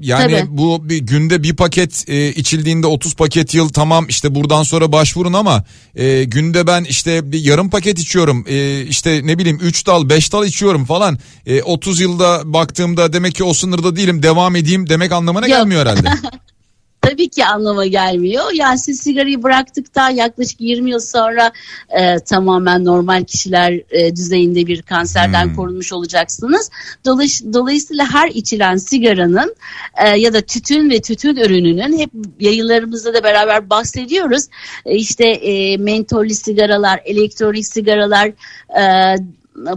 yani 0.00 0.32
Tabii. 0.40 0.46
bu 0.48 0.88
bir 0.88 0.98
günde 0.98 1.42
bir 1.42 1.56
paket 1.56 2.04
e, 2.08 2.28
içildiğinde 2.28 2.86
30 2.86 3.14
paket 3.14 3.54
yıl 3.54 3.68
tamam 3.68 4.06
işte 4.08 4.34
buradan 4.34 4.62
sonra 4.62 4.92
başvurun 4.92 5.32
ama 5.32 5.64
e, 5.94 6.24
günde 6.24 6.66
ben 6.66 6.84
işte 6.84 7.32
bir 7.32 7.40
yarım 7.44 7.70
paket 7.70 7.98
içiyorum. 7.98 8.44
E, 8.48 8.82
işte 8.82 9.20
ne 9.24 9.38
bileyim 9.38 9.58
3 9.62 9.86
dal 9.86 10.08
5 10.08 10.32
dal 10.32 10.46
içiyorum 10.46 10.84
falan. 10.84 11.18
E, 11.46 11.62
30 11.62 12.00
yılda 12.00 12.40
baktığımda 12.44 13.12
demek 13.12 13.34
ki 13.34 13.44
o 13.44 13.54
sınırda 13.54 13.96
değilim 13.96 14.22
devam 14.22 14.56
edeyim 14.56 14.88
demek 14.88 15.12
anlamına 15.12 15.46
Yok. 15.46 15.58
gelmiyor 15.58 15.80
herhalde. 15.86 16.08
Tabii 17.02 17.28
ki 17.28 17.44
anlama 17.46 17.86
gelmiyor. 17.86 18.44
Yani 18.54 18.78
siz 18.78 19.00
sigarayı 19.00 19.42
bıraktıktan 19.42 20.10
yaklaşık 20.10 20.60
20 20.60 20.90
yıl 20.90 20.98
sonra 21.00 21.52
e, 22.00 22.18
tamamen 22.18 22.84
normal 22.84 23.24
kişiler 23.24 23.80
e, 23.90 24.16
düzeyinde 24.16 24.66
bir 24.66 24.82
kanserden 24.82 25.44
Hmm. 25.44 25.56
korunmuş 25.56 25.92
olacaksınız. 25.92 26.70
Dolay- 27.04 27.52
dolayısıyla 27.52 28.06
her 28.12 28.28
içilen 28.28 28.76
sigaranın 28.76 29.54
e, 30.04 30.08
ya 30.08 30.32
da 30.32 30.40
tütün 30.40 30.90
ve 30.90 31.00
tütün 31.00 31.36
ürününün 31.36 31.98
hep 31.98 32.10
yayınlarımızda 32.40 33.14
da 33.14 33.24
beraber 33.24 33.70
bahsediyoruz. 33.70 34.44
E, 34.86 34.94
işte 34.96 35.28
e, 35.28 35.76
mentollü 35.76 36.34
sigaralar, 36.34 37.00
elektronik 37.04 37.66
sigaralar, 37.66 38.28
e, 38.80 39.16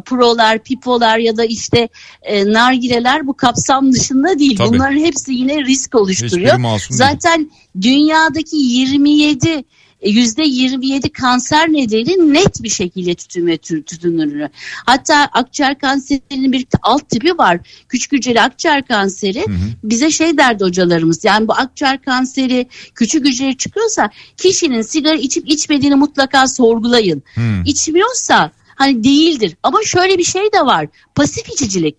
prolar, 0.05 0.63
pipolar 0.63 1.17
ya 1.17 1.37
da 1.37 1.45
işte 1.45 1.89
e, 2.21 2.53
nargileler 2.53 3.27
bu 3.27 3.33
kapsam 3.33 3.93
dışında 3.93 4.39
değil. 4.39 4.57
Tabii. 4.57 4.69
Bunların 4.69 4.97
hepsi 4.97 5.33
yine 5.33 5.65
risk 5.65 5.95
oluşturuyor. 5.95 6.57
Masum 6.57 6.97
değil. 6.97 7.09
Zaten 7.11 7.51
dünyadaki 7.81 8.57
27 8.57 9.63
yüzde 10.05 10.43
27 10.43 11.09
kanser 11.09 11.69
nedeni 11.69 12.33
net 12.33 12.63
bir 12.63 12.69
şekilde 12.69 13.15
tütün 13.15 13.47
ve 13.47 13.55
tü- 13.55 13.83
tütün 13.83 14.17
ürünü. 14.17 14.49
Hatta 14.85 15.15
akciğer 15.15 15.79
kanserinin 15.79 16.51
bir 16.51 16.65
alt 16.81 17.09
tipi 17.09 17.37
var. 17.37 17.59
Küçük 17.89 18.11
hücreli 18.11 18.41
akciğer 18.41 18.87
kanseri. 18.87 19.45
Bize 19.83 20.11
şey 20.11 20.37
derdi 20.37 20.63
hocalarımız. 20.63 21.25
Yani 21.25 21.47
bu 21.47 21.53
akciğer 21.53 22.01
kanseri 22.01 22.67
küçük 22.95 23.25
hücreli 23.25 23.57
çıkıyorsa 23.57 24.09
kişinin 24.37 24.81
sigara 24.81 25.15
içip 25.15 25.49
içmediğini 25.49 25.95
mutlaka 25.95 26.47
sorgulayın. 26.47 27.23
Hmm. 27.33 27.63
İçmiyorsa 27.65 28.51
hani 28.75 29.03
değildir. 29.03 29.57
Ama 29.63 29.83
şöyle 29.83 30.17
bir 30.17 30.23
şey 30.23 30.53
de 30.53 30.65
var. 30.65 30.87
Pasif 31.15 31.49
içicilik. 31.49 31.95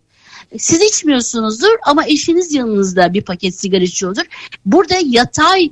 Siz 0.59 0.81
içmiyorsunuzdur 0.83 1.77
ama 1.87 2.07
eşiniz 2.07 2.53
yanınızda 2.55 3.15
bir 3.15 3.23
paket 3.23 3.61
sigara 3.61 3.85
içiyordur. 3.85 4.25
Burada 4.67 4.95
yatay 5.05 5.71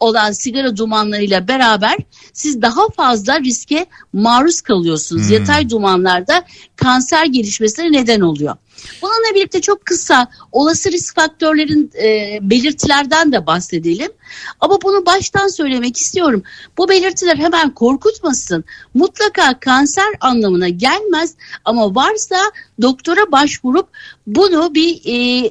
olan 0.00 0.32
sigara 0.32 0.76
dumanlarıyla 0.76 1.48
beraber 1.48 1.96
siz 2.32 2.62
daha 2.62 2.88
fazla 2.96 3.40
riske 3.40 3.86
maruz 4.12 4.60
kalıyorsunuz. 4.60 5.22
Hmm. 5.22 5.32
Yatay 5.32 5.70
dumanlarda 5.70 6.44
kanser 6.76 7.24
gelişmesine 7.24 7.92
neden 7.92 8.20
oluyor. 8.20 8.56
Bununla 9.02 9.34
birlikte 9.34 9.60
çok 9.60 9.86
kısa 9.86 10.28
olası 10.52 10.92
risk 10.92 11.14
faktörlerin 11.14 11.90
e, 12.02 12.38
belirtilerden 12.42 13.32
de 13.32 13.46
bahsedelim. 13.46 14.12
Ama 14.60 14.82
bunu 14.82 15.06
baştan 15.06 15.48
söylemek 15.48 15.96
istiyorum. 15.96 16.42
Bu 16.78 16.88
belirtiler 16.88 17.36
hemen 17.36 17.74
korkutmasın. 17.74 18.64
Mutlaka 18.94 19.60
kanser 19.60 20.14
anlamına 20.20 20.68
gelmez 20.68 21.34
ama 21.64 21.94
varsa 21.94 22.36
doktora 22.82 23.32
başvurup 23.32 23.88
bunu 24.26 24.74
bir 24.74 25.00
e, 25.06 25.50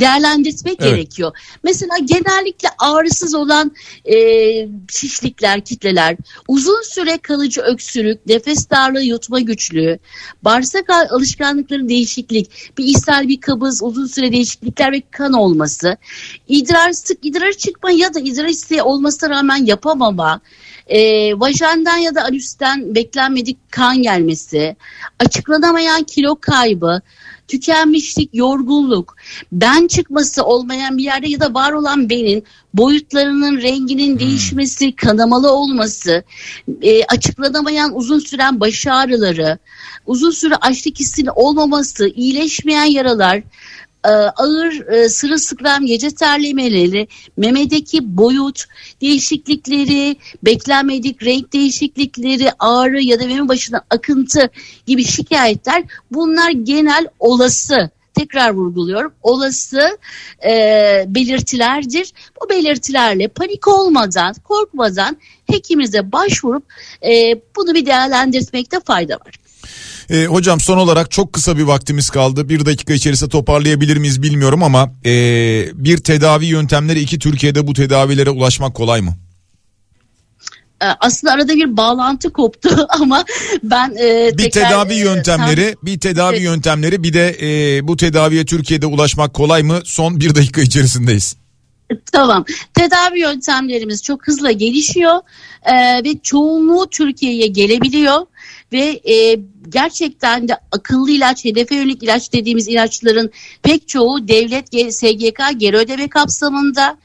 değerlendirmek 0.00 0.76
Evet. 0.78 0.80
gerekiyor. 0.80 1.32
Mesela 1.62 1.92
genellikle 2.04 2.68
ağrısız 2.78 3.34
olan 3.34 3.72
e, 4.04 4.16
şişlikler, 4.90 5.60
kitleler, 5.60 6.16
uzun 6.48 6.82
süre 6.82 7.18
kalıcı 7.18 7.60
öksürük, 7.60 8.26
nefes 8.26 8.70
darlığı, 8.70 9.02
yutma 9.02 9.40
güçlüğü, 9.40 9.98
bağırsak 10.42 10.90
alışkanlıkları 10.90 11.88
değişiklik, 11.88 12.50
bir 12.78 12.84
ishal, 12.84 13.28
bir 13.28 13.40
kabız, 13.40 13.82
uzun 13.82 14.06
süre 14.06 14.32
değişiklikler 14.32 14.92
ve 14.92 15.02
kan 15.10 15.32
olması, 15.32 15.96
idrar 16.48 16.92
sık 16.92 17.18
idrar 17.26 17.52
çıkma 17.52 17.90
ya 17.90 18.14
da 18.14 18.20
idrar 18.20 18.48
isteği 18.48 18.82
olmasına 18.82 19.30
rağmen 19.30 19.66
yapamama, 19.66 20.40
e, 20.86 21.00
vajandan 21.40 21.96
ya 21.96 22.14
da 22.14 22.24
anüsten 22.24 22.94
beklenmedik 22.94 23.72
kan 23.72 24.02
gelmesi, 24.02 24.76
açıklanamayan 25.18 26.02
kilo 26.02 26.36
kaybı, 26.40 27.00
tükenmişlik, 27.48 28.30
yorgunluk, 28.32 29.16
ben 29.52 29.86
çıkması 29.86 30.44
olmayan 30.44 30.98
bir 30.98 31.04
yerde 31.04 31.28
ya 31.28 31.40
da 31.40 31.54
var 31.54 31.72
olan 31.72 32.10
benin 32.10 32.44
boyutlarının 32.74 33.62
renginin 33.62 34.18
değişmesi, 34.18 34.96
kanamalı 34.96 35.52
olması, 35.52 36.24
e, 36.82 37.04
açıklanamayan 37.04 37.96
uzun 37.96 38.18
süren 38.18 38.60
baş 38.60 38.86
ağrıları, 38.86 39.58
uzun 40.06 40.30
süre 40.30 40.54
açlık 40.56 41.00
hissinin 41.00 41.30
olmaması, 41.34 42.08
iyileşmeyen 42.08 42.84
yaralar, 42.84 43.42
e, 44.06 44.10
ağır 44.10 44.88
e, 44.88 45.08
sırılsıklam 45.08 45.86
gece 45.86 46.10
terlemeleri, 46.10 47.08
memedeki 47.36 48.16
boyut 48.16 48.64
değişiklikleri, 49.00 50.16
beklenmedik 50.42 51.22
renk 51.22 51.52
değişiklikleri, 51.52 52.50
ağrı 52.58 53.02
ya 53.02 53.20
da 53.20 53.26
meme 53.26 53.48
başına 53.48 53.80
akıntı 53.90 54.50
gibi 54.86 55.04
şikayetler 55.04 55.84
bunlar 56.10 56.50
genel 56.50 57.06
olası 57.18 57.90
tekrar 58.14 58.50
vurguluyorum 58.50 59.12
olası 59.22 59.98
e, 60.44 61.04
belirtilerdir. 61.08 62.12
Bu 62.42 62.48
belirtilerle 62.48 63.28
panik 63.28 63.68
olmadan, 63.68 64.34
korkmadan 64.44 65.16
hekimize 65.50 66.12
başvurup 66.12 66.64
e, 67.02 67.40
bunu 67.56 67.74
bir 67.74 67.86
değerlendirmekte 67.86 68.80
fayda 68.80 69.14
var. 69.14 69.45
E, 70.10 70.26
hocam 70.26 70.60
son 70.60 70.78
olarak 70.78 71.10
çok 71.10 71.32
kısa 71.32 71.58
bir 71.58 71.62
vaktimiz 71.62 72.10
kaldı. 72.10 72.48
Bir 72.48 72.66
dakika 72.66 72.94
içerisinde 72.94 73.30
toparlayabilir 73.30 73.96
miyiz 73.96 74.22
bilmiyorum 74.22 74.62
ama 74.62 74.92
e, 75.04 75.10
bir 75.74 75.96
tedavi 75.96 76.46
yöntemleri 76.46 77.00
iki 77.00 77.18
Türkiye'de 77.18 77.66
bu 77.66 77.72
tedavilere 77.72 78.30
ulaşmak 78.30 78.74
kolay 78.74 79.00
mı? 79.00 79.16
E, 80.82 80.86
aslında 81.00 81.32
arada 81.32 81.54
bir 81.54 81.76
bağlantı 81.76 82.32
koptu 82.32 82.86
ama 83.00 83.24
ben 83.62 83.96
e, 84.00 84.30
Bir 84.32 84.38
tekrar, 84.38 84.68
tedavi 84.68 84.94
e, 84.94 84.96
yöntemleri, 84.96 85.74
bir 85.82 86.00
tedavi 86.00 86.34
Evet. 86.34 86.44
yöntemleri, 86.44 87.02
bir 87.02 87.12
de 87.12 87.36
e, 87.40 87.88
bu 87.88 87.96
tedaviye 87.96 88.44
Türkiye'de 88.44 88.86
ulaşmak 88.86 89.34
kolay 89.34 89.62
mı? 89.62 89.80
Son 89.84 90.20
bir 90.20 90.34
dakika 90.34 90.60
içerisindeyiz. 90.60 91.36
Tamam. 92.12 92.44
Tedavi 92.74 93.20
yöntemlerimiz 93.20 94.02
çok 94.02 94.28
hızla 94.28 94.52
gelişiyor 94.52 95.20
e, 95.62 96.04
ve 96.04 96.18
çoğunluğu 96.22 96.86
Türkiye'ye 96.90 97.46
gelebiliyor 97.46 98.26
ve 98.72 99.00
e, 99.08 99.38
gerçekten 99.68 100.48
de 100.48 100.58
akıllı 100.72 101.10
ilaç, 101.10 101.44
hedefe 101.44 101.74
yönelik 101.74 102.02
ilaç 102.02 102.32
dediğimiz 102.32 102.68
ilaçların 102.68 103.30
pek 103.62 103.88
çoğu 103.88 104.28
devlet 104.28 104.94
SGK 104.94 105.40
geri 105.56 105.76
ödeme 105.76 106.08
kapsamında. 106.08 106.98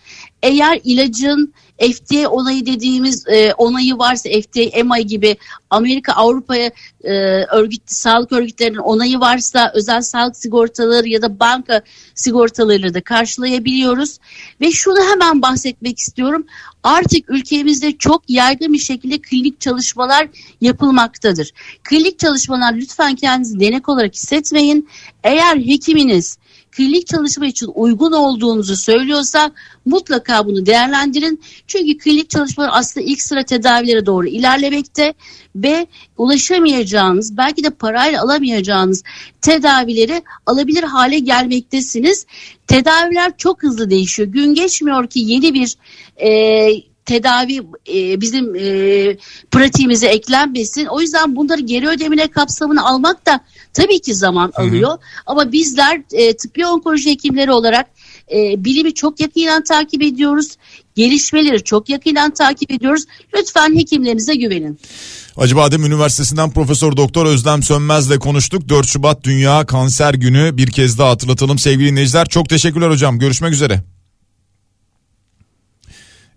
Eğer 0.44 0.80
ilacın 0.84 1.54
FDA 1.82 2.30
onayı 2.30 2.66
dediğimiz 2.66 3.28
e, 3.28 3.54
onayı 3.54 3.98
varsa 3.98 4.30
FDA, 4.30 4.62
EMA 4.62 5.00
gibi 5.00 5.38
Amerika, 5.70 6.14
Avrupa'ya 6.14 6.72
e, 7.04 7.12
örgüt, 7.44 7.82
sağlık 7.86 8.32
örgütlerinin 8.32 8.78
onayı 8.78 9.20
varsa 9.20 9.72
özel 9.76 10.02
sağlık 10.02 10.38
sigortaları 10.38 11.08
ya 11.08 11.22
da 11.22 11.40
banka 11.40 11.82
sigortalarıyla 12.16 12.94
da 12.94 13.02
karşılayabiliyoruz. 13.02 14.18
Ve 14.62 14.72
şunu 14.72 15.10
hemen 15.12 15.42
bahsetmek 15.42 16.00
istiyorum. 16.00 16.46
Artık 16.84 17.30
ülkemizde 17.30 17.92
çok 17.92 18.24
yaygın 18.28 18.74
bir 18.74 18.80
şekilde 18.80 19.22
klinik 19.22 19.60
çalışmalar 19.60 20.28
yapılmaktadır. 20.62 21.52
Klinik 21.84 22.20
çalışmalar 22.20 22.74
lütfen 22.74 23.16
kendinizi 23.16 23.60
denek 23.60 23.90
olarak 23.90 24.14
hissetmeyin. 24.14 24.90
Eğer 25.24 25.58
hekiminiz 25.58 26.38
klinik 26.72 27.08
çalışma 27.08 27.46
için 27.46 27.72
uygun 27.76 28.12
olduğunuzu 28.12 28.76
söylüyorsa 28.76 29.52
mutlaka 29.86 30.46
bunu 30.46 30.66
değerlendirin. 30.66 31.42
Çünkü 31.68 31.98
klinik 31.98 32.30
çalışmalar 32.30 32.70
aslında 32.74 33.06
ilk 33.06 33.22
sıra 33.22 33.44
tedavilere 33.44 34.06
doğru 34.06 34.28
ilerlemekte 34.28 35.14
ve 35.56 35.88
ulaşamayacağınız 36.18 37.38
belki 37.38 37.64
de 37.64 37.70
parayla 37.70 38.22
alamayacağınız 38.22 39.04
tedavileri 39.42 40.24
alabilir 40.46 40.84
hale 40.84 41.20
gelmektesiniz. 41.20 42.26
Tedaviler 42.68 43.38
çok 43.38 43.64
hızlı 43.64 43.90
değişiyor. 43.90 44.28
Gün 44.30 44.54
geçmiyor 44.54 45.08
ki 45.08 45.20
yeni 45.20 45.54
bir 45.54 45.78
e, 46.18 46.91
tedavi 47.12 47.62
e, 47.94 48.22
bizim 48.22 48.56
e, 48.56 48.62
pratiğimize 49.52 50.08
eklenmesin. 50.08 50.86
O 50.86 51.02
yüzden 51.02 51.36
bunları 51.36 51.62
geri 51.62 51.88
ödemine 51.88 52.28
kapsamını 52.28 52.88
almak 52.88 53.26
da 53.26 53.40
tabii 53.74 54.02
ki 54.02 54.16
zaman 54.16 54.52
alıyor. 54.56 54.98
Ama 55.26 55.52
bizler 55.52 56.02
e, 56.14 56.38
tıbbi 56.38 56.66
onkoloji 56.66 57.10
hekimleri 57.10 57.52
olarak 57.52 57.88
e, 58.34 58.66
bilimi 58.66 58.94
çok 58.94 59.20
yakından 59.20 59.64
takip 59.64 60.02
ediyoruz. 60.02 60.58
Gelişmeleri 60.96 61.64
çok 61.64 61.90
yakından 61.90 62.34
takip 62.34 62.72
ediyoruz. 62.72 63.04
Lütfen 63.36 63.78
hekimlerinize 63.78 64.36
güvenin. 64.36 64.80
Acıbadem 65.38 65.86
Üniversitesi'nden 65.86 66.52
Profesör 66.52 66.98
Doktor 66.98 67.26
Özlem 67.26 67.64
Sönmez'le 67.64 68.20
konuştuk. 68.20 68.70
4 68.70 68.88
Şubat 68.88 69.24
Dünya 69.24 69.66
Kanser 69.66 70.14
Günü 70.14 70.58
bir 70.58 70.72
kez 70.72 70.98
daha 70.98 71.10
hatırlatalım 71.10 71.58
sevgili 71.60 71.92
dinleyiciler. 71.92 72.26
Çok 72.26 72.50
teşekkürler 72.50 72.90
hocam. 72.90 73.20
Görüşmek 73.20 73.54
üzere. 73.54 73.84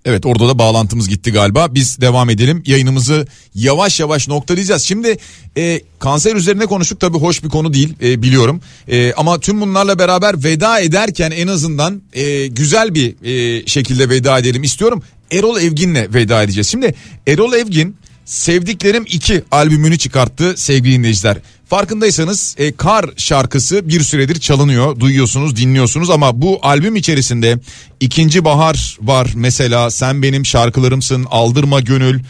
Evet 0.05 0.27
orada 0.27 0.49
da 0.49 0.59
bağlantımız 0.59 1.09
gitti 1.09 1.33
galiba. 1.33 1.75
Biz 1.75 2.01
devam 2.01 2.31
edelim. 2.31 2.63
Yayınımızı 2.67 3.27
yavaş 3.55 4.01
yavaş 4.01 4.29
noktalayacağız. 4.29 4.83
Şimdi 4.83 5.19
e, 5.57 5.81
kanser 5.99 6.35
üzerine 6.35 6.67
konuştuk 6.67 7.01
tabii 7.01 7.19
hoş 7.19 7.45
bir 7.45 7.49
konu 7.49 7.75
değil 7.75 7.95
e, 8.03 8.23
biliyorum. 8.23 8.61
E, 8.89 9.13
ama 9.13 9.41
tüm 9.41 9.61
bunlarla 9.61 9.99
beraber 9.99 10.45
veda 10.45 10.81
ederken 10.81 11.31
en 11.31 11.47
azından 11.47 12.03
e, 12.13 12.47
güzel 12.47 12.95
bir 12.95 13.15
e, 13.25 13.67
şekilde 13.67 14.09
veda 14.09 14.39
edelim 14.39 14.63
istiyorum. 14.63 15.03
Erol 15.33 15.61
Evgin'le 15.61 16.15
veda 16.15 16.43
edeceğiz. 16.43 16.69
Şimdi 16.69 16.95
Erol 17.27 17.53
Evgin 17.53 17.97
Sevdiklerim 18.25 19.05
2 19.07 19.43
albümünü 19.51 19.99
çıkarttı 19.99 20.55
sevgili 20.57 20.99
dinleyiciler. 20.99 21.37
Farkındaysanız 21.67 22.55
e, 22.59 22.73
Kar 22.73 23.11
şarkısı 23.17 23.89
bir 23.89 24.01
süredir 24.01 24.41
çalınıyor, 24.41 25.01
duyuyorsunuz, 25.01 25.57
dinliyorsunuz 25.57 26.11
ama 26.11 26.43
bu 26.43 26.59
albüm 26.63 26.97
içerisinde 26.97 27.59
ikinci 28.01 28.45
bahar 28.45 28.99
var 29.01 29.31
mesela 29.35 29.91
sen 29.91 30.23
benim 30.23 30.47
şarkılarımsın, 30.47 31.27
aldırma 31.31 31.81
gönül, 31.81 32.21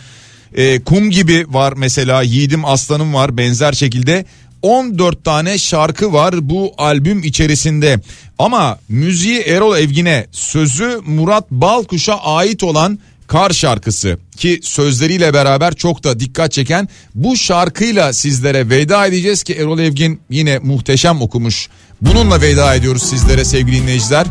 e, 0.54 0.80
kum 0.80 1.10
gibi 1.10 1.46
var 1.48 1.74
mesela 1.76 2.22
yiğidim 2.22 2.64
aslanım 2.64 3.14
var 3.14 3.36
benzer 3.36 3.72
şekilde 3.72 4.24
14 4.62 5.24
tane 5.24 5.58
şarkı 5.58 6.12
var 6.12 6.50
bu 6.50 6.74
albüm 6.78 7.22
içerisinde. 7.22 8.00
Ama 8.38 8.78
müziği 8.88 9.38
Erol 9.40 9.76
Evgin'e, 9.76 10.26
sözü 10.32 11.00
Murat 11.06 11.50
Balkuş'a 11.50 12.14
ait 12.14 12.62
olan 12.62 12.98
Kar 13.26 13.50
şarkısı 13.50 14.18
ki 14.36 14.60
sözleriyle 14.62 15.34
beraber 15.34 15.74
çok 15.74 16.04
da 16.04 16.20
dikkat 16.20 16.52
çeken 16.52 16.88
bu 17.14 17.36
şarkıyla 17.36 18.12
sizlere 18.12 18.70
veda 18.70 19.06
edeceğiz 19.06 19.42
ki 19.42 19.54
Erol 19.54 19.78
Evgin 19.78 20.20
yine 20.30 20.58
muhteşem 20.58 21.22
okumuş. 21.22 21.68
Bununla 22.02 22.40
veda 22.40 22.74
ediyoruz 22.74 23.02
sizlere 23.02 23.44
sevgili 23.44 23.82
dinleyiciler. 23.82 24.26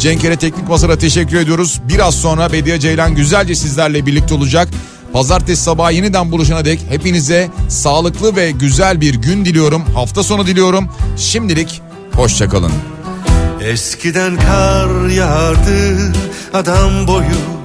Cenkere 0.00 0.36
Teknik 0.36 0.68
Masar'a 0.68 0.98
teşekkür 0.98 1.36
ediyoruz. 1.36 1.80
Biraz 1.88 2.14
sonra 2.14 2.52
Bediye 2.52 2.80
Ceylan 2.80 3.14
güzelce 3.14 3.54
sizlerle 3.54 4.06
birlikte 4.06 4.34
olacak. 4.34 4.68
Pazartesi 5.12 5.62
sabahı 5.62 5.92
yeniden 5.92 6.32
buluşana 6.32 6.64
dek 6.64 6.80
hepinize 6.88 7.48
sağlıklı 7.68 8.36
ve 8.36 8.50
güzel 8.50 9.00
bir 9.00 9.14
gün 9.14 9.44
diliyorum. 9.44 9.82
Hafta 9.94 10.22
sonu 10.22 10.46
diliyorum. 10.46 10.88
Şimdilik 11.16 11.82
hoşçakalın. 12.12 12.72
Eskiden 13.60 14.36
kar 14.36 15.08
yağardı 15.08 16.12
adam 16.54 17.06
boyu 17.06 17.57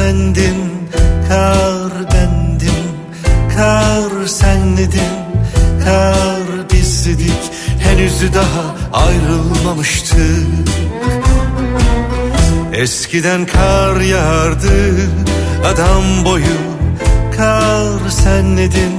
sendin, 0.00 0.60
kar 1.28 1.92
bendim 2.12 2.84
Kar 3.56 4.26
senledin, 4.26 5.14
kar 5.84 6.70
bizdik 6.72 7.42
Henüz 7.84 8.34
daha 8.34 8.64
ayrılmamıştık 9.04 10.68
Eskiden 12.72 13.46
kar 13.46 14.00
yağardı 14.00 14.78
adam 15.64 16.24
boyu 16.24 16.60
Kar 17.36 18.10
senledin, 18.10 18.94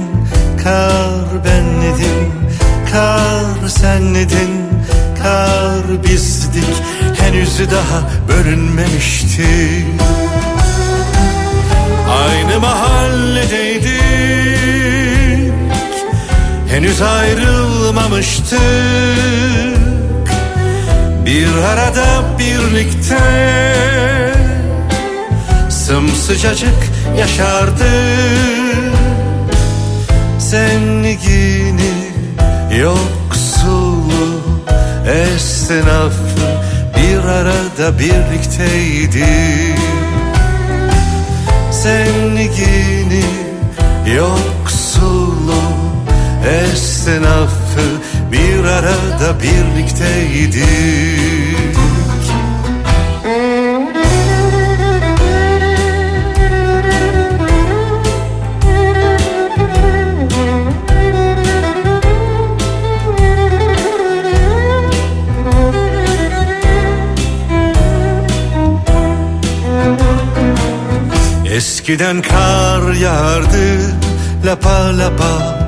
kar 0.64 1.44
benledim 1.44 2.32
Kar 2.92 3.68
senledin, 3.68 4.52
kar 5.22 6.04
bizdik 6.04 6.82
henüz 7.18 7.58
daha 7.70 8.02
bölünmemişti 8.28 9.46
Aynı 12.52 12.60
mahalledeydik 12.60 13.92
Henüz 16.68 17.02
ayrılmamıştık. 17.02 18.58
Bir 21.26 21.48
arada 21.56 22.24
birlikte 22.38 23.18
Sımsıcacık 25.70 26.90
yaşardık 27.18 27.82
Zengini 30.38 32.12
yoksulu 32.78 34.40
esnafı 35.06 36.12
bir 36.96 37.18
arada 37.28 37.98
birlikteydik 37.98 39.81
Zengini 41.82 43.24
yoksulu 44.16 45.62
esnafı 46.46 47.86
bir 48.32 48.64
arada 48.64 49.42
birlikteydik 49.42 51.31
Eskiden 71.52 72.22
kar 72.22 72.92
yağardı 72.92 73.94
lapa 74.46 74.98
lapa. 74.98 75.58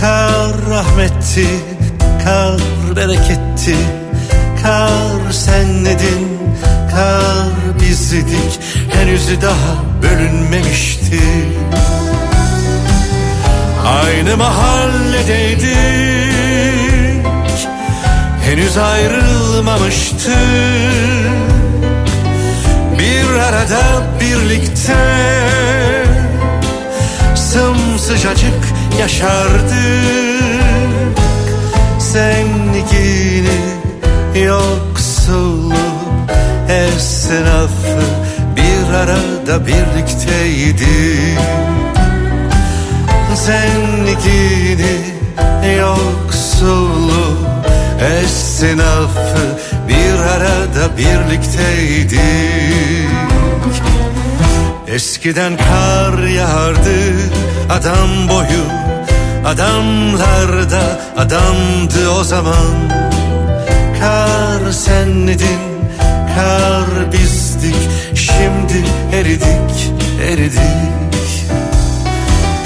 Kar 0.00 0.52
rahmetti, 0.70 1.46
kar 2.24 2.60
bereketti. 2.96 3.76
Kar 4.62 5.32
senledin, 5.32 6.28
kar 6.90 7.80
bizdik 7.80 8.60
Henüz 8.90 9.42
daha 9.42 10.02
bölünmemişti. 10.02 11.20
Aynı 13.86 14.36
mahalledeydik 14.36 15.72
Henüz 18.44 18.76
ayrılmamıştık 18.76 21.21
arada 23.42 24.02
birlikte 24.20 24.96
Sımsıcacık 27.34 28.64
yaşardık. 29.00 30.22
Zengini 31.98 33.60
yoksulu 34.44 35.74
esnafı 36.68 38.02
Bir 38.56 38.94
arada 38.94 39.66
birlikteydik 39.66 41.38
Zengini 43.34 44.96
yoksulu 45.78 47.36
esnafı 48.00 49.58
bir 49.88 50.18
arada 50.18 50.96
birlikteydik 50.96 52.22
Eskiden 54.92 55.56
kar 55.56 56.26
yağardı 56.26 56.98
adam 57.70 58.28
boyu 58.28 58.64
Adamlar 59.46 60.70
da 60.70 61.00
adamdı 61.16 62.10
o 62.20 62.24
zaman. 62.24 62.90
Kar 64.00 64.72
senledin, 64.72 65.60
kar 66.34 67.12
bizdik 67.12 67.76
Şimdi 68.14 68.84
eridik, 69.12 69.92
eridik. 70.22 70.60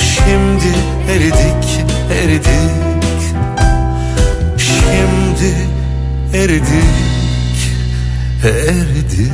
Şimdi 0.00 0.72
eridik, 1.10 1.84
eridik. 2.22 2.70
Şimdi 4.58 5.54
eridik, 6.34 6.72
eridik 8.44 9.32